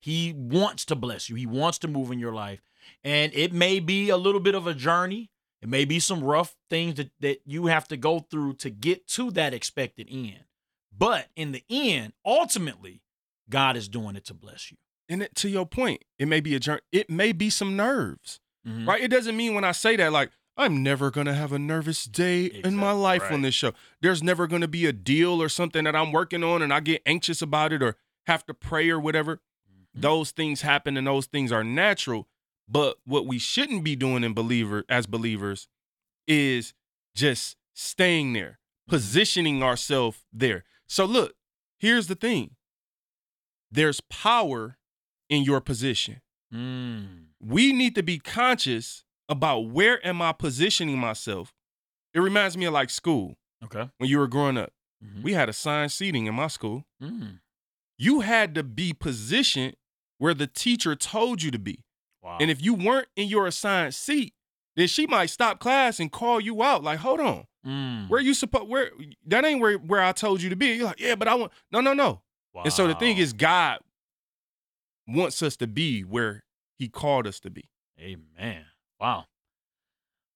He 0.00 0.32
wants 0.32 0.84
to 0.86 0.94
bless 0.94 1.28
you. 1.28 1.34
He 1.36 1.46
wants 1.46 1.78
to 1.78 1.88
move 1.88 2.12
in 2.12 2.18
your 2.20 2.32
life. 2.32 2.60
And 3.02 3.32
it 3.34 3.52
may 3.52 3.80
be 3.80 4.08
a 4.10 4.16
little 4.16 4.40
bit 4.40 4.54
of 4.54 4.66
a 4.66 4.74
journey. 4.74 5.30
It 5.62 5.68
may 5.68 5.84
be 5.84 5.98
some 5.98 6.22
rough 6.22 6.54
things 6.68 6.96
that, 6.96 7.10
that 7.20 7.40
you 7.46 7.66
have 7.66 7.88
to 7.88 7.96
go 7.96 8.20
through 8.20 8.54
to 8.54 8.70
get 8.70 9.06
to 9.08 9.30
that 9.32 9.54
expected 9.54 10.08
end. 10.10 10.44
But 10.96 11.28
in 11.36 11.52
the 11.52 11.64
end, 11.70 12.12
ultimately, 12.24 13.02
God 13.48 13.76
is 13.76 13.88
doing 13.88 14.16
it 14.16 14.24
to 14.26 14.34
bless 14.34 14.70
you. 14.70 14.76
And 15.08 15.22
it, 15.22 15.34
to 15.36 15.48
your 15.48 15.66
point, 15.66 16.04
it 16.18 16.28
may 16.28 16.40
be 16.40 16.54
a 16.54 16.60
journey. 16.60 16.80
It 16.92 17.10
may 17.10 17.32
be 17.32 17.50
some 17.50 17.76
nerves, 17.76 18.40
Mhm. 18.66 18.86
right? 18.86 19.02
It 19.02 19.08
doesn't 19.08 19.36
mean 19.36 19.54
when 19.54 19.64
I 19.64 19.72
say 19.72 19.96
that, 19.96 20.12
like, 20.12 20.30
I'm 20.56 20.82
never 20.82 21.10
going 21.10 21.26
to 21.26 21.34
have 21.34 21.52
a 21.52 21.58
nervous 21.58 22.04
day 22.04 22.44
in 22.44 22.76
my 22.76 22.92
life 22.92 23.22
right. 23.22 23.32
on 23.32 23.42
this 23.42 23.54
show. 23.54 23.72
There's 24.00 24.22
never 24.22 24.46
going 24.46 24.62
to 24.62 24.68
be 24.68 24.86
a 24.86 24.92
deal 24.92 25.42
or 25.42 25.48
something 25.48 25.84
that 25.84 25.96
I'm 25.96 26.12
working 26.12 26.44
on 26.44 26.62
and 26.62 26.72
I 26.72 26.80
get 26.80 27.02
anxious 27.04 27.42
about 27.42 27.72
it 27.72 27.82
or 27.82 27.96
have 28.26 28.46
to 28.46 28.54
pray 28.54 28.88
or 28.88 29.00
whatever. 29.00 29.36
Mm-hmm. 29.68 30.00
Those 30.00 30.30
things 30.30 30.60
happen 30.60 30.96
and 30.96 31.06
those 31.06 31.26
things 31.26 31.50
are 31.50 31.64
natural. 31.64 32.28
But 32.68 32.96
what 33.04 33.26
we 33.26 33.38
shouldn't 33.38 33.84
be 33.84 33.94
doing 33.96 34.24
in 34.24 34.32
believer 34.34 34.84
as 34.88 35.06
believers 35.06 35.68
is 36.26 36.72
just 37.14 37.56
staying 37.74 38.32
there, 38.32 38.58
positioning 38.88 39.62
ourselves 39.62 40.18
there. 40.32 40.64
So 40.88 41.04
look, 41.04 41.34
here's 41.78 42.06
the 42.06 42.14
thing. 42.14 42.56
There's 43.70 44.00
power 44.02 44.78
in 45.28 45.42
your 45.42 45.60
position. 45.60 46.20
Mm. 46.52 47.24
We 47.40 47.72
need 47.72 47.94
to 47.96 48.02
be 48.02 48.18
conscious 48.18 49.04
about 49.28 49.68
where 49.70 50.04
am 50.06 50.22
I 50.22 50.32
positioning 50.32 50.98
myself. 50.98 51.52
It 52.12 52.20
reminds 52.20 52.56
me 52.56 52.66
of 52.66 52.72
like 52.72 52.90
school 52.90 53.36
Okay. 53.64 53.90
when 53.98 54.08
you 54.08 54.18
were 54.18 54.28
growing 54.28 54.56
up. 54.56 54.72
Mhm. 55.04 55.22
We 55.22 55.32
had 55.32 55.48
assigned 55.48 55.92
seating 55.92 56.26
in 56.26 56.34
my 56.34 56.46
school. 56.46 56.84
Mm. 57.02 57.40
You 57.98 58.20
had 58.20 58.54
to 58.54 58.62
be 58.62 58.92
positioned 58.92 59.76
where 60.18 60.34
the 60.34 60.46
teacher 60.46 60.94
told 60.94 61.42
you 61.42 61.50
to 61.50 61.58
be. 61.58 61.83
Wow. 62.24 62.38
And 62.40 62.50
if 62.50 62.62
you 62.62 62.72
weren't 62.74 63.08
in 63.16 63.28
your 63.28 63.46
assigned 63.46 63.94
seat, 63.94 64.32
then 64.76 64.88
she 64.88 65.06
might 65.06 65.26
stop 65.26 65.60
class 65.60 66.00
and 66.00 66.10
call 66.10 66.40
you 66.40 66.62
out. 66.62 66.82
Like, 66.82 66.98
hold 66.98 67.20
on, 67.20 67.44
Mm. 67.66 68.08
where 68.08 68.20
you 68.20 68.34
supposed 68.34 68.68
where 68.68 68.90
that 69.26 69.44
ain't 69.44 69.60
where 69.60 69.76
where 69.78 70.02
I 70.02 70.12
told 70.12 70.42
you 70.42 70.50
to 70.50 70.56
be. 70.56 70.68
You're 70.74 70.86
like, 70.86 71.00
yeah, 71.00 71.14
but 71.14 71.28
I 71.28 71.34
want 71.34 71.52
no, 71.70 71.80
no, 71.80 71.92
no. 71.92 72.22
And 72.56 72.72
so 72.72 72.86
the 72.86 72.94
thing 72.94 73.18
is, 73.18 73.32
God 73.32 73.78
wants 75.06 75.42
us 75.42 75.56
to 75.58 75.66
be 75.66 76.02
where 76.02 76.44
He 76.78 76.88
called 76.88 77.26
us 77.26 77.40
to 77.40 77.50
be. 77.50 77.64
Amen. 78.00 78.64
Wow. 79.00 79.26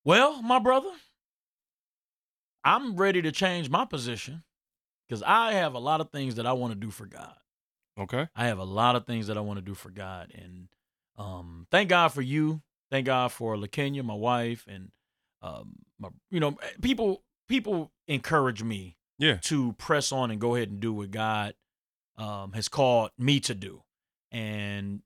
Well, 0.04 0.42
my 0.42 0.58
brother, 0.58 0.90
I'm 2.64 2.96
ready 2.96 3.22
to 3.22 3.32
change 3.32 3.70
my 3.70 3.84
position 3.84 4.42
because 5.06 5.22
I 5.22 5.52
have 5.52 5.74
a 5.74 5.78
lot 5.78 6.00
of 6.00 6.10
things 6.10 6.34
that 6.36 6.46
I 6.46 6.52
want 6.52 6.72
to 6.72 6.78
do 6.78 6.90
for 6.90 7.06
God. 7.06 7.34
Okay. 7.98 8.28
I 8.36 8.46
have 8.46 8.58
a 8.58 8.64
lot 8.64 8.94
of 8.96 9.06
things 9.06 9.26
that 9.28 9.36
I 9.36 9.40
want 9.40 9.58
to 9.58 9.64
do 9.64 9.74
for 9.74 9.90
God. 9.90 10.32
And 10.34 10.68
um, 11.18 11.66
thank 11.70 11.88
God 11.90 12.08
for 12.08 12.22
you. 12.22 12.62
Thank 12.90 13.06
God 13.06 13.32
for 13.32 13.56
LaKenya, 13.56 14.02
my 14.04 14.14
wife, 14.14 14.64
and 14.68 14.90
um, 15.42 15.72
my, 15.98 16.08
you 16.30 16.40
know, 16.40 16.56
people 16.80 17.22
people 17.48 17.92
encourage 18.06 18.62
me 18.62 18.96
Yeah. 19.18 19.36
to 19.42 19.72
press 19.74 20.10
on 20.12 20.30
and 20.30 20.40
go 20.40 20.54
ahead 20.54 20.70
and 20.70 20.80
do 20.80 20.92
what 20.92 21.10
God 21.10 21.54
um, 22.16 22.52
has 22.52 22.68
called 22.68 23.10
me 23.18 23.40
to 23.40 23.54
do. 23.54 23.82
And 24.32 25.02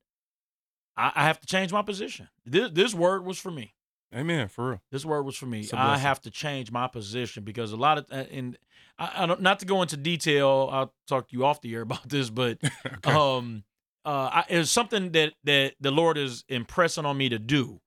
I, 0.97 1.13
I 1.15 1.25
have 1.25 1.41
to 1.41 1.47
change 1.47 1.73
my 1.73 1.83
position. 1.83 2.29
This, 2.45 2.71
this 2.73 2.95
word 2.95 3.25
was 3.25 3.39
for 3.39 3.51
me. 3.51 3.75
Amen. 4.15 4.49
For 4.49 4.69
real. 4.71 4.83
This 4.91 5.05
word 5.05 5.23
was 5.23 5.37
for 5.37 5.47
me. 5.47 5.67
I 5.73 5.97
have 5.97 6.21
to 6.23 6.31
change 6.31 6.71
my 6.71 6.87
position 6.87 7.45
because 7.45 7.73
a 7.73 7.77
lot 7.77 7.99
of 7.99 8.07
uh, 8.13 8.25
and 8.31 8.59
I, 8.99 9.23
I 9.23 9.27
don't 9.27 9.41
not 9.41 9.59
to 9.61 9.67
go 9.67 9.81
into 9.83 9.97
detail. 9.97 10.69
I'll 10.71 10.93
talk 11.09 11.29
to 11.29 11.37
you 11.37 11.45
off 11.47 11.63
the 11.63 11.75
air 11.75 11.81
about 11.89 12.09
this, 12.09 12.29
but 12.31 12.59
Okay. 12.87 13.11
um, 13.13 13.65
uh, 14.05 14.43
I, 14.49 14.63
something 14.63 15.13
that 15.13 15.35
that 15.45 15.75
the 15.81 15.91
Lord 15.91 16.19
is 16.19 16.45
impressing 16.49 17.05
on 17.05 17.17
me 17.17 17.29
to 17.29 17.39
do, 17.39 17.81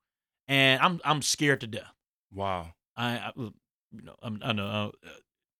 and 0.48 0.80
I'm 0.82 1.00
I'm 1.04 1.22
scared 1.22 1.60
to 1.62 1.66
death. 1.66 1.92
wow. 2.32 2.72
I, 2.96 3.16
I 3.18 3.32
you 3.36 3.52
know 4.02 4.14
I'm 4.22 4.40
I 4.42 4.52
know 4.52 4.66
uh, 4.66 5.08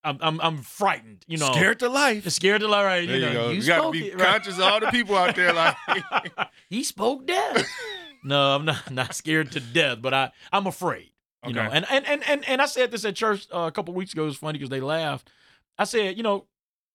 I'm 0.03 0.17
I'm 0.21 0.41
I'm 0.41 0.57
frightened. 0.63 1.23
You 1.27 1.37
know, 1.37 1.51
Scared 1.51 1.79
to 1.79 1.89
life. 1.89 2.27
scared 2.29 2.61
to 2.61 2.67
life, 2.67 2.85
Right? 2.85 3.07
There 3.07 3.17
you 3.17 3.25
you, 3.27 3.33
know, 3.33 3.33
go. 3.45 3.49
You, 3.49 3.61
you 3.61 3.67
got 3.67 3.81
to 3.85 3.91
be 3.91 4.07
it, 4.07 4.15
right? 4.19 4.29
conscious 4.29 4.55
of 4.57 4.61
all 4.63 4.79
the 4.79 4.87
people 4.87 5.15
out 5.15 5.35
there. 5.35 5.53
Like, 5.53 5.75
he 6.69 6.83
spoke 6.83 7.27
death. 7.27 7.67
no, 8.23 8.55
I'm 8.55 8.65
not 8.65 8.89
not 8.91 9.13
scared 9.15 9.51
to 9.51 9.59
death, 9.59 10.01
but 10.01 10.13
I 10.13 10.31
I'm 10.51 10.65
afraid. 10.67 11.11
You 11.45 11.53
know, 11.53 11.61
and 11.71 11.85
and 11.89 12.05
and 12.07 12.23
and 12.27 12.47
and 12.49 12.61
I 12.61 12.65
said 12.65 12.91
this 12.91 13.05
at 13.05 13.15
church 13.15 13.47
uh, 13.53 13.59
a 13.59 13.71
couple 13.71 13.93
weeks 13.93 14.13
ago. 14.13 14.23
It 14.23 14.27
was 14.27 14.37
funny 14.37 14.57
because 14.57 14.69
they 14.69 14.81
laughed. 14.81 15.29
I 15.77 15.83
said, 15.83 16.17
you 16.17 16.23
know, 16.23 16.47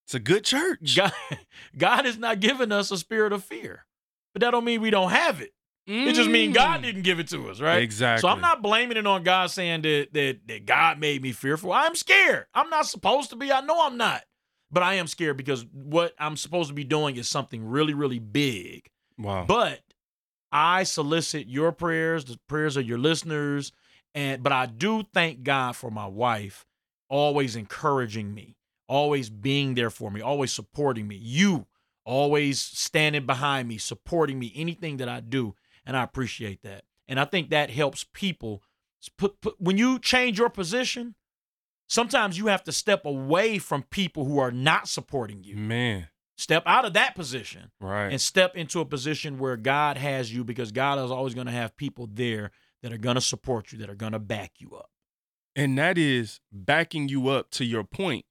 it's 0.05 0.13
a 0.15 0.19
good 0.19 0.43
church. 0.43 0.95
God, 0.95 1.13
God 1.77 2.05
is 2.05 2.17
not 2.17 2.39
giving 2.39 2.71
us 2.71 2.91
a 2.91 2.97
spirit 2.97 3.33
of 3.33 3.43
fear, 3.43 3.85
but 4.33 4.41
that 4.41 4.51
don't 4.51 4.65
mean 4.65 4.81
we 4.81 4.89
don't 4.89 5.11
have 5.11 5.41
it. 5.41 5.51
It 5.85 6.13
just 6.13 6.29
means 6.29 6.55
God 6.55 6.79
Mm. 6.79 6.83
didn't 6.83 7.01
give 7.01 7.19
it 7.19 7.27
to 7.29 7.49
us, 7.49 7.59
right? 7.59 7.81
Exactly. 7.83 8.21
So 8.21 8.29
I'm 8.29 8.39
not 8.39 8.61
blaming 8.61 8.95
it 8.95 9.05
on 9.05 9.23
God 9.23 9.51
saying 9.51 9.81
that 9.81 10.13
that 10.13 10.39
that 10.47 10.65
God 10.65 10.97
made 10.99 11.21
me 11.21 11.33
fearful. 11.33 11.73
I'm 11.73 11.95
scared. 11.95 12.45
I'm 12.53 12.69
not 12.69 12.85
supposed 12.85 13.31
to 13.31 13.35
be. 13.35 13.51
I 13.51 13.59
know 13.61 13.85
I'm 13.85 13.97
not. 13.97 14.23
But 14.71 14.81
I 14.81 14.93
am 14.95 15.05
scared 15.07 15.37
because 15.37 15.65
what 15.71 16.13
I'm 16.17 16.35
supposed 16.37 16.69
to 16.69 16.73
be 16.73 16.83
doing 16.85 17.17
is 17.17 17.27
something 17.27 17.63
really, 17.63 17.93
really 17.93 18.17
big. 18.17 18.89
Wow. 19.19 19.45
But 19.47 19.81
I 20.51 20.83
solicit 20.83 21.47
your 21.47 21.71
prayers, 21.71 22.25
the 22.25 22.39
prayers 22.47 22.77
of 22.77 22.87
your 22.87 22.97
listeners, 22.97 23.71
and 24.15 24.41
but 24.41 24.51
I 24.53 24.65
do 24.67 25.03
thank 25.13 25.43
God 25.43 25.75
for 25.75 25.91
my 25.91 26.07
wife 26.07 26.65
always 27.09 27.55
encouraging 27.55 28.33
me, 28.33 28.55
always 28.87 29.29
being 29.29 29.75
there 29.75 29.89
for 29.89 30.11
me, 30.11 30.21
always 30.21 30.51
supporting 30.51 31.07
me. 31.07 31.15
You 31.15 31.67
always 32.05 32.59
standing 32.59 33.25
behind 33.25 33.67
me, 33.67 33.77
supporting 33.77 34.37
me, 34.39 34.51
anything 34.55 34.97
that 34.97 35.07
I 35.09 35.19
do, 35.21 35.55
and 35.85 35.95
I 35.95 36.03
appreciate 36.03 36.61
that. 36.63 36.83
And 37.07 37.19
I 37.19 37.25
think 37.25 37.49
that 37.49 37.69
helps 37.69 38.05
people 38.13 38.61
put, 39.17 39.39
put 39.41 39.55
when 39.59 39.77
you 39.77 39.99
change 39.99 40.37
your 40.37 40.49
position, 40.49 41.15
sometimes 41.87 42.37
you 42.37 42.47
have 42.47 42.63
to 42.65 42.71
step 42.71 43.05
away 43.05 43.57
from 43.57 43.83
people 43.83 44.25
who 44.25 44.39
are 44.39 44.51
not 44.51 44.87
supporting 44.87 45.43
you. 45.43 45.55
Man. 45.55 46.07
Step 46.35 46.63
out 46.65 46.83
of 46.83 46.93
that 46.93 47.13
position 47.15 47.69
Right. 47.79 48.07
and 48.09 48.19
step 48.19 48.55
into 48.55 48.79
a 48.79 48.85
position 48.85 49.37
where 49.37 49.55
God 49.55 49.97
has 49.97 50.33
you 50.33 50.43
because 50.43 50.71
God 50.71 50.97
is 50.97 51.11
always 51.11 51.35
going 51.35 51.45
to 51.45 51.53
have 51.53 51.77
people 51.77 52.09
there 52.11 52.49
that 52.81 52.91
are 52.91 52.97
going 52.97 53.15
to 53.15 53.21
support 53.21 53.71
you, 53.71 53.77
that 53.77 53.89
are 53.89 53.95
going 53.95 54.13
to 54.13 54.19
back 54.19 54.53
you 54.57 54.71
up. 54.75 54.89
and 55.55 55.77
that 55.77 55.95
is 55.97 56.39
backing 56.51 57.07
you 57.07 57.27
up 57.29 57.51
to 57.51 57.63
your 57.63 57.83
point, 57.83 58.25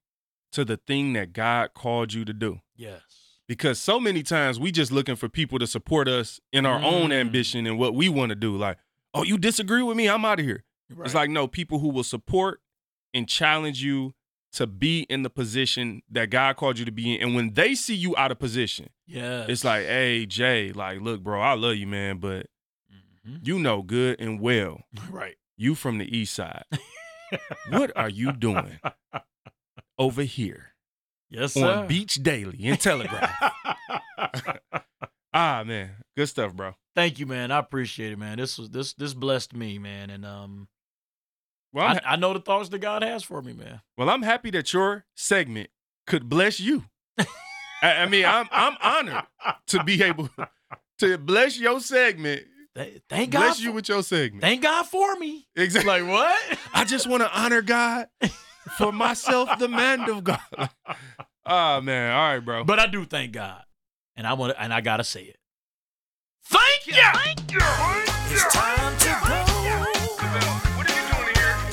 to 0.53 0.65
the 0.65 0.77
thing 0.77 1.13
that 1.13 1.33
God 1.33 1.73
called 1.73 2.13
you 2.13 2.25
to 2.25 2.33
do. 2.33 2.59
Yes. 2.75 3.01
Because 3.47 3.79
so 3.79 3.99
many 3.99 4.23
times 4.23 4.59
we 4.59 4.71
just 4.71 4.91
looking 4.91 5.15
for 5.15 5.27
people 5.29 5.59
to 5.59 5.67
support 5.67 6.07
us 6.07 6.39
in 6.51 6.65
our 6.65 6.81
own 6.81 7.09
Mm. 7.09 7.13
ambition 7.21 7.67
and 7.67 7.77
what 7.77 7.93
we 7.93 8.07
want 8.09 8.29
to 8.29 8.35
do. 8.35 8.55
Like, 8.55 8.77
oh, 9.13 9.23
you 9.23 9.37
disagree 9.37 9.83
with 9.83 9.97
me? 9.97 10.07
I'm 10.09 10.23
out 10.25 10.39
of 10.39 10.45
here. 10.45 10.63
It's 11.03 11.13
like, 11.13 11.29
no, 11.29 11.47
people 11.47 11.79
who 11.79 11.89
will 11.89 12.03
support 12.03 12.61
and 13.13 13.27
challenge 13.27 13.83
you 13.83 14.13
to 14.53 14.67
be 14.67 15.01
in 15.09 15.23
the 15.23 15.29
position 15.29 16.01
that 16.09 16.29
God 16.29 16.55
called 16.55 16.77
you 16.79 16.85
to 16.85 16.91
be 16.91 17.15
in. 17.15 17.21
And 17.21 17.35
when 17.35 17.53
they 17.53 17.73
see 17.75 17.95
you 17.95 18.15
out 18.15 18.31
of 18.31 18.37
position, 18.39 18.89
yeah, 19.07 19.45
it's 19.47 19.63
like, 19.63 19.85
hey, 19.85 20.25
Jay, 20.27 20.71
like, 20.71 21.01
look, 21.01 21.21
bro, 21.23 21.41
I 21.41 21.53
love 21.55 21.75
you, 21.75 21.87
man, 21.87 22.17
but 22.19 22.45
Mhm. 23.27 23.45
you 23.47 23.57
know 23.59 23.81
good 23.81 24.19
and 24.21 24.39
well, 24.39 24.83
right. 25.09 25.35
you 25.57 25.73
from 25.75 25.97
the 25.97 26.15
east 26.17 26.33
side. 26.35 26.63
what 27.69 27.91
are 27.97 28.09
you 28.09 28.31
doing 28.31 28.79
over 29.97 30.23
here 30.23 30.73
Yes, 31.29 31.53
sir. 31.53 31.79
on 31.81 31.87
Beech 31.87 32.15
Daly 32.21 32.59
and 32.65 32.79
Telegraph? 32.79 33.31
ah, 35.33 35.63
man, 35.65 35.91
good 36.15 36.27
stuff, 36.27 36.53
bro. 36.53 36.73
Thank 36.95 37.19
you, 37.19 37.25
man. 37.25 37.51
I 37.51 37.57
appreciate 37.57 38.11
it, 38.11 38.19
man. 38.19 38.37
This 38.37 38.57
was 38.57 38.69
this 38.69 38.93
this 38.93 39.13
blessed 39.13 39.55
me, 39.55 39.79
man, 39.79 40.09
and 40.11 40.25
um, 40.25 40.67
Well, 41.73 41.87
I'm, 41.87 41.95
I, 42.05 42.13
I 42.13 42.15
know 42.17 42.33
the 42.33 42.39
thoughts 42.39 42.69
that 42.69 42.79
God 42.79 43.01
has 43.03 43.23
for 43.23 43.41
me, 43.41 43.53
man. 43.53 43.81
well, 43.97 44.09
I'm 44.09 44.21
happy 44.21 44.51
that 44.51 44.71
your 44.73 45.05
segment 45.15 45.69
could 46.05 46.29
bless 46.29 46.59
you. 46.59 46.83
I, 47.17 47.25
I 47.81 48.05
mean, 48.07 48.25
I'm 48.25 48.47
I'm 48.51 48.77
honored 48.81 49.23
to 49.67 49.83
be 49.83 50.03
able 50.03 50.29
to 50.99 51.17
bless 51.17 51.57
your 51.59 51.79
segment. 51.79 52.43
Thank 53.09 53.31
God. 53.31 53.39
Bless 53.39 53.57
for, 53.57 53.63
you 53.63 53.71
with 53.71 53.89
your 53.89 54.01
segment. 54.03 54.41
thank 54.41 54.61
God 54.63 54.87
for 54.87 55.15
me. 55.17 55.47
exactly. 55.55 55.89
Like 55.91 56.07
what? 56.09 56.59
I 56.73 56.85
just 56.85 57.07
want 57.07 57.21
to 57.23 57.31
honor 57.39 57.61
God 57.61 58.07
for 58.77 58.91
myself, 58.91 59.49
the 59.59 59.67
man 59.67 60.09
of 60.09 60.23
God. 60.23 60.69
Ah, 61.45 61.79
man. 61.83 62.11
All 62.13 62.33
right, 62.33 62.39
bro. 62.39 62.63
But 62.63 62.79
I 62.79 62.87
do 62.87 63.05
thank 63.05 63.31
God, 63.31 63.63
and 64.15 64.25
I 64.27 64.33
want 64.33 64.55
and 64.57 64.73
I 64.73 64.81
gotta 64.81 65.03
say 65.03 65.23
it. 65.23 65.37
Thank 66.45 66.87
you. 66.87 66.93
Thank 66.93 67.51
you. 67.51 67.59
It's 68.29 68.53
time 68.53 68.97
to 68.97 69.17
go 69.27 69.43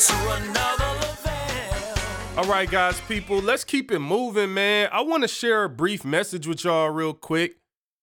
to 0.01 0.15
another 0.31 0.85
level. 0.85 2.39
All 2.39 2.45
right, 2.45 2.71
guys, 2.71 3.01
people, 3.03 3.39
let's 3.39 3.65
keep 3.65 3.91
it 3.93 3.99
moving, 3.99 4.55
man. 4.55 4.89
I 4.93 5.03
want 5.03 5.25
to 5.25 5.29
share 5.29 5.65
a 5.65 5.69
brief 5.69 6.05
message 6.05 6.47
with 6.47 6.65
y'all 6.65 6.89
real 6.89 7.13
quick. 7.13 7.57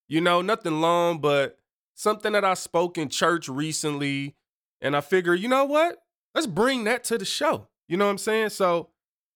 You 0.07 0.21
know, 0.21 0.41
nothing 0.41 0.79
long, 0.79 1.19
but 1.19 1.57
something 1.95 2.33
that 2.33 2.45
I 2.45 2.53
spoke 2.53 2.97
in 2.97 3.09
church 3.09 3.49
recently. 3.49 4.35
And 4.79 4.95
I 4.95 5.01
figure, 5.01 5.33
you 5.33 5.47
know 5.47 5.65
what? 5.65 5.97
Let's 6.35 6.45
bring 6.45 6.83
that 6.83 7.03
to 7.05 7.17
the 7.17 7.25
show. 7.25 7.67
You 7.87 7.97
know 7.97 8.05
what 8.05 8.11
I'm 8.11 8.17
saying? 8.17 8.49
So 8.49 8.89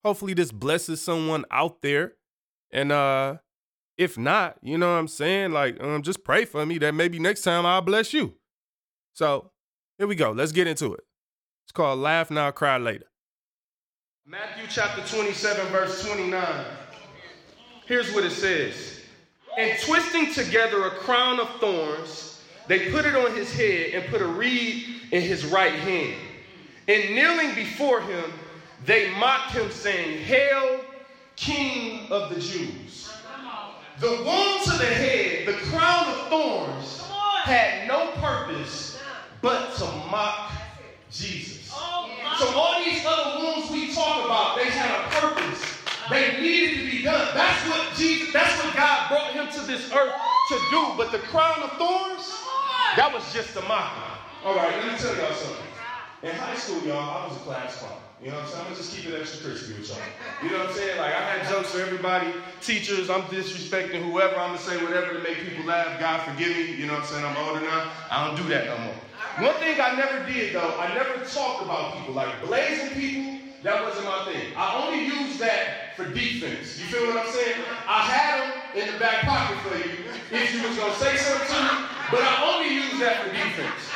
hopefully 0.04 0.34
this 0.34 0.52
blesses 0.52 1.02
someone 1.02 1.45
out 1.52 1.82
there. 1.82 2.14
And 2.72 2.91
uh 2.91 3.38
if 3.97 4.18
not, 4.18 4.58
you 4.64 4.78
know 4.80 4.88
what 4.88 4.99
I'm 4.99 5.08
saying? 5.08 5.52
Like, 5.52 5.82
um, 5.84 6.02
just 6.02 6.24
pray 6.24 6.45
for 6.45 6.66
me 6.66 6.80
that 6.80 6.93
maybe 6.93 7.20
next 7.20 7.43
time 7.43 7.68
I'll 7.68 7.82
bless 7.82 8.14
you. 8.14 8.34
So 9.14 9.52
here 9.99 10.08
we 10.08 10.16
go. 10.16 10.32
Let's 10.32 10.52
get 10.52 10.66
into 10.66 10.93
it. 10.93 11.02
It's 11.66 11.72
called 11.72 11.99
Laugh 11.99 12.32
Now, 12.32 12.49
Cry 12.49 12.78
Later. 12.78 13.06
Matthew 14.26 14.66
chapter 14.70 15.04
27, 15.04 15.68
verse 15.68 16.04
29. 16.06 16.66
Here's 17.86 18.12
what 18.14 18.24
it 18.24 18.32
says. 18.32 19.02
And 19.58 19.78
twisting 19.82 20.34
together 20.34 20.86
a 20.86 20.91
crown 20.91 21.39
of 21.39 21.49
thorns, 21.60 22.41
they 22.68 22.89
put 22.89 23.06
it 23.06 23.16
on 23.16 23.36
his 23.36 23.54
head 23.54 23.93
and 23.93 24.10
put 24.10 24.22
a 24.22 24.26
reed 24.26 24.86
in 25.12 25.22
his 25.22 25.45
right 25.45 25.74
hand. 25.74 26.16
And 26.92 27.16
kneeling 27.16 27.56
before 27.56 28.02
him, 28.02 28.34
they 28.86 29.12
mocked 29.12 29.54
him, 29.54 29.72
saying, 29.72 30.26
Hail, 30.26 30.82
King 31.38 32.12
of 32.12 32.36
the 32.36 32.42
Jews. 32.42 33.14
The 34.02 34.10
wound 34.26 34.64
to 34.66 34.72
the 34.72 34.92
head, 34.94 35.48
the 35.48 35.54
crown 35.70 36.06
of 36.08 36.28
thorns, 36.28 37.02
had 37.44 37.88
no 37.88 38.12
purpose 38.20 39.00
but 39.42 39.74
to 39.76 39.86
mock 40.12 40.52
Jesus. 41.10 41.68
So 41.70 42.48
all 42.60 42.84
these 42.84 43.06
other 43.06 43.39
wounds 43.39 43.72
we 43.72 43.94
talk 43.94 44.26
about, 44.26 44.58
they 44.58 44.66
had 44.66 44.92
a 44.92 45.10
purpose. 45.22 45.78
They 46.10 46.42
needed 46.42 46.78
to 46.78 46.92
be 46.92 47.04
done. 47.04 47.26
That's 47.34 47.70
what 47.70 47.96
Jesus, 47.96 48.34
that's 48.34 48.66
what 48.66 48.76
God 48.76 49.08
brought 49.08 49.32
him 49.32 49.48
to 49.48 49.62
this 49.66 49.89
earth 49.94 50.14
to 50.50 50.60
do. 50.70 50.88
But 50.98 51.14
the 51.14 51.20
crown 51.20 51.64
of 51.64 51.72
thorns, 51.78 52.36
that 52.98 53.12
was 53.14 53.32
just 53.32 53.56
a 53.56 53.62
mockery. 53.62 54.20
All 54.44 54.56
right, 54.56 54.76
let 54.76 54.92
me 54.92 54.98
tell 55.00 55.16
y'all 55.16 55.34
something. 55.34 55.71
In 56.24 56.30
high 56.36 56.56
school, 56.56 56.80
y'all, 56.84 57.02
I 57.02 57.28
was 57.28 57.36
a 57.36 57.40
class 57.40 57.78
clown. 57.78 57.98
You 58.22 58.30
know 58.30 58.38
what 58.38 58.46
I'm 58.46 58.50
saying? 58.50 58.62
I'm 58.62 58.66
gonna 58.66 58.78
just 58.78 58.96
keep 58.96 59.10
it 59.10 59.20
extra 59.20 59.50
crispy 59.50 59.74
with 59.74 59.90
y'all. 59.90 59.98
You 60.44 60.52
know 60.52 60.60
what 60.60 60.70
I'm 60.70 60.76
saying? 60.76 61.00
Like 61.00 61.16
I 61.16 61.22
had 61.34 61.50
jokes 61.50 61.72
for 61.74 61.82
everybody, 61.82 62.30
teachers, 62.62 63.10
I'm 63.10 63.24
disrespecting 63.34 64.06
whoever, 64.06 64.38
I'm 64.38 64.54
gonna 64.54 64.60
say 64.60 64.78
whatever 64.86 65.18
to 65.18 65.20
make 65.26 65.42
people 65.42 65.66
laugh. 65.66 66.00
God 66.00 66.22
forgive 66.22 66.56
me. 66.56 66.78
You 66.78 66.86
know 66.86 66.94
what 66.94 67.02
I'm 67.02 67.10
saying? 67.10 67.26
I'm 67.26 67.38
older 67.38 67.62
now. 67.62 67.90
I 68.12 68.28
don't 68.28 68.38
do 68.38 68.48
that 68.54 68.66
no 68.66 68.78
more. 68.86 69.50
One 69.50 69.58
thing 69.58 69.82
I 69.82 69.96
never 69.96 70.22
did 70.32 70.54
though, 70.54 70.78
I 70.78 70.94
never 70.94 71.26
talked 71.26 71.66
about 71.66 71.98
people, 71.98 72.14
like 72.14 72.30
blazing 72.46 72.94
people, 72.94 73.42
that 73.64 73.82
wasn't 73.82 74.06
my 74.06 74.22
thing. 74.26 74.54
I 74.56 74.78
only 74.86 75.02
used 75.06 75.40
that 75.40 75.98
for 75.98 76.06
defense. 76.06 76.78
You 76.78 76.86
feel 76.86 77.08
what 77.08 77.26
I'm 77.26 77.34
saying? 77.34 77.66
I 77.88 78.02
had 78.06 78.34
them 78.46 78.84
in 78.84 78.94
the 78.94 79.00
back 79.00 79.26
pocket 79.26 79.58
for 79.66 79.74
you 79.74 80.06
if 80.30 80.54
you 80.54 80.68
was 80.68 80.78
gonna 80.78 80.94
say 81.02 81.18
something 81.18 81.50
to 81.50 81.62
me, 81.66 81.90
but 82.14 82.22
I 82.22 82.54
only 82.54 82.70
used 82.76 83.02
that 83.02 83.26
for 83.26 83.34
defense. 83.34 83.90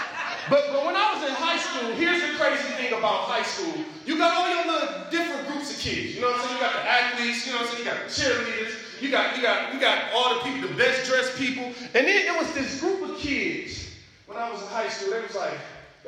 But, 0.50 0.70
but 0.72 0.86
when 0.86 0.96
I 0.96 1.14
was 1.14 1.28
in 1.28 1.34
high 1.34 1.58
school, 1.58 1.94
here's 1.96 2.22
the 2.22 2.38
crazy 2.38 2.70
thing 2.78 2.94
about 2.94 3.26
high 3.26 3.44
school. 3.44 3.74
You 4.06 4.18
got 4.18 4.38
all 4.38 4.50
your 4.50 4.66
little 4.66 5.10
different 5.10 5.48
groups 5.48 5.74
of 5.74 5.80
kids. 5.80 6.16
You 6.16 6.22
know 6.22 6.32
what 6.32 6.42
I'm 6.42 6.48
saying? 6.48 6.58
You 6.58 6.62
got 6.62 6.74
the 6.74 6.86
athletes, 6.86 7.48
you 7.48 7.54
know 7.54 7.60
what 7.60 7.70
I'm 7.70 7.74
saying? 7.74 7.86
You 7.86 7.92
got 7.92 8.00
the 8.06 8.12
cheerleaders, 8.14 9.02
you 9.02 9.10
got, 9.12 9.36
you 9.36 9.42
got, 9.42 9.74
you 9.74 9.80
got 9.80 10.14
all 10.14 10.36
the 10.36 10.42
people, 10.42 10.70
the 10.70 10.76
best 10.76 11.10
dressed 11.10 11.38
people. 11.38 11.66
And 11.98 12.06
then 12.06 12.26
it 12.30 12.38
was 12.38 12.54
this 12.54 12.80
group 12.80 13.02
of 13.10 13.18
kids 13.18 13.86
when 14.28 14.38
I 14.38 14.52
was 14.52 14.62
in 14.62 14.68
high 14.68 14.90
school, 14.90 15.12
they 15.12 15.22
was 15.22 15.36
like, 15.36 15.54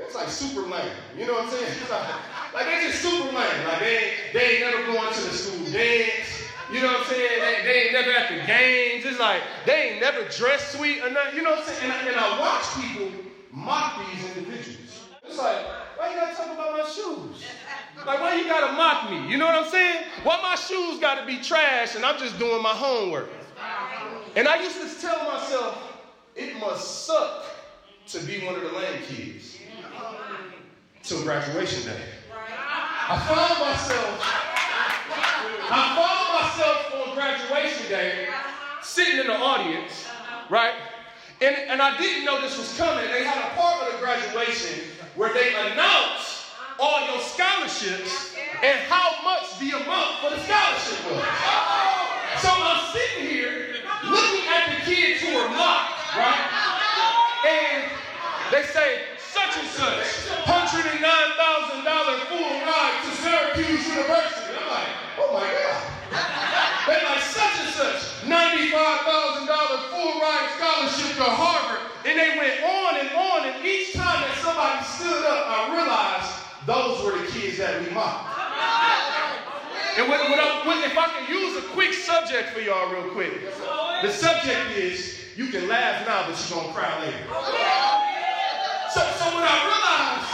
was 0.05 0.15
like 0.15 0.29
super 0.29 0.61
lame. 0.61 0.91
You 1.17 1.25
know 1.25 1.33
what 1.33 1.45
I'm 1.45 1.49
saying? 1.49 1.73
Like, 1.89 2.53
like 2.53 2.65
they 2.65 2.87
just 2.87 3.01
super 3.01 3.25
lame. 3.25 3.67
Like 3.67 3.79
they 3.79 4.13
they 4.33 4.57
ain't 4.57 4.71
never 4.71 4.85
going 4.91 5.13
to 5.13 5.21
the 5.21 5.31
school 5.31 5.65
dance. 5.71 6.43
You 6.71 6.81
know 6.81 6.87
what 6.87 7.01
I'm 7.01 7.05
saying? 7.05 7.39
They, 7.41 7.63
they 7.63 7.83
ain't 7.83 7.93
never 7.93 8.11
at 8.11 8.29
the 8.29 8.45
games. 8.45 9.05
It's 9.05 9.19
like 9.19 9.41
they 9.65 9.91
ain't 9.91 10.01
never 10.01 10.27
dressed 10.29 10.73
sweet 10.73 11.01
or 11.01 11.09
nothing. 11.09 11.35
You 11.35 11.43
know 11.43 11.51
what 11.51 11.59
I'm 11.59 11.65
saying? 11.65 11.91
And 11.91 11.93
I, 11.93 12.07
and 12.07 12.15
I 12.15 12.39
watch 12.39 12.65
people 12.75 13.09
mock 13.57 13.99
these 14.11 14.23
individuals. 14.37 15.07
It's 15.25 15.37
like, 15.37 15.65
why 15.97 16.11
you 16.11 16.15
gotta 16.15 16.35
talk 16.35 16.53
about 16.53 16.77
my 16.77 16.83
shoes? 16.85 17.43
Like, 18.05 18.21
why 18.21 18.35
you 18.35 18.47
gotta 18.47 18.73
mock 18.73 19.09
me? 19.09 19.29
You 19.31 19.37
know 19.37 19.47
what 19.47 19.55
I'm 19.55 19.69
saying? 19.69 20.05
Why 20.23 20.39
my 20.41 20.55
shoes 20.55 20.99
gotta 21.01 21.25
be 21.25 21.39
trash 21.39 21.95
and 21.95 22.05
I'm 22.05 22.19
just 22.19 22.37
doing 22.37 22.61
my 22.61 22.69
homework? 22.69 23.29
And 24.35 24.47
I 24.47 24.61
used 24.61 24.79
to 24.79 25.01
tell 25.01 25.25
myself, 25.25 26.01
it 26.35 26.55
must 26.59 27.05
suck 27.05 27.45
to 28.09 28.19
be 28.19 28.45
one 28.45 28.55
of 28.55 28.61
the 28.61 28.71
lame 28.77 29.01
kids 29.07 29.57
till 31.01 31.23
graduation 31.23 31.91
day. 31.91 32.01
I 33.09 33.17
found 33.27 33.59
myself, 33.59 34.21
I 35.69 35.95
found 35.97 36.27
myself 36.43 37.07
on 37.07 37.15
graduation 37.15 37.89
day 37.89 38.27
sitting 38.83 39.19
in 39.19 39.27
the 39.27 39.35
audience, 39.35 40.05
right? 40.49 40.75
And, 41.39 41.55
and 41.69 41.81
I 41.81 41.95
didn't 41.99 42.25
know 42.25 42.41
this 42.41 42.57
was 42.57 42.75
coming. 42.77 43.05
They 43.11 43.23
had 43.23 43.37
a 43.37 43.53
part 43.53 43.85
of 43.85 43.93
the 43.93 43.99
graduation 43.99 44.89
where 45.13 45.31
they 45.33 45.53
announced 45.53 46.49
all 46.79 47.05
your 47.13 47.21
scholarships 47.21 48.33
and 48.63 48.79
how 48.89 49.21
much 49.21 49.45
the 49.61 49.77
amount 49.77 50.17
for 50.17 50.33
the 50.33 50.41
scholarship 50.41 50.97
was. 51.13 51.21
So 52.41 52.49
I'm 52.49 52.81
sitting 52.89 53.29
here 53.29 53.85
looking 54.09 54.49
at 54.49 54.65
the 54.73 54.81
kids 54.89 55.21
who 55.21 55.37
are 55.37 55.49
mocked, 55.53 56.17
right? 56.17 56.41
And 57.45 57.85
they 58.49 58.65
say, 58.73 59.05
such 59.21 59.61
and 59.61 59.69
such, 59.77 60.33
$109,000 60.41 61.05
full 62.33 62.49
ride 62.65 62.97
to 63.05 63.11
Syracuse 63.21 63.85
University. 63.93 64.57
I'm 64.57 64.69
like, 64.73 64.89
oh 65.21 65.29
my 65.37 65.45
God. 65.45 65.85
They're 66.87 67.05
like, 67.05 67.21
such 67.21 67.61
and 67.61 67.69
such, 67.77 68.25
$95,000 68.25 68.25
full 68.25 68.73
ride 68.73 69.17
scholarship 69.17 69.26
to 71.27 71.35
Harvard. 71.35 71.83
And 72.07 72.15
they 72.15 72.39
went 72.39 72.63
on 72.63 72.91
and 73.03 73.11
on. 73.11 73.39
And 73.51 73.65
each 73.65 73.91
time 73.93 74.23
that 74.23 74.35
somebody 74.39 74.79
stood 74.87 75.23
up, 75.27 75.43
I 75.51 75.59
realized 75.75 76.31
those 76.63 77.03
were 77.03 77.19
the 77.19 77.27
kids 77.27 77.59
that 77.59 77.83
we 77.83 77.91
mocked. 77.91 78.31
And 79.99 80.07
what, 80.07 80.23
what 80.29 80.79
if 80.85 80.95
I 80.95 81.07
can 81.11 81.27
use 81.27 81.57
a 81.57 81.65
quick 81.75 81.91
subject 81.91 82.53
for 82.53 82.61
y'all 82.61 82.87
real 82.93 83.11
quick. 83.11 83.43
The 84.03 84.11
subject 84.11 84.77
is, 84.77 85.19
you 85.35 85.47
can 85.47 85.67
laugh 85.67 86.05
now, 86.07 86.29
but 86.29 86.37
you're 86.37 86.61
going 86.61 86.71
to 86.71 86.79
cry 86.79 86.91
later. 87.01 87.27
So, 88.93 89.01
so 89.19 89.25
what 89.35 89.43
I 89.43 89.57
realized, 89.67 90.31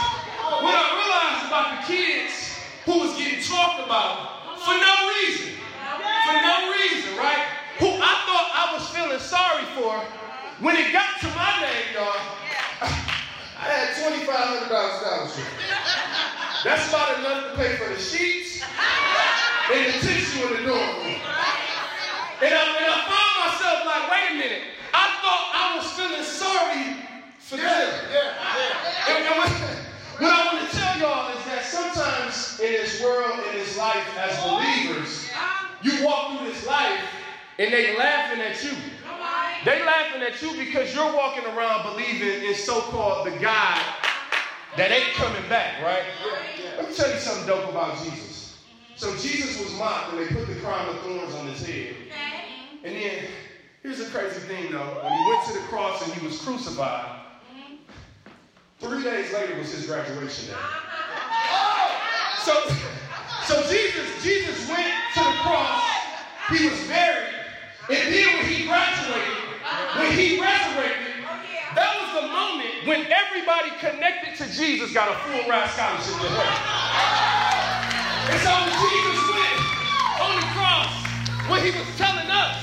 what 0.62 0.76
I 0.78 0.86
realized 0.94 1.42
about 1.48 1.66
the 1.74 1.80
kids 1.90 2.54
who 2.84 3.00
was 3.00 3.16
getting 3.18 3.42
talked 3.42 3.82
about 3.82 4.62
for 4.62 4.76
no 4.78 4.94
reason, 5.10 5.58
for 5.58 6.36
no 6.38 6.56
reason, 6.70 7.16
right? 7.18 7.44
Who 7.80 7.88
I 7.88 8.14
thought 8.28 8.48
I 8.52 8.64
was 8.76 8.84
feeling 8.94 9.18
sorry 9.18 9.64
for, 9.74 9.98
when 10.60 10.76
it 10.76 10.92
got 10.92 11.18
to 11.20 11.26
my 11.34 11.50
name, 11.60 11.94
y'all, 11.94 12.14
I 13.58 13.66
had 13.66 13.96
$2,500 13.96 14.68
scholarship. 14.68 15.44
That's 16.62 16.88
about 16.88 17.18
enough 17.18 17.50
to 17.50 17.56
pay 17.56 17.76
for 17.76 17.92
the 17.92 18.00
sheets 18.00 18.62
and 19.72 19.86
the 19.86 19.98
tissue 19.98 20.46
in 20.46 20.62
the 20.62 20.68
dorm 20.68 20.78
room. 20.78 21.18
And 22.42 22.52
I, 22.52 22.62
and 22.76 22.86
I 22.86 22.98
found 23.08 23.32
myself 23.42 23.86
like, 23.86 24.10
wait 24.10 24.30
a 24.30 24.34
minute, 24.34 24.62
I 24.92 25.04
thought 25.22 25.44
I 25.54 25.76
was 25.78 25.90
feeling 25.92 26.22
sorry 26.22 27.02
for 27.38 27.56
them. 27.56 27.88
And, 29.08 29.24
and 29.26 29.36
what, 29.38 29.50
what 30.20 30.32
I 30.32 30.54
want 30.54 30.70
to 30.70 30.76
tell 30.76 30.98
y'all 30.98 31.36
is 31.36 31.44
that 31.46 31.64
sometimes 31.64 32.60
in 32.60 32.72
this 32.72 33.02
world, 33.02 33.40
in 33.50 33.58
this 33.58 33.76
life, 33.76 34.06
as 34.18 34.38
believers, 34.44 35.30
you 35.82 36.04
walk 36.04 36.38
through 36.38 36.48
this 36.48 36.66
life 36.66 37.00
and 37.58 37.72
they 37.72 37.96
laughing 37.96 38.40
at 38.40 38.62
you. 38.62 38.76
They 39.64 39.82
laughing 39.82 40.22
at 40.22 40.42
you 40.42 40.52
because 40.62 40.94
you're 40.94 41.16
walking 41.16 41.44
around 41.44 41.90
believing 41.90 42.44
in 42.44 42.54
so-called 42.54 43.26
the 43.26 43.30
God 43.38 43.80
that 44.76 44.90
ain't 44.90 45.14
coming 45.14 45.48
back, 45.48 45.82
right? 45.82 46.02
Let 46.76 46.90
me 46.90 46.94
tell 46.94 47.10
you 47.10 47.18
something 47.18 47.46
dope 47.46 47.70
about 47.70 47.96
Jesus. 48.04 48.58
So 48.96 49.16
Jesus 49.16 49.58
was 49.58 49.78
mocked 49.78 50.12
and 50.12 50.20
they 50.20 50.26
put 50.26 50.46
the 50.48 50.60
crown 50.60 50.88
of 50.88 51.00
thorns 51.00 51.34
on 51.34 51.46
his 51.46 51.66
head. 51.66 51.96
And 52.84 52.94
then, 52.94 53.24
here's 53.82 53.98
the 53.98 54.04
crazy 54.06 54.40
thing 54.40 54.70
though. 54.70 55.00
When 55.02 55.12
he 55.12 55.30
went 55.30 55.46
to 55.46 55.52
the 55.54 55.66
cross 55.68 56.04
and 56.04 56.12
he 56.12 56.26
was 56.26 56.38
crucified, 56.42 57.22
three 58.80 59.02
days 59.02 59.32
later 59.32 59.56
was 59.56 59.72
his 59.72 59.86
graduation 59.86 60.48
day. 60.48 60.60
So, 62.42 62.52
so 63.44 63.62
Jesus, 63.72 64.22
Jesus 64.22 64.68
went 64.68 64.92
to 65.14 65.20
the 65.20 65.36
cross, 65.40 65.82
he 66.50 66.68
was 66.68 66.86
buried, 66.86 67.32
and 67.88 68.14
then 68.14 68.36
when 68.36 68.46
he 68.46 68.66
graduated, 68.66 69.43
when 69.98 70.12
he 70.12 70.40
resurrected, 70.40 71.24
oh, 71.26 71.38
that 71.74 71.90
was 71.98 72.10
the 72.22 72.26
moment 72.28 72.86
when 72.86 73.06
everybody 73.10 73.70
connected 73.82 74.36
to 74.38 74.46
Jesus 74.52 74.92
got 74.92 75.10
a 75.10 75.16
full 75.26 75.42
ride 75.50 75.70
scholarship 75.70 76.14
to 76.20 76.28
heaven. 76.30 76.84
And 78.30 78.38
so 78.40 78.50
when 78.54 78.70
Jesus 78.70 79.18
went 79.34 79.58
on 80.22 80.32
the 80.38 80.46
cross, 80.54 80.92
what 81.50 81.60
he 81.62 81.70
was 81.74 81.88
telling 81.98 82.30
us, 82.30 82.56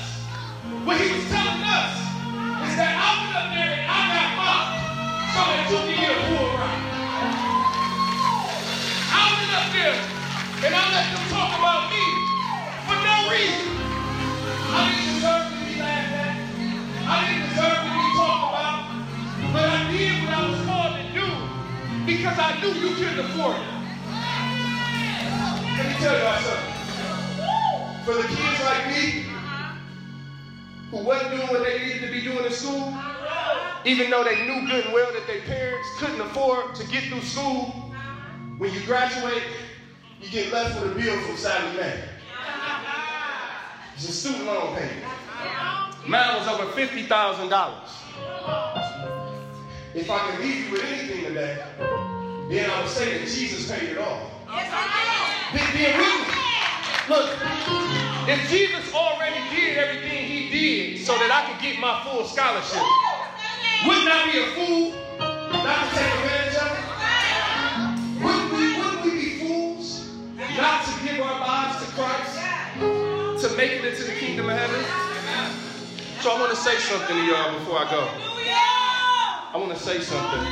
what 0.87 0.97
he 0.99 1.11
was 1.11 1.25
telling 1.29 1.63
us 1.67 1.93
is 2.67 2.73
that 2.79 2.93
I 2.95 3.09
went 3.19 3.35
up 3.35 3.47
there 3.53 3.73
and 3.75 3.87
I 3.91 4.01
got 4.15 4.29
mocked 4.39 4.81
so 5.35 5.41
that 5.51 5.63
you 5.67 5.79
can 5.85 5.97
get 5.99 6.15
a 6.15 6.21
full 6.31 6.49
ride. 6.55 6.81
I 9.11 9.23
went 9.35 9.51
up 9.51 9.67
there 9.75 9.97
and 10.63 10.71
I 10.71 10.83
let 10.95 11.07
them 11.11 11.25
talk 11.29 11.51
about 11.59 11.91
me 11.91 12.03
for 12.87 12.97
no 13.03 13.15
reason. 13.27 13.67
I 14.71 14.87
didn't 14.87 15.19
deserve 15.19 15.50
I 17.11 17.27
didn't 17.27 17.49
deserve 17.49 17.75
to 17.75 17.91
be 17.91 18.07
talked 18.15 18.55
about. 18.55 18.87
But 19.51 19.67
I 19.67 19.91
did 19.91 20.23
what 20.23 20.33
I 20.33 20.47
was 20.47 20.61
called 20.63 20.95
to 20.95 21.03
do 21.11 21.27
because 22.07 22.39
I 22.39 22.55
knew 22.61 22.71
you 22.71 22.95
couldn't 22.95 23.19
afford 23.19 23.57
it. 23.59 23.67
Let 25.75 25.85
me 25.87 25.93
tell 25.99 26.15
y'all 26.17 26.39
something. 26.39 26.71
For 28.05 28.15
the 28.15 28.27
kids 28.31 28.63
like 28.63 28.87
me, 28.87 29.25
who 30.89 31.03
wasn't 31.03 31.31
doing 31.31 31.47
what 31.47 31.63
they 31.63 31.79
needed 31.79 32.01
to 32.07 32.11
be 32.13 32.21
doing 32.21 32.45
in 32.45 32.51
school, 32.51 32.95
even 33.83 34.09
though 34.09 34.23
they 34.23 34.47
knew 34.47 34.65
good 34.71 34.85
and 34.85 34.93
well 34.93 35.11
that 35.11 35.27
their 35.27 35.41
parents 35.41 35.87
couldn't 35.97 36.21
afford 36.21 36.75
to 36.75 36.87
get 36.87 37.03
through 37.05 37.21
school, 37.21 37.91
when 38.57 38.73
you 38.73 38.79
graduate, 38.85 39.43
you 40.21 40.29
get 40.29 40.53
left 40.53 40.81
with 40.81 40.93
a 40.93 40.95
bill 40.95 41.19
from 41.23 41.35
Sallie 41.35 41.75
Mae. 41.75 42.03
It's 43.95 44.07
a 44.07 44.11
student 44.13 44.45
loan 44.45 44.77
payment. 44.77 45.05
Mine 46.07 46.35
was 46.37 46.47
over 46.47 46.65
$50,000. 46.71 47.73
If 49.93 50.09
I 50.09 50.19
can 50.31 50.41
leave 50.41 50.65
you 50.65 50.71
with 50.71 50.83
anything 50.83 51.25
today, 51.25 51.63
then 52.49 52.69
I 52.69 52.81
would 52.81 52.89
say 52.89 53.17
that 53.19 53.27
Jesus 53.27 53.69
paid 53.71 53.89
it 53.89 53.97
all. 53.97 54.31
Be- 55.53 55.59
Being 55.77 55.97
with 55.97 56.27
me. 56.27 56.33
Look, 57.09 57.29
if 58.29 58.49
Jesus 58.49 58.93
already 58.93 59.39
did 59.55 59.77
everything 59.77 60.25
he 60.25 60.49
did 60.49 61.05
so 61.05 61.13
that 61.17 61.29
I 61.31 61.51
could 61.51 61.61
get 61.61 61.79
my 61.79 62.01
full 62.03 62.25
scholarship, 62.25 62.81
wouldn't 63.85 64.07
I 64.07 64.31
be 64.31 64.37
a 64.39 64.45
fool 64.55 64.91
not 65.19 65.89
to 65.91 65.97
take 65.97 66.13
advantage 66.23 66.57
of 66.61 66.71
it? 66.71 68.23
Wouldn't 68.23 68.53
we, 68.53 68.77
wouldn't 68.77 69.03
we 69.05 69.11
be 69.11 69.39
fools 69.39 70.07
not 70.57 70.85
to 70.85 70.91
give 71.05 71.19
our 71.21 71.39
lives 71.39 71.85
to 71.85 71.91
Christ 71.93 72.35
to 73.43 73.57
make 73.57 73.71
it 73.71 73.85
into 73.85 74.03
the 74.03 74.13
kingdom 74.13 74.49
of 74.49 74.57
heaven? 74.57 75.10
So 76.21 76.29
I 76.29 76.39
want 76.39 76.51
to 76.51 76.55
say 76.55 76.77
something 76.77 77.15
to 77.17 77.23
y'all 77.23 77.57
before 77.57 77.79
I 77.79 77.89
go. 77.89 78.07
I 79.53 79.57
want 79.57 79.75
to 79.75 79.79
say 79.79 79.99
something. 80.01 80.45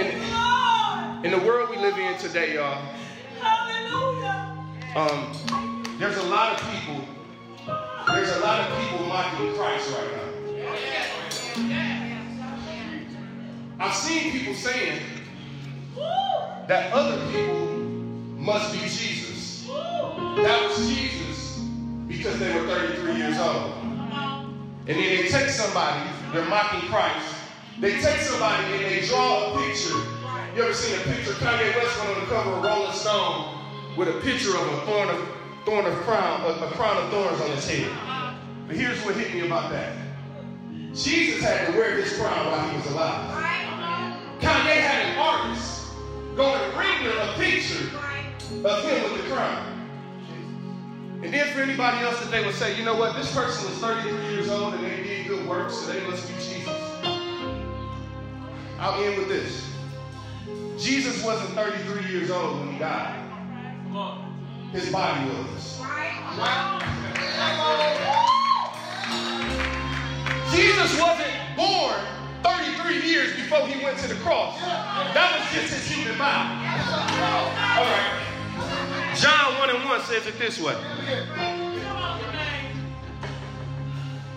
In, 0.00 1.26
in 1.26 1.30
the 1.30 1.46
world 1.46 1.68
we 1.68 1.76
live 1.76 1.98
in 1.98 2.16
today, 2.16 2.54
y'all, 2.54 2.82
um, 4.96 5.92
there's 5.98 6.16
a 6.16 6.22
lot 6.22 6.54
of 6.54 6.66
people, 6.70 7.04
there's 8.06 8.34
a 8.38 8.40
lot 8.40 8.60
of 8.60 8.78
people 8.80 9.06
mocking 9.08 9.52
Christ 9.56 9.90
right 9.94 10.10
now. 10.16 10.24
I've 13.78 13.94
seen 13.94 14.32
people 14.32 14.54
saying 14.54 15.02
that 16.66 16.94
other 16.94 17.18
people 17.30 17.66
must 18.38 18.72
be 18.72 18.78
Jesus. 18.88 19.66
That 19.66 20.64
was 20.66 20.88
Jesus 20.88 21.25
because 22.26 22.40
they 22.40 22.52
were 22.58 22.66
33 22.66 23.14
years 23.14 23.38
old. 23.38 23.72
And 24.88 24.88
then 24.88 24.96
they 24.96 25.28
take 25.28 25.48
somebody, 25.48 26.10
they're 26.32 26.44
mocking 26.46 26.88
Christ. 26.90 27.34
They 27.78 28.00
take 28.00 28.18
somebody 28.20 28.64
and 28.72 28.84
they 28.84 29.06
draw 29.06 29.54
a 29.54 29.62
picture. 29.62 29.94
You 30.56 30.64
ever 30.64 30.74
seen 30.74 30.98
a 30.98 31.02
picture? 31.04 31.34
Kanye 31.34 31.76
West 31.76 31.98
went 32.00 32.16
on 32.16 32.20
the 32.20 32.26
cover 32.26 32.50
of 32.50 32.64
Rolling 32.64 32.92
Stone 32.92 33.96
with 33.96 34.08
a 34.08 34.20
picture 34.22 34.56
of 34.56 34.66
a 34.72 34.86
thorn 34.86 35.08
of 35.10 35.28
thorn 35.64 35.86
of 35.86 35.94
crown, 36.00 36.40
a, 36.42 36.64
a 36.64 36.70
crown 36.72 36.96
of 36.96 37.10
thorns 37.10 37.40
on 37.40 37.50
his 37.50 37.68
head. 37.68 37.92
But 38.66 38.76
here's 38.76 39.00
what 39.04 39.14
hit 39.14 39.32
me 39.32 39.46
about 39.46 39.70
that. 39.70 39.96
Jesus 40.94 41.40
had 41.40 41.70
to 41.70 41.78
wear 41.78 41.96
his 41.96 42.16
crown 42.18 42.46
while 42.46 42.68
he 42.68 42.76
was 42.76 42.86
alive. 42.86 43.44
Kanye 44.40 44.80
had 44.80 45.12
an 45.12 45.18
artist 45.18 45.92
go 46.34 46.54
and 46.54 46.76
render 46.76 47.16
a 47.18 47.34
picture 47.34 47.86
of 48.64 48.84
him 48.84 49.12
with 49.12 49.22
the 49.22 49.30
crown. 49.32 49.75
And 51.26 51.34
then 51.34 51.52
for 51.52 51.60
anybody 51.60 52.04
else 52.04 52.20
that 52.20 52.30
they 52.30 52.46
would 52.46 52.54
say, 52.54 52.78
you 52.78 52.84
know 52.84 52.94
what, 52.94 53.16
this 53.16 53.34
person 53.34 53.68
was 53.68 53.76
33 53.80 54.32
years 54.32 54.48
old 54.48 54.74
and 54.74 54.84
they 54.84 55.02
did 55.02 55.26
good 55.26 55.44
work, 55.48 55.72
so 55.72 55.92
they 55.92 56.00
must 56.06 56.28
be 56.28 56.34
Jesus. 56.34 56.68
I'll 58.78 59.02
end 59.02 59.18
with 59.18 59.26
this. 59.26 59.68
Jesus 60.78 61.24
wasn't 61.24 61.50
33 61.50 62.12
years 62.12 62.30
old 62.30 62.60
when 62.60 62.74
he 62.74 62.78
died. 62.78 63.28
His 64.70 64.88
body 64.92 65.28
was. 65.30 65.80
Jesus 70.54 71.00
wasn't 71.00 71.34
born 71.56 71.98
33 72.44 73.00
years 73.02 73.34
before 73.34 73.66
he 73.66 73.82
went 73.82 73.98
to 73.98 74.06
the 74.06 74.14
cross. 74.22 74.60
That 74.60 75.40
was 75.40 75.60
just 75.60 75.74
his 75.74 75.90
human 75.90 76.16
body. 76.16 76.54
All 77.74 77.84
right. 77.84 78.25
John 79.16 79.58
1 79.58 79.70
and 79.70 79.84
1 79.84 80.00
says 80.02 80.26
it 80.26 80.38
this 80.38 80.60
way. 80.60 80.76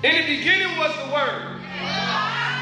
In 0.04 0.16
the 0.16 0.38
beginning 0.38 0.78
was 0.78 0.96
the 0.96 1.12
Word, 1.12 1.60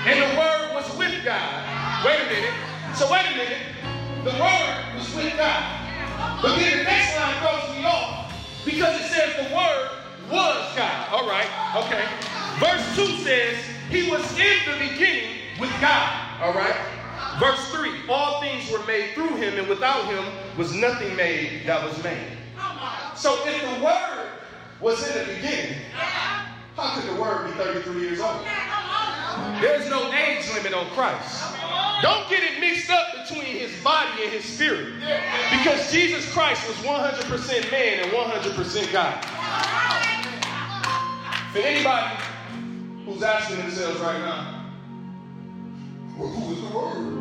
and 0.10 0.18
the 0.20 0.40
Word 0.40 0.74
was 0.74 0.98
with 0.98 1.24
God. 1.24 2.04
Wait 2.04 2.20
a 2.20 2.26
minute. 2.26 2.54
So 2.96 3.12
wait 3.12 3.24
a 3.28 3.38
minute. 3.38 3.62
The 4.24 4.32
Word 4.32 4.98
was 4.98 5.16
with 5.16 5.38
God. 5.38 6.42
But 6.42 6.56
then 6.56 6.80
the 6.80 6.84
next 6.86 7.16
line 7.18 7.38
throws 7.38 7.78
me 7.78 7.86
off 7.86 8.34
because 8.66 9.00
it 9.00 9.10
says 9.10 9.48
the 9.48 9.56
Word 9.56 9.90
was 10.32 10.76
God. 10.76 11.10
All 11.12 11.30
right. 11.30 11.48
Okay. 11.86 12.04
Verse 12.58 12.96
2 12.96 13.24
says, 13.24 13.58
He 13.92 14.10
was 14.10 14.24
in 14.40 14.58
the 14.66 14.90
beginning 14.90 15.38
with 15.60 15.70
God. 15.80 16.42
All 16.42 16.54
right. 16.54 16.76
Verse 17.40 17.64
3 17.70 18.10
All 18.10 18.42
things 18.42 18.72
were 18.72 18.84
made 18.88 19.14
through 19.14 19.36
him, 19.36 19.60
and 19.60 19.68
without 19.68 20.06
him 20.06 20.26
was 20.58 20.74
nothing 20.74 21.16
made 21.16 21.64
that 21.66 21.84
was 21.84 22.04
made. 22.04 22.38
So 23.16 23.38
if 23.46 23.62
the 23.62 23.84
word 23.84 24.28
was 24.80 25.08
in 25.08 25.28
the 25.28 25.34
beginning, 25.36 25.78
how 26.76 27.00
could 27.00 27.10
the 27.10 27.22
word 27.22 27.48
be 27.48 27.54
33 27.54 28.02
years 28.02 28.20
old? 28.20 28.44
There's 29.62 29.90
no 29.90 30.12
age 30.14 30.48
limit 30.54 30.74
on 30.74 30.88
Christ. 30.92 31.44
Don't 32.02 32.30
get 32.30 32.44
it 32.44 32.60
mixed 32.60 32.90
up 32.90 33.28
between 33.28 33.56
his 33.56 33.72
body 33.84 34.24
and 34.24 34.32
his 34.32 34.46
spirit. 34.46 34.94
Because 35.52 35.92
Jesus 35.92 36.32
Christ 36.32 36.68
was 36.68 36.78
100% 36.78 37.72
man 37.72 38.00
and 38.04 38.12
100% 38.12 38.92
God. 38.92 39.26
For 41.52 41.60
anybody 41.60 42.16
who's 43.06 43.24
asking 43.24 43.58
themselves 43.58 44.00
right 44.00 44.20
now, 44.20 44.66
well, 46.18 46.30
who 46.30 46.54
is 46.54 46.62
the 46.62 46.78
word? 46.78 47.17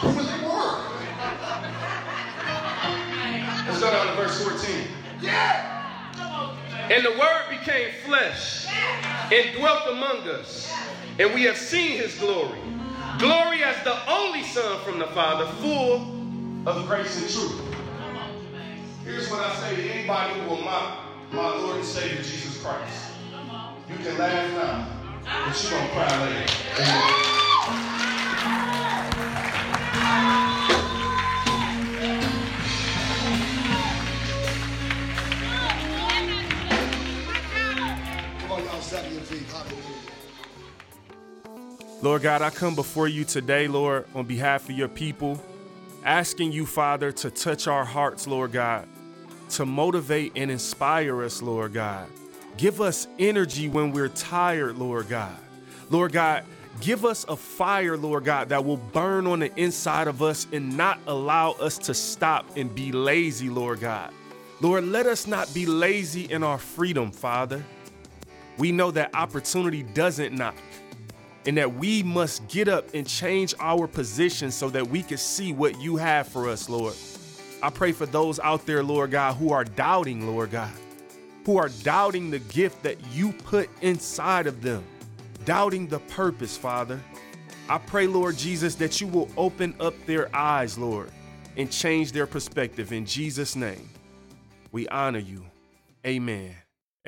Who 0.00 0.18
is 0.18 0.26
the 0.26 0.46
word? 0.46 0.90
Let's 3.66 3.80
go 3.80 3.90
down 3.90 4.06
to 4.06 4.22
verse 4.22 4.42
14. 4.42 4.86
Yeah! 5.20 5.70
And 6.90 7.04
the 7.04 7.12
word 7.12 7.50
became 7.50 7.92
flesh 8.04 8.66
and 9.32 9.56
dwelt 9.56 9.88
among 9.88 10.28
us, 10.28 10.72
and 11.18 11.32
we 11.32 11.44
have 11.44 11.56
seen 11.56 11.98
his 11.98 12.16
glory. 12.18 12.58
Glory 13.18 13.62
as 13.62 13.82
the 13.84 14.10
only 14.10 14.42
Son 14.42 14.80
from 14.80 14.98
the 14.98 15.06
Father, 15.08 15.46
full 15.60 16.16
of 16.66 16.86
grace 16.88 17.20
and 17.20 17.30
truth. 17.30 17.76
Here's 19.04 19.30
what 19.30 19.40
I 19.40 19.54
say 19.56 19.76
to 19.76 19.90
anybody 19.90 20.40
who 20.40 20.48
will 20.48 20.62
mock 20.62 21.04
my 21.32 21.56
Lord 21.56 21.76
and 21.76 21.84
Savior 21.84 22.22
Jesus 22.22 22.62
Christ. 22.62 23.12
You 23.88 23.96
can 23.96 24.18
laugh 24.18 24.52
now, 24.52 25.46
but 25.46 25.62
you're 25.62 25.72
going 25.72 25.86
to 25.86 25.92
cry 25.92 26.26
later. 26.26 26.52
Amen. 26.78 27.39
Lord 42.02 42.22
God, 42.22 42.40
I 42.40 42.48
come 42.48 42.74
before 42.74 43.08
you 43.08 43.24
today, 43.24 43.68
Lord, 43.68 44.06
on 44.14 44.24
behalf 44.24 44.70
of 44.70 44.74
your 44.74 44.88
people, 44.88 45.42
asking 46.02 46.52
you, 46.52 46.64
Father, 46.64 47.12
to 47.12 47.30
touch 47.30 47.66
our 47.66 47.84
hearts, 47.84 48.26
Lord 48.26 48.52
God, 48.52 48.88
to 49.50 49.66
motivate 49.66 50.32
and 50.34 50.50
inspire 50.50 51.22
us, 51.22 51.42
Lord 51.42 51.74
God. 51.74 52.08
Give 52.56 52.80
us 52.80 53.06
energy 53.18 53.68
when 53.68 53.92
we're 53.92 54.08
tired, 54.08 54.78
Lord 54.78 55.08
God. 55.08 55.36
Lord 55.90 56.12
God, 56.12 56.44
give 56.80 57.04
us 57.04 57.26
a 57.28 57.36
fire, 57.36 57.98
Lord 57.98 58.24
God, 58.24 58.48
that 58.48 58.64
will 58.64 58.78
burn 58.78 59.26
on 59.26 59.40
the 59.40 59.54
inside 59.60 60.08
of 60.08 60.22
us 60.22 60.46
and 60.52 60.76
not 60.76 60.98
allow 61.06 61.52
us 61.52 61.76
to 61.78 61.92
stop 61.92 62.56
and 62.56 62.74
be 62.74 62.92
lazy, 62.92 63.50
Lord 63.50 63.80
God. 63.80 64.10
Lord, 64.62 64.84
let 64.84 65.06
us 65.06 65.26
not 65.26 65.52
be 65.52 65.66
lazy 65.66 66.30
in 66.30 66.42
our 66.42 66.58
freedom, 66.58 67.10
Father. 67.10 67.62
We 68.60 68.72
know 68.72 68.90
that 68.90 69.14
opportunity 69.14 69.82
doesn't 69.82 70.34
knock 70.34 70.54
and 71.46 71.56
that 71.56 71.76
we 71.76 72.02
must 72.02 72.46
get 72.48 72.68
up 72.68 72.92
and 72.92 73.06
change 73.06 73.54
our 73.58 73.86
position 73.86 74.50
so 74.50 74.68
that 74.68 74.86
we 74.86 75.02
can 75.02 75.16
see 75.16 75.54
what 75.54 75.80
you 75.80 75.96
have 75.96 76.28
for 76.28 76.46
us, 76.46 76.68
Lord. 76.68 76.94
I 77.62 77.70
pray 77.70 77.92
for 77.92 78.04
those 78.04 78.38
out 78.38 78.66
there, 78.66 78.82
Lord 78.82 79.12
God, 79.12 79.36
who 79.36 79.50
are 79.50 79.64
doubting, 79.64 80.26
Lord 80.26 80.50
God, 80.50 80.70
who 81.46 81.56
are 81.56 81.70
doubting 81.82 82.30
the 82.30 82.38
gift 82.38 82.82
that 82.82 82.98
you 83.14 83.32
put 83.32 83.70
inside 83.80 84.46
of 84.46 84.60
them, 84.60 84.84
doubting 85.46 85.86
the 85.86 86.00
purpose, 86.00 86.54
Father. 86.54 87.00
I 87.66 87.78
pray, 87.78 88.06
Lord 88.06 88.36
Jesus, 88.36 88.74
that 88.74 89.00
you 89.00 89.06
will 89.06 89.30
open 89.38 89.74
up 89.80 89.94
their 90.04 90.28
eyes, 90.36 90.76
Lord, 90.76 91.10
and 91.56 91.70
change 91.70 92.12
their 92.12 92.26
perspective. 92.26 92.92
In 92.92 93.06
Jesus' 93.06 93.56
name, 93.56 93.88
we 94.70 94.86
honor 94.88 95.18
you. 95.18 95.46
Amen. 96.04 96.54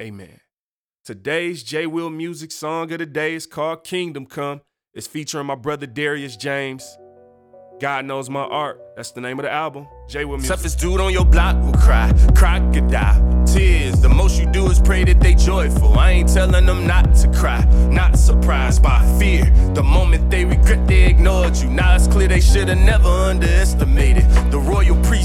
Amen. 0.01 0.42
Today's 1.05 1.65
J 1.65 1.89
Will 1.89 2.11
Music 2.11 2.53
song 2.53 2.93
of 2.93 2.99
the 3.01 3.07
day 3.07 3.35
is 3.35 3.45
called 3.45 3.83
Kingdom 3.83 4.25
Come. 4.25 4.61
It's 4.95 5.09
featuring 5.09 5.47
my 5.47 5.57
brother 5.57 5.85
Darius 5.85 6.37
James. 6.37 6.97
God 7.81 8.05
knows 8.05 8.31
my 8.31 8.45
art. 8.45 8.81
That's 8.95 9.11
the 9.11 9.21
name 9.21 9.41
of 9.41 9.43
the 9.43 9.51
album. 9.51 9.89
J 10.09 10.25
Will 10.25 10.37
Music. 10.37 10.55
Toughest 10.55 10.79
dude 10.79 11.01
on 11.01 11.13
your 11.13 11.25
block 11.25 11.61
will 11.65 11.73
cry, 11.73 12.13
crocodile, 12.37 13.45
tears. 13.47 14.01
The 14.01 14.09
most 14.09 14.39
you 14.41 14.47
do 14.53 14.71
is 14.71 14.79
pray 14.79 15.03
that 15.03 15.19
they 15.19 15.35
joyful. 15.35 15.99
I 15.99 16.13
ain't 16.13 16.33
telling 16.33 16.67
them 16.67 16.87
not 16.87 17.13
to 17.17 17.33
cry, 17.33 17.65
not 17.91 18.17
surprised 18.17 18.81
by 18.81 19.01
fear. 19.19 19.47
The 19.75 19.83
moment 19.83 20.31
they 20.31 20.45
regret 20.45 20.87
they 20.87 21.07
ignored 21.07 21.57
you. 21.57 21.69
Now 21.69 21.97
it's 21.97 22.07
clear 22.07 22.29
they 22.29 22.41
should've 22.41 22.79
never 22.79 23.09
underestimated 23.09 24.31
the 24.53 24.61
royal 24.61 24.95
priesthood, 25.03 25.22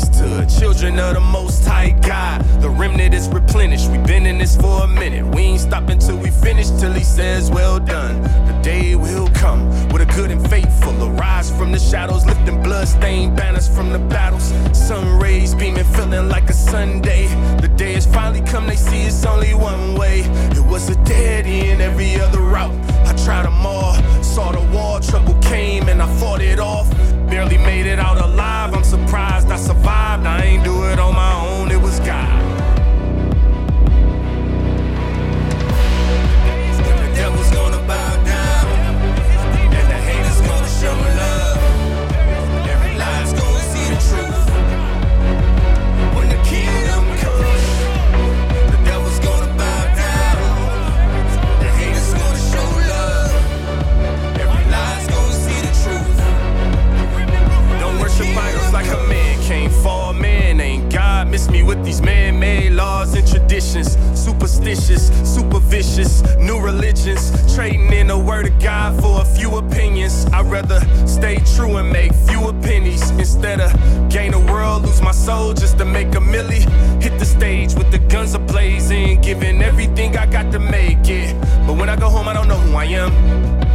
children 0.78 1.00
of 1.00 1.16
the 1.16 1.20
most 1.20 1.66
high 1.66 1.90
God. 2.02 2.44
The 2.62 2.70
remnant 2.70 3.14
is 3.14 3.28
replenished. 3.30 3.90
We've 3.90 4.06
been 4.06 4.28
in 4.28 4.38
this 4.38 4.56
for 4.56 4.84
a 4.84 4.88
minute. 4.88 5.26
We 5.34 5.42
ain't 5.42 5.62
stopping 5.62 5.98
till 5.98 6.18
we 6.18 6.30
finish, 6.30 6.70
till 6.70 6.94
he 6.94 7.04
says, 7.04 7.50
Well 7.50 7.80
done. 7.80 8.22
The 8.46 8.60
day 8.62 8.96
will 8.96 9.28
come 9.30 9.70
with 9.90 10.02
a 10.04 10.06
good 10.14 10.30
and 10.30 10.48
faithful. 10.50 10.94
Arise 11.04 11.50
from 11.50 11.72
the 11.72 11.80
shadows, 11.80 12.26
lifting 12.26 12.62
blood-stained 12.62 13.36
banners 13.36 13.68
from 13.68 13.92
the 13.92 14.00
battles. 14.00 14.54
Sun 14.74 15.20
rays 15.20 15.56
beaming, 15.56 15.84
feeling 15.96 16.30
like 16.30 16.48
a 16.50 16.54
Sunday. 16.54 17.28
The 17.60 17.70
day 17.70 17.94
has 17.94 18.06
finally 18.06 18.42
come, 18.42 18.68
they 18.68 18.76
see 18.76 19.02
it's 19.02 19.26
only 19.26 19.56
one 19.56 19.96
way. 19.96 20.22
It 20.52 20.66
was 20.66 20.90
a 20.90 20.96
dead 21.06 21.48
end, 21.48 21.82
every 21.82 22.20
other 22.20 22.42
route. 22.42 22.76
I 23.08 23.14
tried 23.26 23.46
them 23.46 23.66
all, 23.66 23.96
saw 24.22 24.52
the 24.52 24.62
wall, 24.76 25.00
trouble 25.00 25.34
came, 25.42 25.90
and 25.90 26.02
I 26.04 26.20
fought 26.20 26.42
it 26.42 26.60
off. 26.60 26.88
Barely 27.30 27.58
made 27.58 27.86
it 27.86 28.00
out 28.00 28.18
alive, 28.18 28.74
I'm 28.74 28.84
surprised 28.84 29.52
I 29.52 29.58
survived. 29.58 30.26
I 30.26 30.44
ain't 30.44 30.64
do 30.64 30.86
it 30.86 31.00
on 31.00 31.14
my 31.14 31.34
own, 31.46 31.72
it 31.72 31.82
was 31.82 32.00
God. 32.00 32.37
Me 61.38 61.62
with 61.62 61.86
these 61.86 62.02
man-made 62.02 62.72
laws 62.72 63.14
and 63.14 63.26
traditions. 63.26 63.96
Superstitious, 64.20 65.08
super 65.24 65.60
vicious, 65.60 66.24
new 66.38 66.60
religions. 66.60 67.32
Trading 67.56 67.94
in 67.94 68.08
the 68.08 68.18
word 68.18 68.48
of 68.48 68.60
God 68.60 69.00
for 69.00 69.22
a 69.22 69.26
few 69.26 69.56
opinions. 69.58 70.26
I'd 70.34 70.48
rather 70.48 70.82
stay 71.06 71.38
true 71.56 71.78
and 71.78 71.90
make 71.92 72.12
fewer 72.28 72.54
pennies 72.54 73.12
instead 73.12 73.62
of 73.62 73.72
gain 74.10 74.32
the 74.32 74.40
world, 74.40 74.84
lose 74.84 75.02
my 75.02 75.12
soul 75.12 75.54
just 75.54 75.78
to 75.78 75.86
make 75.86 76.08
a 76.16 76.20
milli. 76.20 76.62
Hit 77.02 77.20
the 77.20 77.26
stage 77.26 77.76
with 77.76 77.92
the 77.92 78.00
guns 78.00 78.34
ablazing, 78.34 79.22
giving 79.22 79.62
everything 79.62 80.18
I 80.18 80.26
got 80.26 80.52
to 80.54 80.60
make 80.60 81.08
it. 81.08 81.40
But 81.68 81.78
when 81.78 81.88
I 81.88 81.96
go 81.96 82.10
home, 82.10 82.28
I 82.28 82.34
don't 82.34 82.48
know 82.48 82.58
who 82.58 82.76
I 82.76 82.86
am. 82.86 83.67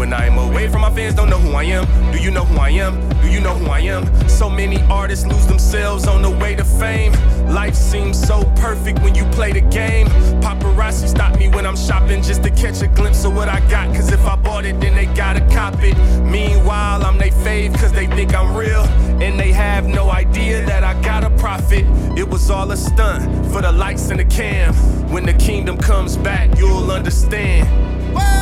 When 0.00 0.14
I'm 0.14 0.38
away 0.38 0.66
from 0.66 0.80
my 0.80 0.88
fans, 0.88 1.14
don't 1.14 1.28
know 1.28 1.38
who 1.38 1.50
I 1.50 1.64
am. 1.64 1.84
Do 2.10 2.18
you 2.18 2.30
know 2.30 2.46
who 2.46 2.58
I 2.58 2.70
am? 2.70 3.06
Do 3.20 3.28
you 3.28 3.38
know 3.38 3.52
who 3.52 3.66
I 3.66 3.80
am? 3.80 4.06
So 4.30 4.48
many 4.48 4.80
artists 4.84 5.26
lose 5.26 5.46
themselves 5.46 6.06
on 6.06 6.22
the 6.22 6.30
way 6.30 6.54
to 6.54 6.64
fame. 6.64 7.12
Life 7.52 7.74
seems 7.74 8.18
so 8.18 8.44
perfect 8.56 9.00
when 9.00 9.14
you 9.14 9.26
play 9.26 9.52
the 9.52 9.60
game. 9.60 10.06
Paparazzi 10.40 11.06
stop 11.06 11.38
me 11.38 11.48
when 11.48 11.66
I'm 11.66 11.76
shopping 11.76 12.22
just 12.22 12.42
to 12.44 12.50
catch 12.50 12.80
a 12.80 12.86
glimpse 12.86 13.26
of 13.26 13.36
what 13.36 13.50
I 13.50 13.60
got. 13.68 13.94
Cause 13.94 14.10
if 14.10 14.24
I 14.24 14.36
bought 14.36 14.64
it, 14.64 14.80
then 14.80 14.94
they 14.94 15.04
gotta 15.04 15.46
cop 15.54 15.74
it. 15.82 15.94
Meanwhile, 16.22 17.04
I'm 17.04 17.18
they 17.18 17.28
fave 17.28 17.78
cause 17.78 17.92
they 17.92 18.06
think 18.06 18.34
I'm 18.34 18.56
real. 18.56 18.86
And 19.20 19.38
they 19.38 19.52
have 19.52 19.86
no 19.86 20.10
idea 20.10 20.64
that 20.64 20.82
I 20.82 20.98
got 21.02 21.24
a 21.24 21.30
profit. 21.36 21.84
It 22.16 22.26
was 22.26 22.48
all 22.48 22.70
a 22.70 22.76
stunt 22.78 23.52
for 23.52 23.60
the 23.60 23.70
lights 23.70 24.08
and 24.08 24.18
the 24.18 24.24
cam. 24.24 24.72
When 25.12 25.26
the 25.26 25.34
kingdom 25.34 25.76
comes 25.76 26.16
back, 26.16 26.56
you'll 26.56 26.90
understand. 26.90 27.68
Whoa. 28.16 28.40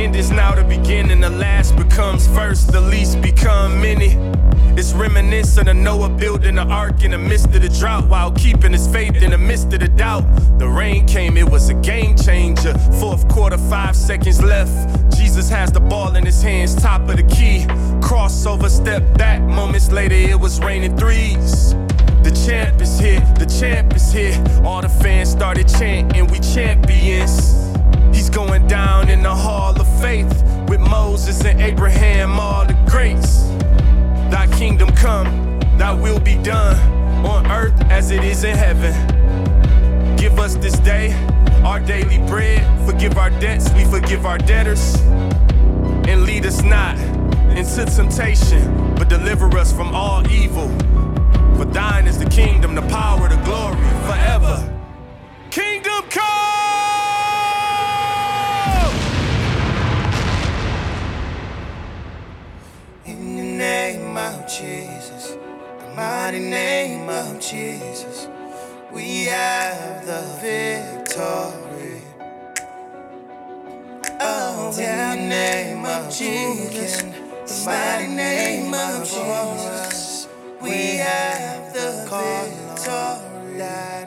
End 0.00 0.16
is 0.16 0.30
now 0.30 0.54
the 0.54 0.64
beginning. 0.64 1.20
The 1.20 1.30
last 1.30 1.76
becomes 1.76 2.26
first. 2.28 2.72
The 2.72 2.80
least 2.80 3.20
become 3.20 3.80
many. 3.80 4.16
It's 4.78 4.92
reminiscent 4.92 5.68
of 5.68 5.76
Noah 5.76 6.08
building 6.08 6.54
the 6.54 6.62
ark 6.62 7.04
in 7.04 7.10
the 7.10 7.18
midst 7.18 7.46
of 7.46 7.60
the 7.60 7.68
drought 7.68 8.08
while 8.08 8.32
keeping 8.32 8.72
his 8.72 8.86
faith 8.88 9.22
in 9.22 9.30
the 9.30 9.38
midst 9.38 9.72
of 9.72 9.80
the 9.80 9.88
doubt. 9.88 10.24
The 10.58 10.68
rain 10.68 11.06
came, 11.06 11.36
it 11.36 11.48
was 11.48 11.68
a 11.68 11.74
game 11.74 12.16
changer. 12.16 12.76
Fourth 13.00 13.28
quarter, 13.28 13.58
five 13.58 13.94
seconds 13.94 14.42
left. 14.42 14.72
Jesus 15.16 15.50
has 15.50 15.70
the 15.70 15.80
ball 15.80 16.16
in 16.16 16.24
his 16.24 16.40
hands, 16.40 16.74
top 16.74 17.02
of 17.02 17.16
the 17.16 17.24
key. 17.24 17.66
Crossover, 18.00 18.70
step 18.70 19.02
back. 19.18 19.42
Moments 19.42 19.90
later, 19.90 20.14
it 20.14 20.38
was 20.38 20.60
raining 20.60 20.96
threes. 20.96 21.74
The 22.22 22.32
champ 22.46 22.80
is 22.80 22.98
here, 22.98 23.20
the 23.38 23.46
champ 23.46 23.94
is 23.94 24.12
here. 24.12 24.42
All 24.64 24.80
the 24.80 24.88
fans 24.88 25.30
started 25.30 25.68
chanting, 25.68 26.26
we 26.28 26.38
champions. 26.38 27.69
He's 28.12 28.30
going 28.30 28.66
down 28.66 29.08
in 29.08 29.22
the 29.22 29.34
hall 29.34 29.78
of 29.80 30.00
faith 30.00 30.42
with 30.68 30.80
Moses 30.80 31.44
and 31.44 31.60
Abraham, 31.60 32.38
all 32.38 32.66
the 32.66 32.74
greats. 32.88 33.44
Thy 34.30 34.46
kingdom 34.58 34.90
come, 34.90 35.60
thy 35.78 35.92
will 35.92 36.20
be 36.20 36.36
done 36.36 36.76
on 37.24 37.46
earth 37.50 37.80
as 37.90 38.10
it 38.10 38.24
is 38.24 38.44
in 38.44 38.56
heaven. 38.56 38.94
Give 40.16 40.38
us 40.38 40.54
this 40.56 40.78
day 40.78 41.12
our 41.64 41.80
daily 41.80 42.18
bread. 42.26 42.60
Forgive 42.86 43.18
our 43.18 43.30
debts, 43.30 43.72
we 43.72 43.84
forgive 43.84 44.26
our 44.26 44.38
debtors. 44.38 44.96
And 46.08 46.22
lead 46.24 46.46
us 46.46 46.62
not 46.62 46.98
into 47.56 47.84
temptation, 47.84 48.94
but 48.94 49.08
deliver 49.08 49.46
us 49.58 49.72
from 49.72 49.94
all 49.94 50.26
evil. 50.30 50.68
For 51.56 51.64
thine 51.66 52.06
is 52.06 52.18
the 52.18 52.28
kingdom, 52.28 52.74
the 52.74 52.82
power, 52.82 53.28
the 53.28 53.36
glory 53.44 53.76
forever. 54.06 54.66
Kingdom 55.50 55.89
name 63.60 64.16
of 64.16 64.46
Jesus, 64.48 65.36
the 65.80 65.94
mighty 65.94 66.38
name 66.38 67.10
of 67.10 67.38
Jesus, 67.38 68.26
we 68.90 69.24
have 69.24 70.06
the 70.06 70.22
victory. 70.40 72.00
Oh, 74.18 74.72
in 74.78 74.96
the 74.96 75.28
name 75.28 75.84
of 75.84 76.10
Jesus, 76.10 77.02
the 77.02 77.66
mighty 77.66 78.08
name 78.08 78.72
of 78.72 79.04
Jesus, 79.04 80.26
we 80.62 80.96
have 80.96 81.74
the 81.74 82.08
victory. 82.08 83.99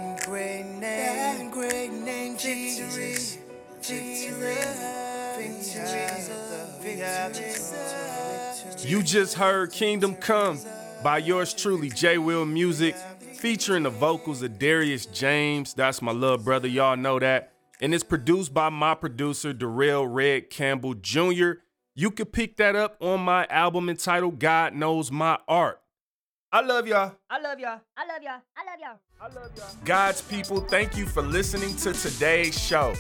You 8.93 9.01
just 9.01 9.33
heard 9.33 9.71
Kingdom 9.71 10.13
Come 10.13 10.59
by 11.03 11.17
yours 11.17 11.51
truly, 11.51 11.89
J 11.89 12.19
Will 12.19 12.45
Music, 12.45 12.95
featuring 13.33 13.81
the 13.81 13.89
vocals 13.89 14.43
of 14.43 14.59
Darius 14.59 15.07
James. 15.07 15.73
That's 15.73 15.99
my 15.99 16.11
little 16.11 16.37
brother, 16.37 16.67
y'all 16.67 16.95
know 16.95 17.17
that. 17.17 17.53
And 17.81 17.91
it's 17.91 18.03
produced 18.03 18.53
by 18.53 18.69
my 18.69 18.93
producer, 18.93 19.51
Darrell 19.51 20.05
Red 20.05 20.51
Campbell 20.51 20.93
Jr. 20.93 21.53
You 21.95 22.11
can 22.11 22.27
pick 22.27 22.57
that 22.57 22.75
up 22.75 22.95
on 23.01 23.21
my 23.21 23.47
album 23.47 23.89
entitled 23.89 24.37
God 24.37 24.75
Knows 24.75 25.11
My 25.11 25.39
Art. 25.47 25.81
I 26.51 26.61
love 26.61 26.85
y'all. 26.85 27.15
I 27.31 27.41
love 27.41 27.59
y'all. 27.59 27.81
I 27.97 28.05
love 28.05 28.21
y'all. 28.21 28.41
I 28.55 29.27
love 29.33 29.49
y'all. 29.57 29.75
God's 29.83 30.21
people, 30.21 30.61
thank 30.61 30.95
you 30.95 31.07
for 31.07 31.23
listening 31.23 31.75
to 31.77 31.93
today's 31.93 32.61
show. 32.61 32.93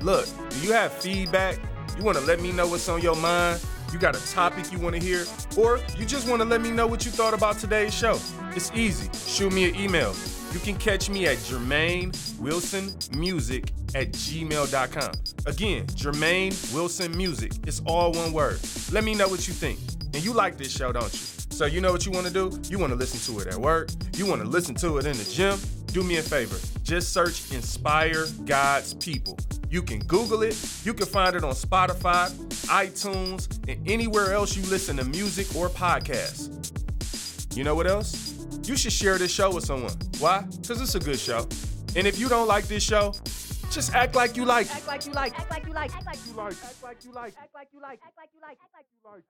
Look, 0.00 0.28
do 0.50 0.60
you 0.60 0.72
have 0.74 0.92
feedback? 0.92 1.58
You 1.98 2.04
want 2.04 2.18
to 2.18 2.24
let 2.24 2.40
me 2.40 2.52
know 2.52 2.68
what's 2.68 2.88
on 2.88 3.02
your 3.02 3.16
mind? 3.16 3.60
You 3.92 3.98
got 3.98 4.16
a 4.16 4.32
topic 4.32 4.70
you 4.70 4.78
want 4.78 4.94
to 4.94 5.02
hear? 5.02 5.24
Or 5.56 5.80
you 5.98 6.06
just 6.06 6.28
want 6.28 6.40
to 6.42 6.48
let 6.48 6.60
me 6.60 6.70
know 6.70 6.86
what 6.86 7.04
you 7.04 7.10
thought 7.10 7.34
about 7.34 7.58
today's 7.58 7.92
show? 7.92 8.18
It's 8.54 8.70
easy. 8.74 9.10
Shoot 9.28 9.52
me 9.52 9.68
an 9.68 9.74
email. 9.74 10.14
You 10.52 10.60
can 10.60 10.76
catch 10.76 11.10
me 11.10 11.26
at 11.26 11.38
Jermaine 11.38 12.14
Wilson 12.38 12.92
Music 13.18 13.72
at 13.94 14.12
gmail.com. 14.12 15.12
Again, 15.46 15.86
Jermaine 15.86 16.74
Wilson 16.74 17.16
Music. 17.16 17.52
It's 17.66 17.82
all 17.86 18.12
one 18.12 18.32
word. 18.32 18.60
Let 18.92 19.04
me 19.04 19.14
know 19.14 19.28
what 19.28 19.48
you 19.48 19.54
think. 19.54 19.78
And 20.14 20.24
you 20.24 20.32
like 20.32 20.56
this 20.56 20.70
show, 20.70 20.92
don't 20.92 21.12
you? 21.12 21.39
So 21.50 21.66
you 21.66 21.80
know 21.80 21.92
what 21.92 22.06
you 22.06 22.12
want 22.12 22.26
to 22.26 22.32
do? 22.32 22.58
You 22.70 22.78
want 22.78 22.90
to 22.92 22.96
listen 22.96 23.34
to 23.34 23.40
it 23.40 23.48
at 23.48 23.60
work. 23.60 23.90
You 24.16 24.26
want 24.26 24.40
to 24.40 24.48
listen 24.48 24.74
to 24.76 24.98
it 24.98 25.06
in 25.06 25.16
the 25.16 25.24
gym. 25.24 25.58
Do 25.88 26.02
me 26.02 26.16
a 26.16 26.22
favor. 26.22 26.56
Just 26.82 27.12
search 27.12 27.52
Inspire 27.52 28.26
God's 28.46 28.94
People. 28.94 29.36
You 29.68 29.82
can 29.82 29.98
Google 30.00 30.42
it. 30.42 30.56
You 30.84 30.94
can 30.94 31.06
find 31.06 31.36
it 31.36 31.44
on 31.44 31.52
Spotify, 31.52 32.30
iTunes, 32.66 33.48
and 33.68 33.88
anywhere 33.88 34.32
else 34.32 34.56
you 34.56 34.62
listen 34.64 34.96
to 34.96 35.04
music 35.04 35.54
or 35.54 35.68
podcasts. 35.68 36.48
You 37.56 37.64
know 37.64 37.74
what 37.74 37.86
else? 37.86 38.46
You 38.64 38.76
should 38.76 38.92
share 38.92 39.18
this 39.18 39.32
show 39.32 39.52
with 39.52 39.64
someone. 39.64 39.92
Why? 40.18 40.42
Because 40.60 40.80
it's 40.80 40.94
a 40.94 41.00
good 41.00 41.18
show. 41.18 41.46
And 41.96 42.06
if 42.06 42.18
you 42.18 42.28
don't 42.28 42.46
like 42.46 42.68
this 42.68 42.82
show, 42.82 43.12
just 43.70 43.94
act 43.94 44.14
like 44.14 44.36
you 44.36 44.44
like 44.44 44.66
it. 44.66 44.76
Act 44.76 44.86
like 44.86 45.06
you 45.06 45.12
like. 45.12 45.38
Act 45.38 45.50
like 45.50 45.66
you 45.66 45.72
like. 45.72 45.94
Act 45.94 46.06
like 46.06 46.18
you 46.26 46.32
like. 46.32 46.52
Act 46.52 46.82
like 46.82 47.04
you 47.04 47.12
like. 47.12 47.34
Act 47.36 47.54
like 47.54 47.68
you 47.72 47.80
like. 47.80 48.00
Act 48.02 48.16
like 48.16 48.30
you 48.32 48.40
like. 48.40 48.58
Act 48.62 48.74
like 48.74 48.86
you 48.92 49.10
like. 49.10 49.22